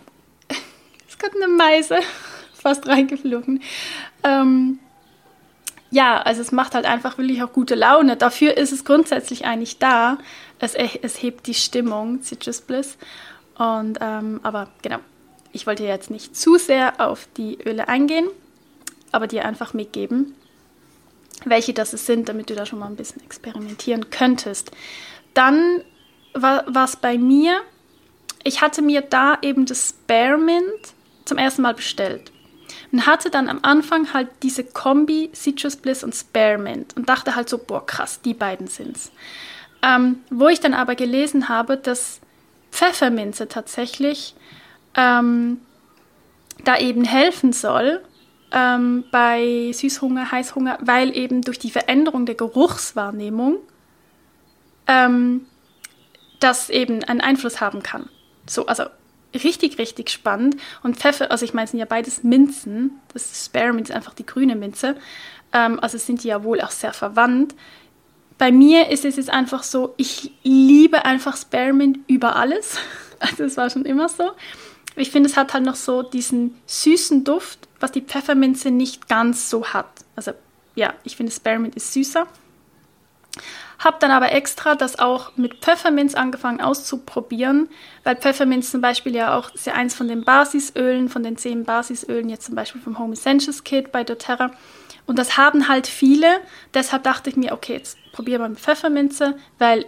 es 1.09 1.18
kommt 1.18 1.36
eine 1.36 1.49
Meise 1.49 1.99
fast 2.55 2.86
reingeflogen. 2.86 3.62
Ähm, 4.24 4.78
ja, 5.90 6.20
also 6.20 6.40
es 6.40 6.53
macht 6.53 6.74
halt 6.74 6.84
einfach 6.84 7.18
wirklich 7.18 7.42
auch 7.42 7.53
gute 7.53 7.74
Laune. 7.74 8.16
Dafür 8.16 8.57
ist 8.57 8.72
es 8.72 8.84
grundsätzlich 8.84 9.44
eigentlich 9.44 9.78
da. 9.78 10.18
Es, 10.59 10.74
es 10.74 11.22
hebt 11.22 11.47
die 11.47 11.55
Stimmung, 11.55 12.22
Citrus 12.22 12.61
Bliss. 12.61 12.99
Und, 13.57 13.99
ähm, 14.01 14.40
aber 14.42 14.68
genau, 14.82 14.99
ich 15.53 15.66
wollte 15.66 15.84
jetzt 15.84 16.11
nicht 16.11 16.36
zu 16.36 16.57
sehr 16.59 17.01
auf 17.01 17.28
die 17.36 17.59
Öle 17.64 17.88
eingehen 17.88 18.28
aber 19.16 19.26
dir 19.26 19.44
einfach 19.44 19.72
mitgeben, 19.72 20.34
welche 21.45 21.72
das 21.72 21.91
sind, 21.91 22.28
damit 22.28 22.51
du 22.51 22.55
da 22.55 22.66
schon 22.66 22.78
mal 22.78 22.87
ein 22.87 22.97
bisschen 22.97 23.22
experimentieren 23.22 24.11
könntest. 24.11 24.70
Dann 25.34 25.82
war 26.34 26.84
es 26.84 26.97
bei 26.97 27.18
mir, 27.18 27.61
ich 28.45 28.61
hatte 28.61 28.82
mir 28.82 29.01
da 29.01 29.39
eben 29.43 29.66
das 29.66 29.91
Spearmint 29.91 30.95
zum 31.24 31.39
ersten 31.39 31.62
Mal 31.62 31.74
bestellt 31.74 32.32
und 32.93 33.07
hatte 33.07 33.30
dann 33.30 33.49
am 33.49 33.61
Anfang 33.62 34.12
halt 34.12 34.28
diese 34.43 34.64
Kombi 34.64 35.30
Citrus 35.34 35.76
Bliss 35.76 36.05
und 36.05 36.14
Spearmint 36.14 36.97
und 36.97 37.09
dachte 37.09 37.34
halt 37.34 37.49
so, 37.49 37.59
boah 37.59 37.84
krass, 37.84 38.20
die 38.22 38.34
beiden 38.34 38.66
sind's. 38.66 39.12
Ähm, 39.82 40.20
wo 40.30 40.49
ich 40.49 40.61
dann 40.61 40.74
aber 40.74 40.95
gelesen 40.95 41.49
habe, 41.49 41.76
dass 41.76 42.20
Pfefferminze 42.70 43.49
tatsächlich 43.49 44.34
ähm, 44.97 45.61
da 46.64 46.78
eben 46.78 47.05
helfen 47.05 47.53
soll, 47.53 48.03
ähm, 48.53 49.05
bei 49.11 49.70
Süßhunger, 49.72 50.30
Heißhunger, 50.30 50.78
weil 50.80 51.16
eben 51.16 51.42
durch 51.42 51.59
die 51.59 51.70
Veränderung 51.70 52.26
der 52.26 52.34
Geruchswahrnehmung 52.34 53.59
ähm, 54.86 55.47
das 56.40 56.70
eben 56.70 57.03
einen 57.05 57.20
Einfluss 57.20 57.61
haben 57.61 57.82
kann. 57.82 58.09
So, 58.47 58.66
also 58.66 58.84
richtig, 59.34 59.78
richtig 59.78 60.11
spannend. 60.11 60.57
Und 60.82 60.97
Pfeffer, 60.97 61.30
also 61.30 61.44
ich 61.44 61.55
meine, 61.55 61.64
es 61.64 61.70
sind 61.72 61.80
ja 61.80 61.86
beides 61.86 62.22
Minzen. 62.22 62.92
Das 63.12 63.44
Spearmint 63.44 63.88
ist 63.88 63.94
einfach 63.94 64.14
die 64.14 64.26
grüne 64.26 64.57
Minze. 64.57 64.97
Ähm, 65.53 65.80
also 65.80 65.99
sind 65.99 66.22
die 66.22 66.28
ja 66.28 66.44
wohl 66.44 66.61
auch 66.61 66.70
sehr 66.70 66.92
verwandt. 66.92 67.55
Bei 68.38 68.53
mir 68.53 68.90
ist 68.90 69.05
es 69.05 69.16
jetzt 69.16 69.30
einfach 69.30 69.62
so, 69.62 69.94
ich 69.97 70.32
liebe 70.42 71.05
einfach 71.05 71.36
Spearmint 71.36 71.99
über 72.07 72.36
alles. 72.36 72.78
Also 73.18 73.44
es 73.44 73.57
war 73.57 73.70
schon 73.70 73.86
immer 73.86 74.11
so. 74.11 74.32
Ich 74.97 75.11
finde, 75.11 75.28
es 75.28 75.36
hat 75.36 75.53
halt 75.53 75.64
noch 75.64 75.74
so 75.74 76.03
diesen 76.03 76.59
süßen 76.66 77.24
Duft, 77.24 77.68
was 77.80 77.92
die 77.92 78.01
Pfefferminze 78.01 78.70
nicht 78.70 79.09
ganz 79.09 79.51
so 79.51 79.66
hat. 79.66 79.86
Also 80.16 80.32
ja, 80.74 80.94
ich 81.05 81.16
finde 81.16 81.32
Spearmint 81.32 81.76
ist 81.76 81.92
süßer. 81.92 82.26
Habe 83.78 83.99
dann 84.01 84.11
aber 84.11 84.32
extra 84.32 84.74
das 84.74 84.99
auch 84.99 85.36
mit 85.36 85.57
Pfefferminz 85.57 86.14
angefangen 86.14 86.62
auszuprobieren, 86.62 87.68
weil 88.05 88.16
Pfefferminz 88.16 88.70
zum 88.70 88.80
Beispiel 88.80 89.14
ja 89.14 89.36
auch 89.36 89.55
ist 89.55 89.66
ja 89.66 89.74
eins 89.74 89.94
von 89.94 90.09
den 90.09 90.24
Basisölen, 90.24 91.11
von 91.11 91.22
den 91.22 91.36
zehn 91.36 91.64
Basisölen, 91.64 92.30
jetzt 92.30 92.47
zum 92.47 92.55
Beispiel 92.55 92.80
vom 92.80 92.99
Home 92.99 93.12
Essentials 93.12 93.64
Kit 93.64 93.92
bei 93.92 94.03
doTERRA. 94.03 94.53
Und 95.05 95.18
das 95.18 95.36
haben 95.36 95.68
halt 95.68 95.86
viele. 95.86 96.40
Deshalb 96.72 97.05
dachte 97.05 97.28
ich 97.28 97.36
mir, 97.36 97.53
okay, 97.53 97.74
jetzt 97.74 97.99
probiere 98.12 98.40
mal 98.40 98.49
mit 98.49 98.61
Pfefferminze, 98.61 99.36
weil 99.59 99.84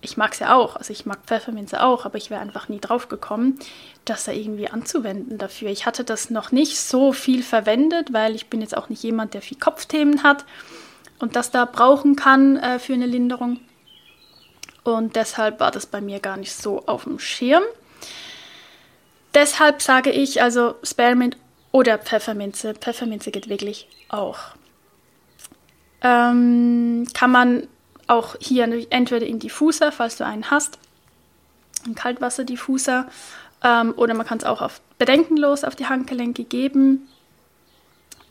ich 0.00 0.16
mag 0.16 0.32
es 0.32 0.38
ja 0.38 0.54
auch, 0.54 0.76
also 0.76 0.92
ich 0.92 1.06
mag 1.06 1.18
Pfefferminze 1.26 1.82
auch, 1.82 2.04
aber 2.04 2.16
ich 2.18 2.30
wäre 2.30 2.40
einfach 2.40 2.68
nie 2.68 2.80
drauf 2.80 3.08
gekommen, 3.08 3.58
das 4.04 4.24
da 4.24 4.32
irgendwie 4.32 4.68
anzuwenden 4.68 5.38
dafür. 5.38 5.70
Ich 5.70 5.86
hatte 5.86 6.04
das 6.04 6.30
noch 6.30 6.52
nicht 6.52 6.78
so 6.78 7.12
viel 7.12 7.42
verwendet, 7.42 8.12
weil 8.12 8.34
ich 8.34 8.48
bin 8.48 8.60
jetzt 8.60 8.76
auch 8.76 8.88
nicht 8.88 9.02
jemand, 9.02 9.34
der 9.34 9.42
viel 9.42 9.58
Kopfthemen 9.58 10.22
hat 10.22 10.44
und 11.18 11.34
das 11.34 11.50
da 11.50 11.64
brauchen 11.64 12.14
kann 12.14 12.56
äh, 12.56 12.78
für 12.78 12.92
eine 12.92 13.06
Linderung. 13.06 13.60
Und 14.84 15.16
deshalb 15.16 15.58
war 15.58 15.72
das 15.72 15.86
bei 15.86 16.00
mir 16.00 16.20
gar 16.20 16.36
nicht 16.36 16.52
so 16.52 16.86
auf 16.86 17.04
dem 17.04 17.18
Schirm. 17.18 17.64
Deshalb 19.34 19.82
sage 19.82 20.10
ich 20.10 20.40
also 20.40 20.76
Spearmint 20.82 21.36
oder 21.72 21.98
Pfefferminze. 21.98 22.74
Pfefferminze 22.74 23.30
geht 23.30 23.48
wirklich 23.48 23.88
auch. 24.08 24.38
Ähm, 26.02 27.06
kann 27.12 27.32
man 27.32 27.66
auch 28.06 28.36
hier 28.40 28.64
entweder 28.90 29.26
in 29.26 29.38
Diffuser, 29.38 29.92
falls 29.92 30.16
du 30.16 30.24
einen 30.24 30.50
hast, 30.50 30.78
ein 31.86 31.94
Kaltwasserdiffuser, 31.94 33.06
ähm, 33.62 33.94
oder 33.96 34.14
man 34.14 34.26
kann 34.26 34.38
es 34.38 34.44
auch 34.44 34.62
auf 34.62 34.80
bedenkenlos 34.98 35.64
auf 35.64 35.76
die 35.76 35.86
Handgelenke 35.86 36.44
geben. 36.44 37.08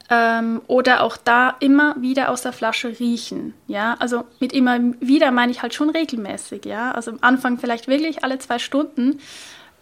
Ähm, 0.08 0.62
oder 0.68 1.02
auch 1.02 1.18
da 1.18 1.56
immer 1.60 1.96
wieder 2.00 2.30
aus 2.30 2.44
der 2.44 2.54
Flasche 2.54 3.00
riechen. 3.00 3.56
Ja, 3.68 3.96
also 3.98 4.24
mit 4.40 4.54
immer 4.54 4.80
wieder 5.00 5.32
meine 5.32 5.52
ich 5.52 5.64
halt 5.64 5.74
schon 5.74 5.90
regelmäßig. 5.90 6.66
Ja, 6.66 6.92
also 6.92 7.12
am 7.12 7.18
Anfang 7.22 7.58
vielleicht 7.58 7.88
wirklich 7.88 8.24
alle 8.24 8.38
zwei 8.38 8.60
Stunden 8.60 9.20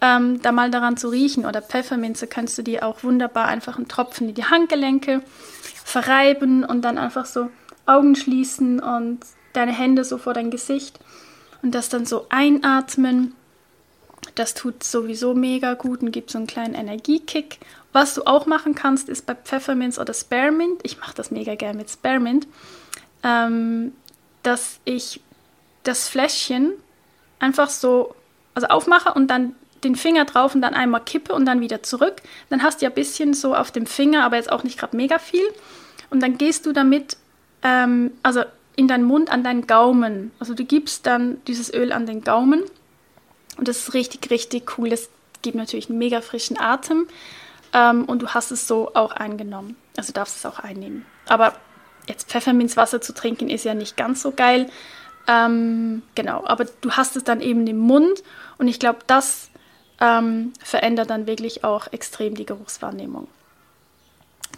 ähm, 0.00 0.40
da 0.40 0.50
mal 0.50 0.70
daran 0.70 0.96
zu 0.96 1.08
riechen. 1.08 1.44
Oder 1.44 1.60
Pfefferminze 1.60 2.26
kannst 2.26 2.56
du 2.56 2.62
dir 2.62 2.86
auch 2.86 3.04
wunderbar 3.04 3.46
einfach 3.46 3.76
einen 3.76 3.88
Tropfen 3.88 4.30
in 4.30 4.34
die 4.34 4.46
Handgelenke 4.46 5.22
verreiben 5.84 6.64
und 6.64 6.82
dann 6.82 6.96
einfach 6.96 7.26
so 7.26 7.50
Augen 7.84 8.16
schließen 8.16 8.80
und 8.80 9.20
deine 9.54 9.72
Hände 9.72 10.04
so 10.04 10.18
vor 10.18 10.34
dein 10.34 10.50
Gesicht 10.50 10.98
und 11.62 11.74
das 11.74 11.88
dann 11.88 12.06
so 12.06 12.26
einatmen. 12.28 13.34
Das 14.34 14.54
tut 14.54 14.84
sowieso 14.84 15.34
mega 15.34 15.74
gut 15.74 16.02
und 16.02 16.10
gibt 16.10 16.30
so 16.30 16.38
einen 16.38 16.46
kleinen 16.46 16.74
Energiekick. 16.74 17.58
Was 17.92 18.14
du 18.14 18.24
auch 18.26 18.46
machen 18.46 18.74
kannst, 18.74 19.08
ist 19.08 19.26
bei 19.26 19.34
Pfefferminz 19.34 19.98
oder 19.98 20.14
Spearmint, 20.14 20.80
ich 20.82 20.98
mache 20.98 21.14
das 21.14 21.30
mega 21.30 21.54
gerne 21.54 21.78
mit 21.78 21.90
Spearmint, 21.90 22.46
ähm, 23.22 23.92
dass 24.42 24.80
ich 24.84 25.20
das 25.84 26.08
Fläschchen 26.08 26.72
einfach 27.38 27.70
so 27.70 28.14
also 28.54 28.68
aufmache 28.68 29.12
und 29.14 29.28
dann 29.28 29.54
den 29.84 29.96
Finger 29.96 30.24
drauf 30.24 30.54
und 30.54 30.62
dann 30.62 30.74
einmal 30.74 31.02
kippe 31.02 31.34
und 31.34 31.44
dann 31.44 31.60
wieder 31.60 31.82
zurück. 31.82 32.22
Dann 32.48 32.62
hast 32.62 32.80
du 32.80 32.86
ja 32.86 32.90
ein 32.90 32.94
bisschen 32.94 33.34
so 33.34 33.54
auf 33.54 33.70
dem 33.70 33.86
Finger, 33.86 34.24
aber 34.24 34.36
jetzt 34.36 34.50
auch 34.50 34.64
nicht 34.64 34.78
gerade 34.78 34.96
mega 34.96 35.18
viel. 35.18 35.46
Und 36.10 36.22
dann 36.22 36.38
gehst 36.38 36.64
du 36.66 36.72
damit, 36.72 37.16
ähm, 37.62 38.12
also 38.22 38.44
in 38.76 38.88
deinen 38.88 39.04
Mund, 39.04 39.30
an 39.30 39.44
deinen 39.44 39.66
Gaumen. 39.66 40.32
Also 40.38 40.54
du 40.54 40.64
gibst 40.64 41.06
dann 41.06 41.42
dieses 41.46 41.72
Öl 41.72 41.92
an 41.92 42.06
den 42.06 42.22
Gaumen 42.22 42.62
und 43.56 43.68
das 43.68 43.78
ist 43.78 43.94
richtig, 43.94 44.30
richtig 44.30 44.78
cool. 44.78 44.90
Das 44.90 45.08
gibt 45.42 45.56
natürlich 45.56 45.88
einen 45.88 45.98
mega 45.98 46.20
frischen 46.20 46.58
Atem 46.58 47.06
ähm, 47.72 48.04
und 48.04 48.22
du 48.22 48.28
hast 48.28 48.50
es 48.50 48.66
so 48.66 48.90
auch 48.94 49.12
eingenommen. 49.12 49.76
Also 49.96 50.12
darfst 50.12 50.36
es 50.36 50.46
auch 50.46 50.58
einnehmen. 50.58 51.06
Aber 51.28 51.54
jetzt 52.08 52.28
Pfefferminzwasser 52.30 53.00
zu 53.00 53.14
trinken 53.14 53.48
ist 53.48 53.64
ja 53.64 53.74
nicht 53.74 53.96
ganz 53.96 54.22
so 54.22 54.32
geil. 54.32 54.68
Ähm, 55.26 56.02
genau, 56.14 56.44
aber 56.44 56.66
du 56.80 56.92
hast 56.92 57.16
es 57.16 57.24
dann 57.24 57.40
eben 57.40 57.66
im 57.66 57.78
Mund 57.78 58.22
und 58.58 58.68
ich 58.68 58.78
glaube, 58.78 58.98
das 59.06 59.50
ähm, 60.00 60.52
verändert 60.62 61.10
dann 61.10 61.26
wirklich 61.26 61.64
auch 61.64 61.90
extrem 61.92 62.34
die 62.34 62.44
Geruchswahrnehmung. 62.44 63.28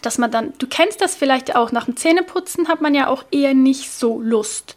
Dass 0.01 0.17
man 0.17 0.31
dann, 0.31 0.53
du 0.57 0.67
kennst 0.67 1.01
das 1.01 1.15
vielleicht 1.15 1.55
auch, 1.55 1.71
nach 1.71 1.85
dem 1.85 1.97
Zähneputzen 1.97 2.67
hat 2.67 2.81
man 2.81 2.93
ja 2.93 3.07
auch 3.07 3.25
eher 3.31 3.53
nicht 3.53 3.91
so 3.91 4.21
Lust, 4.21 4.75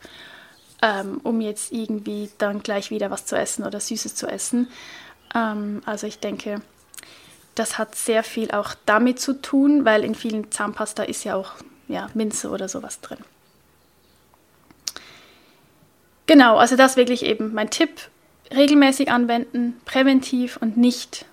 ähm, 0.83 1.21
um 1.23 1.41
jetzt 1.41 1.73
irgendwie 1.73 2.31
dann 2.39 2.63
gleich 2.63 2.91
wieder 2.91 3.11
was 3.11 3.27
zu 3.27 3.37
essen 3.37 3.65
oder 3.65 3.81
Süßes 3.81 4.15
zu 4.15 4.27
essen. 4.27 4.69
Ähm, 5.35 5.83
also 5.85 6.07
ich 6.07 6.19
denke, 6.19 6.63
das 7.55 7.79
hat 7.79 7.95
sehr 7.95 8.23
viel 8.23 8.51
auch 8.51 8.75
damit 8.87 9.21
zu 9.21 9.35
tun, 9.35 9.85
weil 9.85 10.05
in 10.05 10.15
vielen 10.15 10.51
Zahnpasta 10.51 11.03
ist 11.03 11.25
ja 11.25 11.35
auch 11.35 11.53
ja, 11.89 12.09
Minze 12.15 12.51
oder 12.51 12.69
sowas 12.69 13.01
drin. 13.01 13.19
Genau, 16.27 16.57
also 16.59 16.77
das 16.77 16.97
wirklich 16.97 17.25
eben 17.25 17.53
mein 17.53 17.71
Tipp. 17.71 17.91
Regelmäßig 18.55 19.11
anwenden, 19.11 19.81
präventiv 19.85 20.57
und 20.57 20.77
nicht, 20.77 21.25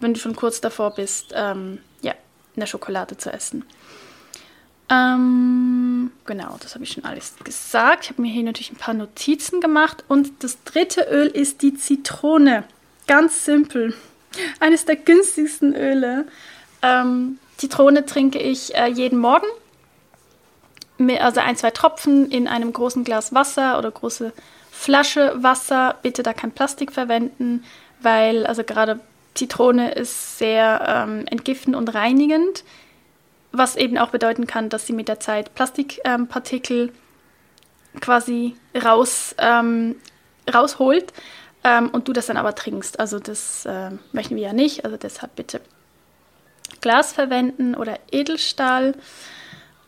wenn 0.00 0.14
du 0.14 0.20
schon 0.20 0.36
kurz 0.36 0.60
davor 0.60 0.94
bist, 0.94 1.32
ähm, 1.34 1.78
ja, 2.02 2.14
in 2.56 2.60
der 2.60 2.66
Schokolade 2.66 3.16
zu 3.16 3.32
essen. 3.32 3.64
Ähm, 4.88 6.12
genau, 6.24 6.56
das 6.60 6.74
habe 6.74 6.84
ich 6.84 6.92
schon 6.92 7.04
alles 7.04 7.34
gesagt. 7.42 8.04
Ich 8.04 8.10
habe 8.10 8.22
mir 8.22 8.32
hier 8.32 8.44
natürlich 8.44 8.72
ein 8.72 8.76
paar 8.76 8.94
Notizen 8.94 9.60
gemacht. 9.60 10.04
Und 10.08 10.44
das 10.44 10.62
dritte 10.64 11.02
Öl 11.10 11.26
ist 11.26 11.62
die 11.62 11.74
Zitrone. 11.74 12.64
Ganz 13.06 13.44
simpel. 13.44 13.94
Eines 14.60 14.84
der 14.84 14.96
günstigsten 14.96 15.74
Öle. 15.74 16.26
Ähm, 16.82 17.38
Zitrone 17.56 18.06
trinke 18.06 18.38
ich 18.38 18.74
äh, 18.74 18.86
jeden 18.86 19.18
Morgen. 19.18 19.46
Also 21.18 21.40
ein, 21.40 21.56
zwei 21.56 21.72
Tropfen 21.72 22.30
in 22.30 22.48
einem 22.48 22.72
großen 22.72 23.04
Glas 23.04 23.34
Wasser 23.34 23.78
oder 23.78 23.90
große 23.90 24.32
Flasche 24.70 25.34
Wasser. 25.36 25.96
Bitte 26.02 26.22
da 26.22 26.32
kein 26.32 26.52
Plastik 26.52 26.92
verwenden, 26.92 27.64
weil 28.00 28.46
also 28.46 28.62
gerade 28.62 29.00
Zitrone 29.36 29.92
ist 29.92 30.38
sehr 30.38 30.84
ähm, 30.86 31.26
entgiftend 31.26 31.76
und 31.76 31.94
reinigend, 31.94 32.64
was 33.52 33.76
eben 33.76 33.98
auch 33.98 34.10
bedeuten 34.10 34.46
kann, 34.46 34.68
dass 34.68 34.86
sie 34.86 34.92
mit 34.92 35.08
der 35.08 35.20
Zeit 35.20 35.54
Plastikpartikel 35.54 36.88
ähm, 36.88 38.00
quasi 38.00 38.56
raus, 38.84 39.34
ähm, 39.38 39.96
rausholt 40.52 41.12
ähm, 41.64 41.88
und 41.90 42.08
du 42.08 42.12
das 42.12 42.26
dann 42.26 42.36
aber 42.36 42.54
trinkst. 42.54 43.00
Also 43.00 43.18
das 43.18 43.64
äh, 43.66 43.90
möchten 44.12 44.36
wir 44.36 44.42
ja 44.42 44.52
nicht, 44.52 44.84
also 44.84 44.96
deshalb 44.96 45.36
bitte 45.36 45.60
Glas 46.80 47.12
verwenden 47.12 47.74
oder 47.74 47.98
Edelstahl. 48.10 48.94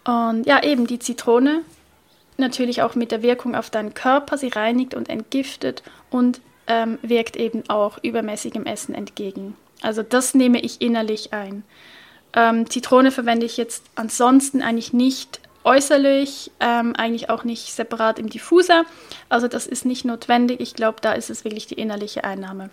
Und 0.05 0.47
ja, 0.47 0.63
eben 0.63 0.87
die 0.87 0.99
Zitrone, 0.99 1.63
natürlich 2.39 2.83
auch 2.83 2.95
mit 2.95 3.13
der 3.13 3.23
Wirkung 3.23 3.55
auf 3.55 3.69
deinen 3.71 3.95
Körper, 3.95 4.39
sie 4.39 4.49
reinigt 4.49 4.95
und 4.95 5.09
entgiftet 5.09 5.83
und 6.11 6.41
ähm, 6.69 6.99
wirkt 7.03 7.37
eben 7.37 7.69
auch 7.69 7.99
übermäßigem 8.03 8.65
Essen 8.67 8.95
entgegen. 8.95 9.57
Also 9.83 10.03
das 10.03 10.35
nehme 10.35 10.61
ich 10.61 10.81
innerlich 10.81 11.33
ein. 11.33 11.65
Ähm, 12.35 12.69
Zitrone 12.69 13.11
verwende 13.11 13.47
ich 13.47 13.57
jetzt 13.57 13.85
ansonsten 13.95 14.63
eigentlich 14.63 14.93
nicht 14.93 15.41
äußerlich, 15.65 16.51
ähm, 16.61 16.95
eigentlich 16.97 17.31
auch 17.31 17.45
nicht 17.45 17.73
separat 17.73 18.19
im 18.19 18.29
Diffuser. 18.29 18.85
Also 19.29 19.49
das 19.49 19.67
ist 19.67 19.85
nicht 19.85 20.05
notwendig. 20.05 20.61
Ich 20.61 20.75
glaube, 20.75 20.99
da 21.01 21.13
ist 21.13 21.31
es 21.31 21.45
wirklich 21.45 21.67
die 21.67 21.75
innerliche 21.75 22.25
Einnahme. 22.25 22.71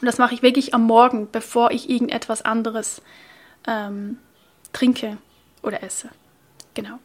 Und 0.00 0.06
das 0.06 0.18
mache 0.18 0.34
ich 0.34 0.42
wirklich 0.42 0.74
am 0.74 0.84
Morgen, 0.84 1.28
bevor 1.30 1.70
ich 1.70 1.90
irgendetwas 1.90 2.42
anderes 2.42 3.02
ähm, 3.66 4.18
trinke 4.72 5.18
oder 5.62 5.82
esse. 5.82 6.08
Genau. 6.74 6.98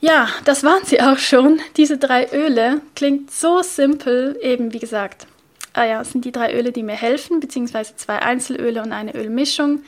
Ja, 0.00 0.28
das 0.44 0.62
waren 0.62 0.84
sie 0.84 1.00
auch 1.00 1.18
schon. 1.18 1.60
Diese 1.76 1.98
drei 1.98 2.28
Öle 2.32 2.80
klingt 2.94 3.32
so 3.32 3.62
simpel, 3.62 4.38
eben 4.42 4.72
wie 4.72 4.78
gesagt. 4.78 5.26
Ah 5.72 5.84
ja, 5.84 6.00
es 6.00 6.12
sind 6.12 6.24
die 6.24 6.32
drei 6.32 6.54
Öle, 6.54 6.72
die 6.72 6.82
mir 6.82 6.94
helfen, 6.94 7.40
beziehungsweise 7.40 7.96
zwei 7.96 8.20
Einzelöle 8.20 8.82
und 8.82 8.92
eine 8.92 9.14
Ölmischung. 9.14 9.82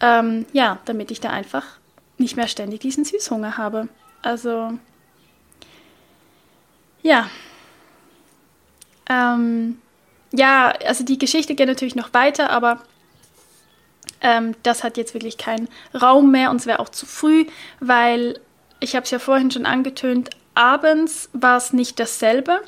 Ähm, 0.00 0.46
ja, 0.52 0.78
damit 0.86 1.10
ich 1.10 1.20
da 1.20 1.30
einfach 1.30 1.64
nicht 2.18 2.36
mehr 2.36 2.48
ständig 2.48 2.80
diesen 2.80 3.04
Süßhunger 3.04 3.58
habe. 3.58 3.88
Also, 4.22 4.72
ja. 7.02 7.28
Ähm, 9.08 9.80
ja, 10.32 10.72
also 10.86 11.04
die 11.04 11.18
Geschichte 11.18 11.54
geht 11.54 11.68
natürlich 11.68 11.94
noch 11.94 12.14
weiter, 12.14 12.50
aber 12.50 12.82
ähm, 14.22 14.54
das 14.62 14.82
hat 14.82 14.96
jetzt 14.96 15.14
wirklich 15.14 15.36
keinen 15.36 15.68
Raum 15.94 16.30
mehr 16.30 16.50
und 16.50 16.56
es 16.56 16.66
wäre 16.66 16.78
auch 16.78 16.88
zu 16.88 17.04
früh, 17.06 17.46
weil 17.80 18.40
ich 18.82 18.96
habe 18.96 19.04
es 19.04 19.10
ja 19.10 19.18
vorhin 19.18 19.50
schon 19.50 19.66
angetönt, 19.66 20.30
abends 20.54 21.30
war 21.32 21.56
es 21.56 21.72
nicht 21.72 21.98
dasselbe. 22.00 22.60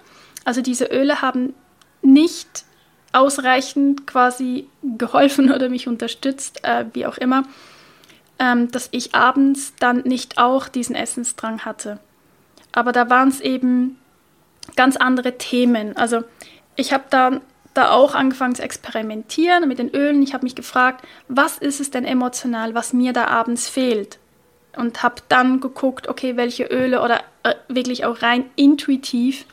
Also 0.44 0.62
diese 0.62 0.86
Öle 0.86 1.22
haben 1.22 1.54
nicht 2.02 2.64
ausreichend 3.12 4.06
quasi 4.06 4.68
geholfen 4.82 5.50
oder 5.54 5.68
mich 5.68 5.88
unterstützt, 5.88 6.64
äh, 6.64 6.86
wie 6.92 7.06
auch 7.06 7.18
immer, 7.18 7.44
ähm, 8.38 8.70
dass 8.70 8.88
ich 8.92 9.14
abends 9.14 9.74
dann 9.78 9.98
nicht 9.98 10.38
auch 10.38 10.68
diesen 10.68 10.94
Essensdrang 10.94 11.64
hatte. 11.64 11.98
Aber 12.72 12.92
da 12.92 13.10
waren 13.10 13.28
es 13.28 13.40
eben 13.40 13.98
ganz 14.76 14.96
andere 14.96 15.38
Themen. 15.38 15.96
Also 15.96 16.24
ich 16.76 16.92
habe 16.92 17.04
dann 17.10 17.40
da 17.72 17.90
auch 17.90 18.14
angefangen 18.14 18.54
zu 18.54 18.62
experimentieren 18.62 19.66
mit 19.68 19.78
den 19.78 19.90
Ölen. 19.90 20.22
Ich 20.22 20.32
habe 20.32 20.44
mich 20.44 20.54
gefragt, 20.54 21.04
was 21.28 21.58
ist 21.58 21.80
es 21.80 21.90
denn 21.90 22.04
emotional, 22.04 22.74
was 22.74 22.92
mir 22.92 23.12
da 23.12 23.26
abends 23.26 23.68
fehlt? 23.68 24.18
Und 24.76 25.02
habe 25.02 25.16
dann 25.28 25.60
geguckt, 25.60 26.08
okay, 26.08 26.36
welche 26.36 26.64
Öle 26.64 27.02
oder 27.02 27.20
äh, 27.42 27.54
wirklich 27.68 28.04
auch 28.04 28.22
rein 28.22 28.44
intuitiv 28.56 29.46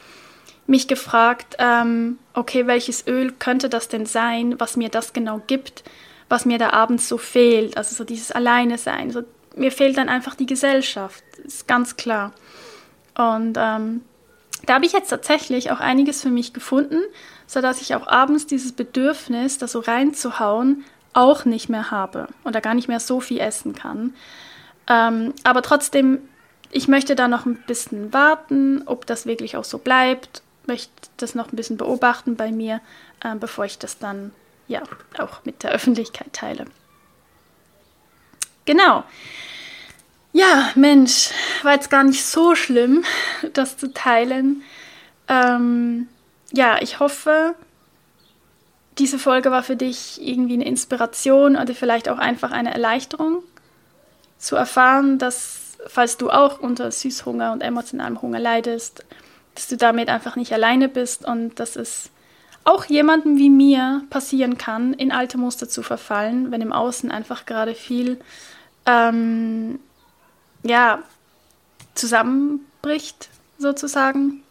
mich 0.67 0.87
gefragt, 0.87 1.57
ähm, 1.59 2.17
okay, 2.33 2.67
welches 2.67 3.05
Öl 3.07 3.31
könnte 3.31 3.67
das 3.67 3.87
denn 3.87 4.05
sein, 4.05 4.59
was 4.59 4.77
mir 4.77 4.89
das 4.89 5.13
genau 5.13 5.41
gibt? 5.47 5.83
was 6.31 6.45
mir 6.45 6.57
da 6.57 6.69
abends 6.71 7.09
so 7.09 7.17
fehlt. 7.17 7.77
Also 7.77 7.93
so 7.93 8.03
dieses 8.03 8.31
Alleine 8.31 8.77
sein. 8.77 9.11
So, 9.11 9.23
mir 9.55 9.71
fehlt 9.71 9.97
dann 9.97 10.09
einfach 10.09 10.33
die 10.33 10.45
Gesellschaft, 10.45 11.23
ist 11.43 11.67
ganz 11.67 11.97
klar. 11.97 12.31
Und 13.15 13.57
ähm, 13.59 14.01
da 14.65 14.75
habe 14.75 14.85
ich 14.85 14.93
jetzt 14.93 15.09
tatsächlich 15.09 15.71
auch 15.71 15.81
einiges 15.81 16.21
für 16.21 16.29
mich 16.29 16.53
gefunden, 16.53 17.01
sodass 17.47 17.81
ich 17.81 17.95
auch 17.95 18.07
abends 18.07 18.47
dieses 18.47 18.71
Bedürfnis, 18.71 19.57
da 19.57 19.67
so 19.67 19.79
reinzuhauen, 19.79 20.85
auch 21.13 21.43
nicht 21.43 21.67
mehr 21.67 21.91
habe 21.91 22.29
oder 22.45 22.61
gar 22.61 22.73
nicht 22.73 22.87
mehr 22.87 23.01
so 23.01 23.19
viel 23.19 23.39
essen 23.39 23.75
kann. 23.75 24.13
Ähm, 24.91 25.33
aber 25.45 25.61
trotzdem, 25.61 26.19
ich 26.69 26.89
möchte 26.89 27.15
da 27.15 27.29
noch 27.29 27.45
ein 27.45 27.55
bisschen 27.65 28.11
warten, 28.11 28.83
ob 28.85 29.05
das 29.05 29.25
wirklich 29.25 29.55
auch 29.55 29.63
so 29.63 29.77
bleibt, 29.77 30.41
möchte 30.67 30.91
das 31.15 31.33
noch 31.33 31.51
ein 31.51 31.55
bisschen 31.55 31.77
beobachten 31.77 32.35
bei 32.35 32.51
mir, 32.51 32.81
äh, 33.23 33.35
bevor 33.35 33.63
ich 33.63 33.79
das 33.79 33.99
dann 33.99 34.33
ja 34.67 34.81
auch 35.17 35.45
mit 35.45 35.63
der 35.63 35.71
Öffentlichkeit 35.71 36.33
teile. 36.33 36.65
Genau. 38.65 39.05
Ja, 40.33 40.71
Mensch, 40.75 41.29
war 41.63 41.73
jetzt 41.73 41.89
gar 41.89 42.03
nicht 42.03 42.25
so 42.25 42.55
schlimm, 42.55 43.05
das 43.53 43.77
zu 43.77 43.93
teilen. 43.93 44.61
Ähm, 45.29 46.09
ja, 46.51 46.81
ich 46.81 46.99
hoffe, 46.99 47.55
diese 48.97 49.19
Folge 49.19 49.51
war 49.51 49.63
für 49.63 49.77
dich 49.77 50.19
irgendwie 50.21 50.55
eine 50.55 50.65
Inspiration 50.65 51.55
oder 51.55 51.73
vielleicht 51.73 52.09
auch 52.09 52.17
einfach 52.17 52.51
eine 52.51 52.73
Erleichterung 52.73 53.43
zu 54.41 54.55
erfahren, 54.55 55.19
dass 55.19 55.77
falls 55.87 56.17
du 56.17 56.29
auch 56.29 56.59
unter 56.59 56.91
Süßhunger 56.91 57.53
und 57.53 57.61
emotionalem 57.61 58.21
Hunger 58.21 58.39
leidest, 58.39 59.05
dass 59.55 59.67
du 59.67 59.77
damit 59.77 60.09
einfach 60.09 60.35
nicht 60.35 60.53
alleine 60.53 60.89
bist 60.89 61.25
und 61.25 61.59
dass 61.59 61.75
es 61.75 62.09
auch 62.63 62.85
jemandem 62.85 63.37
wie 63.37 63.49
mir 63.49 64.03
passieren 64.09 64.57
kann, 64.57 64.93
in 64.93 65.11
alte 65.11 65.37
Muster 65.37 65.67
zu 65.67 65.81
verfallen, 65.81 66.51
wenn 66.51 66.61
im 66.61 66.73
Außen 66.73 67.11
einfach 67.11 67.45
gerade 67.45 67.73
viel 67.73 68.19
ähm, 68.85 69.79
ja, 70.63 70.99
zusammenbricht, 71.95 73.29
sozusagen. 73.57 74.43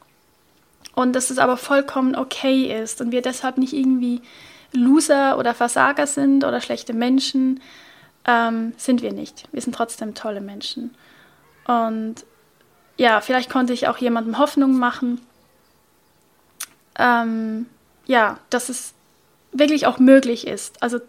Und 0.94 1.14
dass 1.14 1.30
es 1.30 1.38
aber 1.38 1.56
vollkommen 1.56 2.16
okay 2.16 2.82
ist 2.82 3.00
und 3.00 3.12
wir 3.12 3.22
deshalb 3.22 3.58
nicht 3.58 3.72
irgendwie 3.72 4.22
Loser 4.72 5.38
oder 5.38 5.54
Versager 5.54 6.06
sind 6.06 6.44
oder 6.44 6.60
schlechte 6.60 6.92
Menschen, 6.92 7.60
ähm, 8.26 8.72
sind 8.76 9.02
wir 9.02 9.12
nicht. 9.12 9.48
Wir 9.52 9.60
sind 9.60 9.74
trotzdem 9.74 10.14
tolle 10.14 10.40
Menschen. 10.40 10.94
Und 11.66 12.16
ja, 12.96 13.20
vielleicht 13.20 13.50
konnte 13.50 13.72
ich 13.72 13.88
auch 13.88 13.98
jemandem 13.98 14.38
Hoffnung 14.38 14.78
machen. 14.78 15.20
Ähm, 16.98 17.66
ja, 18.06 18.38
dass 18.50 18.68
es 18.68 18.94
wirklich 19.52 19.86
auch 19.86 19.98
möglich 19.98 20.46
ist. 20.46 20.82
Also 20.82 21.00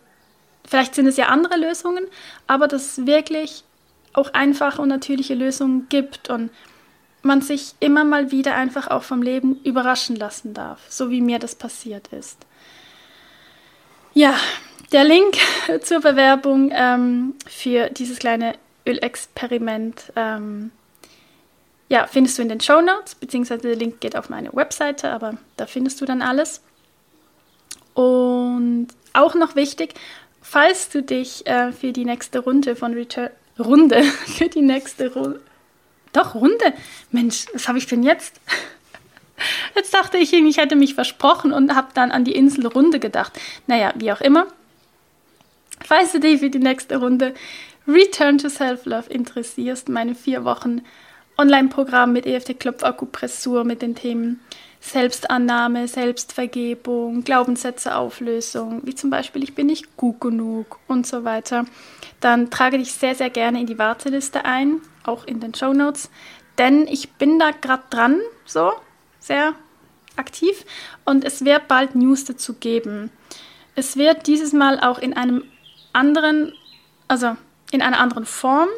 vielleicht 0.65 0.95
sind 0.95 1.07
es 1.07 1.17
ja 1.17 1.27
andere 1.27 1.57
Lösungen, 1.57 2.05
aber 2.47 2.67
dass 2.67 2.97
es 2.97 3.05
wirklich 3.05 3.63
auch 4.13 4.33
einfache 4.33 4.81
und 4.81 4.89
natürliche 4.89 5.35
Lösungen 5.35 5.87
gibt 5.89 6.29
und 6.29 6.51
man 7.23 7.41
sich 7.41 7.75
immer 7.79 8.03
mal 8.03 8.31
wieder 8.31 8.55
einfach 8.55 8.87
auch 8.87 9.03
vom 9.03 9.21
Leben 9.21 9.59
überraschen 9.63 10.15
lassen 10.15 10.53
darf, 10.53 10.79
so 10.89 11.09
wie 11.09 11.21
mir 11.21 11.39
das 11.39 11.55
passiert 11.55 12.07
ist. 12.07 12.45
Ja, 14.13 14.35
der 14.91 15.03
Link 15.03 15.37
zur 15.81 16.01
Bewerbung 16.01 16.71
ähm, 16.73 17.35
für 17.47 17.89
dieses 17.89 18.19
kleine 18.19 18.55
Ölexperiment 18.85 20.11
ähm, 20.15 20.71
ja, 21.91 22.07
findest 22.07 22.37
du 22.37 22.41
in 22.41 22.47
den 22.47 22.61
Show 22.61 22.79
Notes, 22.79 23.15
beziehungsweise 23.15 23.63
der 23.63 23.75
Link 23.75 23.99
geht 23.99 24.15
auf 24.15 24.29
meine 24.29 24.53
Webseite, 24.53 25.09
aber 25.11 25.35
da 25.57 25.65
findest 25.65 25.99
du 25.99 26.05
dann 26.05 26.21
alles. 26.21 26.61
Und 27.93 28.87
auch 29.11 29.35
noch 29.35 29.57
wichtig, 29.57 29.95
falls 30.41 30.87
du 30.87 31.03
dich 31.03 31.45
äh, 31.47 31.73
für 31.73 31.91
die 31.91 32.05
nächste 32.05 32.39
Runde 32.39 32.77
von 32.77 32.93
Return 32.93 33.29
Runde 33.59 34.03
für 34.37 34.47
die 34.47 34.61
nächste 34.61 35.13
Runde 35.13 35.41
doch 36.13 36.35
Runde. 36.35 36.73
Mensch, 37.11 37.45
was 37.53 37.67
habe 37.67 37.77
ich 37.77 37.87
denn 37.87 38.03
jetzt? 38.03 38.39
Jetzt 39.75 39.93
dachte 39.93 40.17
ich, 40.17 40.33
ich 40.33 40.57
hätte 40.57 40.75
mich 40.75 40.93
versprochen 40.93 41.51
und 41.51 41.73
habe 41.75 41.87
dann 41.93 42.11
an 42.11 42.23
die 42.23 42.35
Insel 42.35 42.67
Runde 42.67 42.99
gedacht. 42.99 43.39
Naja, 43.65 43.91
wie 43.95 44.11
auch 44.11 44.21
immer. 44.21 44.45
Falls 45.85 46.11
du 46.11 46.19
dich 46.19 46.39
für 46.39 46.49
die 46.49 46.59
nächste 46.59 46.97
Runde 46.97 47.33
Return 47.87 48.37
to 48.37 48.49
Self-Love 48.49 49.09
interessierst, 49.09 49.89
meine 49.89 50.15
vier 50.15 50.43
Wochen 50.45 50.81
Online-Programm 51.37 52.13
mit 52.13 52.25
EFT 52.25 52.59
Klopfakupressur 52.59 53.63
mit 53.63 53.81
den 53.81 53.95
Themen 53.95 54.39
Selbstannahme, 54.79 55.87
Selbstvergebung, 55.87 57.23
Glaubenssätze 57.23 57.95
Auflösung, 57.95 58.81
wie 58.83 58.95
zum 58.95 59.09
Beispiel 59.09 59.43
ich 59.43 59.55
bin 59.55 59.67
nicht 59.67 59.95
gut 59.95 60.19
genug 60.19 60.79
und 60.87 61.05
so 61.05 61.23
weiter, 61.23 61.65
dann 62.19 62.49
trage 62.49 62.77
dich 62.77 62.91
sehr, 62.91 63.15
sehr 63.15 63.29
gerne 63.29 63.59
in 63.59 63.67
die 63.67 63.77
Warteliste 63.77 64.45
ein, 64.45 64.81
auch 65.03 65.25
in 65.25 65.39
den 65.39 65.53
Show 65.53 65.73
Notes, 65.73 66.09
denn 66.57 66.87
ich 66.87 67.11
bin 67.13 67.39
da 67.39 67.51
gerade 67.51 67.83
dran, 67.89 68.21
so 68.45 68.71
sehr 69.19 69.53
aktiv 70.15 70.65
und 71.05 71.23
es 71.23 71.45
wird 71.45 71.67
bald 71.67 71.95
News 71.95 72.25
dazu 72.25 72.53
geben. 72.55 73.11
Es 73.75 73.97
wird 73.97 74.27
dieses 74.27 74.51
Mal 74.51 74.79
auch 74.79 74.99
in 74.99 75.13
einem 75.13 75.43
anderen, 75.93 76.53
also 77.07 77.35
in 77.71 77.81
einer 77.81 77.99
anderen 77.99 78.25
Form, 78.25 78.69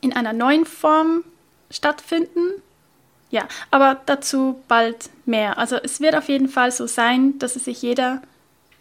in 0.00 0.12
einer 0.12 0.32
neuen 0.32 0.66
Form 0.66 1.24
stattfinden. 1.70 2.62
Ja, 3.30 3.46
aber 3.70 4.00
dazu 4.06 4.62
bald 4.66 5.10
mehr. 5.24 5.58
Also 5.58 5.76
es 5.76 6.00
wird 6.00 6.16
auf 6.16 6.28
jeden 6.28 6.48
Fall 6.48 6.72
so 6.72 6.86
sein, 6.86 7.38
dass 7.38 7.56
es 7.56 7.64
sich 7.64 7.80
jeder 7.82 8.22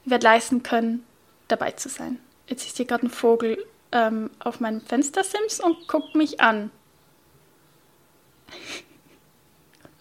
wird 0.05 0.23
leisten 0.23 0.63
können, 0.63 1.05
dabei 1.47 1.71
zu 1.71 1.89
sein. 1.89 2.19
Jetzt 2.47 2.65
ist 2.65 2.77
hier 2.77 2.87
gerade 2.87 3.05
ein 3.05 3.11
Vogel 3.11 3.63
ähm, 3.91 4.31
auf 4.39 4.59
meinem 4.59 4.81
Fenstersims 4.81 5.59
und 5.59 5.87
guckt 5.87 6.15
mich 6.15 6.41
an. 6.41 6.71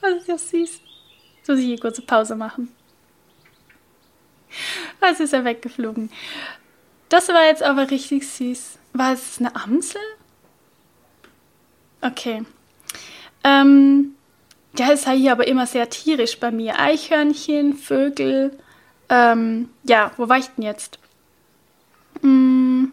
Das 0.01 0.13
ist 0.13 0.29
ja 0.29 0.39
süß. 0.39 0.81
Jetzt 1.39 1.49
muss 1.49 1.59
ich 1.59 1.65
hier 1.65 1.81
kurze 1.81 2.03
Pause 2.03 2.37
machen. 2.37 2.73
Was 5.01 5.19
ist 5.19 5.33
er 5.33 5.45
weggeflogen? 5.45 6.09
Das 7.09 7.29
war 7.29 7.47
jetzt 7.47 7.63
aber 7.63 7.91
richtig 7.91 8.29
süß. 8.29 8.79
War 8.93 9.13
es 9.13 9.39
eine 9.39 9.55
Amsel? 9.57 10.01
Okay. 12.01 12.45
Ähm, 13.45 14.15
ja, 14.77 14.93
es 14.93 15.03
sei 15.03 15.17
hier 15.17 15.33
aber 15.33 15.47
immer 15.47 15.67
sehr 15.67 15.89
tierisch 15.89 16.39
bei 16.39 16.51
mir. 16.51 16.79
Eichhörnchen, 16.79 17.75
Vögel. 17.75 18.59
Ähm, 19.09 19.71
ja, 19.85 20.13
wo 20.17 20.29
war 20.29 20.39
ich 20.39 20.49
denn 20.49 20.65
jetzt? 20.65 20.99
Hm, 22.23 22.93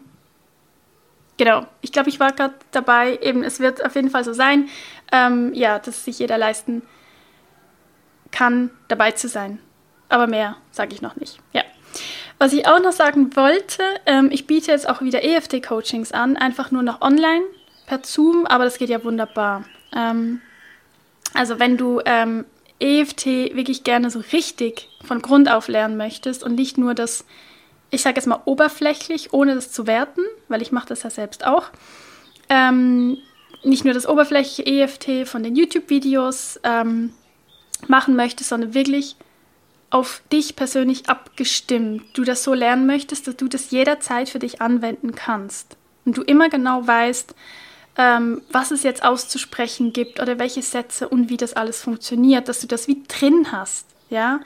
genau, 1.36 1.66
ich 1.82 1.92
glaube, 1.92 2.08
ich 2.08 2.20
war 2.20 2.32
gerade 2.32 2.54
dabei. 2.70 3.18
Eben, 3.22 3.42
es 3.44 3.60
wird 3.60 3.84
auf 3.84 3.94
jeden 3.94 4.10
Fall 4.10 4.24
so 4.24 4.32
sein, 4.32 4.68
ähm, 5.12 5.52
ja, 5.54 5.78
dass 5.78 6.04
sich 6.04 6.18
jeder 6.18 6.38
leisten 6.38 6.82
kann, 8.30 8.70
dabei 8.88 9.12
zu 9.12 9.28
sein. 9.28 9.58
Aber 10.08 10.26
mehr 10.26 10.56
sage 10.70 10.94
ich 10.94 11.02
noch 11.02 11.16
nicht. 11.16 11.40
Ja. 11.52 11.62
Was 12.38 12.52
ich 12.52 12.66
auch 12.66 12.80
noch 12.80 12.92
sagen 12.92 13.34
wollte, 13.34 13.82
ähm, 14.04 14.30
ich 14.30 14.46
biete 14.46 14.70
jetzt 14.70 14.88
auch 14.88 15.00
wieder 15.00 15.24
EFT-Coachings 15.24 16.12
an, 16.12 16.36
einfach 16.36 16.70
nur 16.70 16.82
noch 16.82 17.00
online 17.00 17.44
per 17.86 18.00
Zoom, 18.04 18.46
aber 18.46 18.64
das 18.64 18.78
geht 18.78 18.90
ja 18.90 19.02
wunderbar. 19.04 19.64
Ähm, 19.94 20.42
also 21.32 21.58
wenn 21.58 21.78
du 21.78 22.00
ähm, 22.04 22.44
EFT 22.78 23.26
wirklich 23.26 23.84
gerne 23.84 24.10
so 24.10 24.20
richtig 24.32 24.88
von 25.02 25.22
Grund 25.22 25.50
auf 25.50 25.68
lernen 25.68 25.96
möchtest 25.96 26.44
und 26.44 26.56
nicht 26.56 26.76
nur 26.76 26.94
das, 26.94 27.24
ich 27.90 28.02
sage 28.02 28.16
jetzt 28.16 28.26
mal 28.26 28.42
oberflächlich, 28.44 29.32
ohne 29.32 29.54
das 29.54 29.72
zu 29.72 29.86
werten, 29.86 30.20
weil 30.48 30.60
ich 30.60 30.72
mache 30.72 30.88
das 30.88 31.04
ja 31.04 31.10
selbst 31.10 31.46
auch, 31.46 31.70
ähm, 32.50 33.16
nicht 33.62 33.84
nur 33.84 33.94
das 33.94 34.06
oberflächliche 34.06 34.66
EFT 34.66 35.26
von 35.26 35.42
den 35.42 35.56
YouTube-Videos 35.56 36.60
ähm, 36.64 37.14
machen 37.88 38.14
möchtest, 38.14 38.50
sondern 38.50 38.74
wirklich 38.74 39.16
auf 39.90 40.22
dich 40.32 40.56
persönlich 40.56 41.08
abgestimmt, 41.08 42.02
du 42.14 42.24
das 42.24 42.42
so 42.42 42.54
lernen 42.54 42.86
möchtest, 42.86 43.26
dass 43.26 43.36
du 43.36 43.48
das 43.48 43.70
jederzeit 43.70 44.28
für 44.28 44.38
dich 44.38 44.60
anwenden 44.60 45.14
kannst 45.14 45.76
und 46.04 46.16
du 46.16 46.22
immer 46.22 46.48
genau 46.48 46.86
weißt, 46.86 47.34
ähm, 47.98 48.42
was 48.50 48.70
es 48.70 48.82
jetzt 48.82 49.04
auszusprechen 49.04 49.92
gibt 49.92 50.20
oder 50.20 50.38
welche 50.38 50.62
Sätze 50.62 51.08
und 51.08 51.30
wie 51.30 51.36
das 51.36 51.54
alles 51.54 51.82
funktioniert, 51.82 52.48
dass 52.48 52.60
du 52.60 52.66
das 52.66 52.88
wie 52.88 53.02
drin 53.08 53.52
hast, 53.52 53.86
ja. 54.10 54.40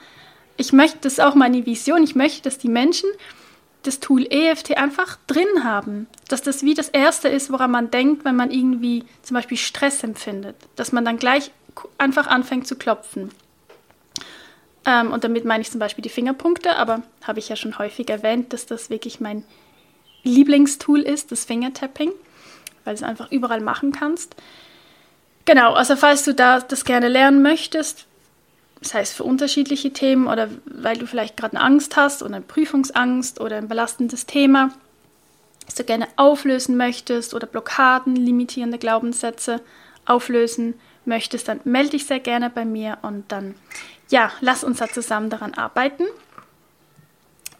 Ich 0.56 0.72
möchte, 0.72 0.98
das 1.00 1.14
ist 1.14 1.20
auch 1.20 1.34
meine 1.34 1.64
Vision, 1.64 2.02
ich 2.02 2.14
möchte, 2.14 2.42
dass 2.42 2.58
die 2.58 2.68
Menschen 2.68 3.08
das 3.82 3.98
Tool 3.98 4.26
EFT 4.28 4.76
einfach 4.76 5.16
drin 5.26 5.64
haben, 5.64 6.06
dass 6.28 6.42
das 6.42 6.62
wie 6.62 6.74
das 6.74 6.90
Erste 6.90 7.28
ist, 7.28 7.50
woran 7.50 7.70
man 7.70 7.90
denkt, 7.90 8.26
wenn 8.26 8.36
man 8.36 8.50
irgendwie 8.50 9.04
zum 9.22 9.36
Beispiel 9.36 9.56
Stress 9.56 10.02
empfindet, 10.04 10.56
dass 10.76 10.92
man 10.92 11.04
dann 11.04 11.16
gleich 11.16 11.50
einfach 11.96 12.26
anfängt 12.26 12.66
zu 12.66 12.76
klopfen. 12.76 13.30
Ähm, 14.90 15.12
und 15.12 15.24
damit 15.24 15.44
meine 15.44 15.62
ich 15.62 15.70
zum 15.70 15.78
Beispiel 15.78 16.02
die 16.02 16.08
Fingerpunkte, 16.08 16.76
aber 16.76 17.02
habe 17.22 17.38
ich 17.38 17.48
ja 17.48 17.56
schon 17.56 17.78
häufig 17.78 18.10
erwähnt, 18.10 18.52
dass 18.52 18.66
das 18.66 18.90
wirklich 18.90 19.20
mein 19.20 19.44
Lieblingstool 20.24 21.00
ist, 21.00 21.30
das 21.30 21.44
Fingertapping, 21.44 22.10
weil 22.84 22.94
du 22.94 23.00
es 23.00 23.08
einfach 23.08 23.30
überall 23.30 23.60
machen 23.60 23.92
kannst. 23.92 24.34
Genau, 25.44 25.74
also 25.74 25.96
falls 25.96 26.24
du 26.24 26.34
da 26.34 26.60
das 26.60 26.84
gerne 26.84 27.08
lernen 27.08 27.42
möchtest, 27.42 28.06
das 28.80 28.94
heißt 28.94 29.14
für 29.14 29.24
unterschiedliche 29.24 29.92
Themen 29.92 30.26
oder 30.26 30.48
weil 30.64 30.96
du 30.96 31.06
vielleicht 31.06 31.36
gerade 31.36 31.56
eine 31.56 31.64
Angst 31.64 31.96
hast 31.96 32.22
oder 32.22 32.36
eine 32.36 32.44
Prüfungsangst 32.44 33.40
oder 33.40 33.56
ein 33.56 33.68
belastendes 33.68 34.26
Thema, 34.26 34.70
das 35.66 35.74
du 35.76 35.84
gerne 35.84 36.08
auflösen 36.16 36.76
möchtest 36.76 37.34
oder 37.34 37.46
Blockaden, 37.46 38.16
limitierende 38.16 38.78
Glaubenssätze 38.78 39.60
auflösen 40.04 40.74
möchtest, 41.10 41.48
dann 41.48 41.60
melde 41.64 41.90
dich 41.90 42.06
sehr 42.06 42.20
gerne 42.20 42.48
bei 42.48 42.64
mir 42.64 42.96
und 43.02 43.30
dann 43.30 43.54
ja, 44.08 44.32
lass 44.40 44.64
uns 44.64 44.78
da 44.78 44.88
zusammen 44.88 45.30
daran 45.30 45.54
arbeiten. 45.54 46.04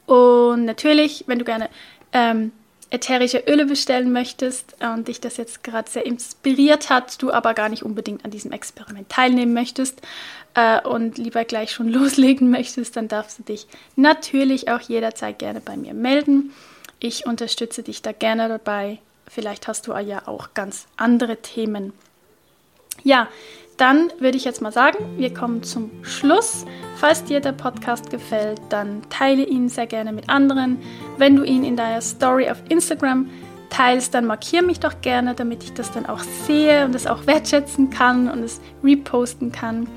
Und 0.06 0.64
natürlich, 0.64 1.24
wenn 1.26 1.38
du 1.38 1.44
gerne 1.44 1.70
ähm, 2.12 2.52
ätherische 2.90 3.44
Öle 3.46 3.66
bestellen 3.66 4.12
möchtest 4.12 4.74
und 4.80 5.06
dich 5.06 5.20
das 5.20 5.36
jetzt 5.36 5.62
gerade 5.62 5.88
sehr 5.88 6.04
inspiriert 6.04 6.90
hat, 6.90 7.22
du 7.22 7.30
aber 7.30 7.54
gar 7.54 7.68
nicht 7.68 7.84
unbedingt 7.84 8.24
an 8.24 8.32
diesem 8.32 8.50
Experiment 8.50 9.08
teilnehmen 9.08 9.54
möchtest 9.54 10.02
äh, 10.54 10.80
und 10.80 11.16
lieber 11.18 11.44
gleich 11.44 11.70
schon 11.70 11.88
loslegen 11.92 12.50
möchtest, 12.50 12.96
dann 12.96 13.06
darfst 13.06 13.38
du 13.38 13.42
dich 13.44 13.68
natürlich 13.94 14.68
auch 14.68 14.80
jederzeit 14.80 15.38
gerne 15.38 15.60
bei 15.60 15.76
mir 15.76 15.94
melden. 15.94 16.52
Ich 16.98 17.26
unterstütze 17.26 17.82
dich 17.82 18.02
da 18.02 18.12
gerne 18.12 18.48
dabei. 18.48 18.98
Vielleicht 19.28 19.68
hast 19.68 19.86
du 19.86 19.92
ja 19.96 20.26
auch 20.26 20.54
ganz 20.54 20.86
andere 20.96 21.36
Themen. 21.36 21.92
Ja, 23.02 23.28
dann 23.76 24.10
würde 24.18 24.36
ich 24.36 24.44
jetzt 24.44 24.60
mal 24.60 24.72
sagen, 24.72 24.98
wir 25.16 25.32
kommen 25.32 25.62
zum 25.62 25.90
Schluss. 26.02 26.66
Falls 26.96 27.24
dir 27.24 27.40
der 27.40 27.52
Podcast 27.52 28.10
gefällt, 28.10 28.60
dann 28.68 29.00
teile 29.08 29.42
ihn 29.42 29.70
sehr 29.70 29.86
gerne 29.86 30.12
mit 30.12 30.28
anderen. 30.28 30.78
Wenn 31.16 31.34
du 31.34 31.44
ihn 31.44 31.64
in 31.64 31.76
deiner 31.76 32.02
Story 32.02 32.50
auf 32.50 32.62
Instagram 32.68 33.30
teilst, 33.70 34.12
dann 34.12 34.26
markiere 34.26 34.64
mich 34.64 34.80
doch 34.80 35.00
gerne, 35.00 35.34
damit 35.34 35.62
ich 35.64 35.72
das 35.72 35.92
dann 35.92 36.04
auch 36.04 36.18
sehe 36.46 36.84
und 36.84 36.94
es 36.94 37.06
auch 37.06 37.26
wertschätzen 37.26 37.88
kann 37.88 38.28
und 38.28 38.42
es 38.42 38.60
reposten 38.84 39.50
kann. 39.50 39.88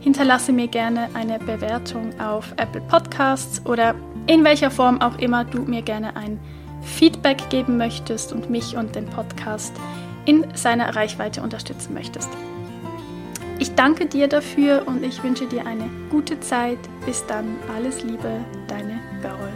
Hinterlasse 0.00 0.52
mir 0.52 0.68
gerne 0.68 1.08
eine 1.14 1.38
Bewertung 1.38 2.12
auf 2.20 2.52
Apple 2.58 2.82
Podcasts 2.88 3.64
oder 3.64 3.94
in 4.26 4.44
welcher 4.44 4.70
Form 4.70 5.00
auch 5.00 5.18
immer 5.18 5.44
du 5.44 5.62
mir 5.62 5.80
gerne 5.80 6.14
ein 6.16 6.38
Feedback 6.82 7.48
geben 7.48 7.78
möchtest 7.78 8.32
und 8.32 8.50
mich 8.50 8.76
und 8.76 8.96
den 8.96 9.06
Podcast 9.06 9.72
in 10.26 10.46
seiner 10.54 10.94
Reichweite 10.94 11.42
unterstützen 11.42 11.94
möchtest. 11.94 12.28
Ich 13.60 13.74
danke 13.74 14.06
dir 14.06 14.26
dafür 14.26 14.84
und 14.86 15.04
ich 15.04 15.22
wünsche 15.22 15.46
dir 15.46 15.66
eine 15.66 15.90
gute 16.08 16.40
Zeit. 16.40 16.78
Bis 17.04 17.26
dann, 17.26 17.58
alles 17.76 18.02
Liebe, 18.02 18.42
deine 18.66 18.98
Gaul. 19.22 19.52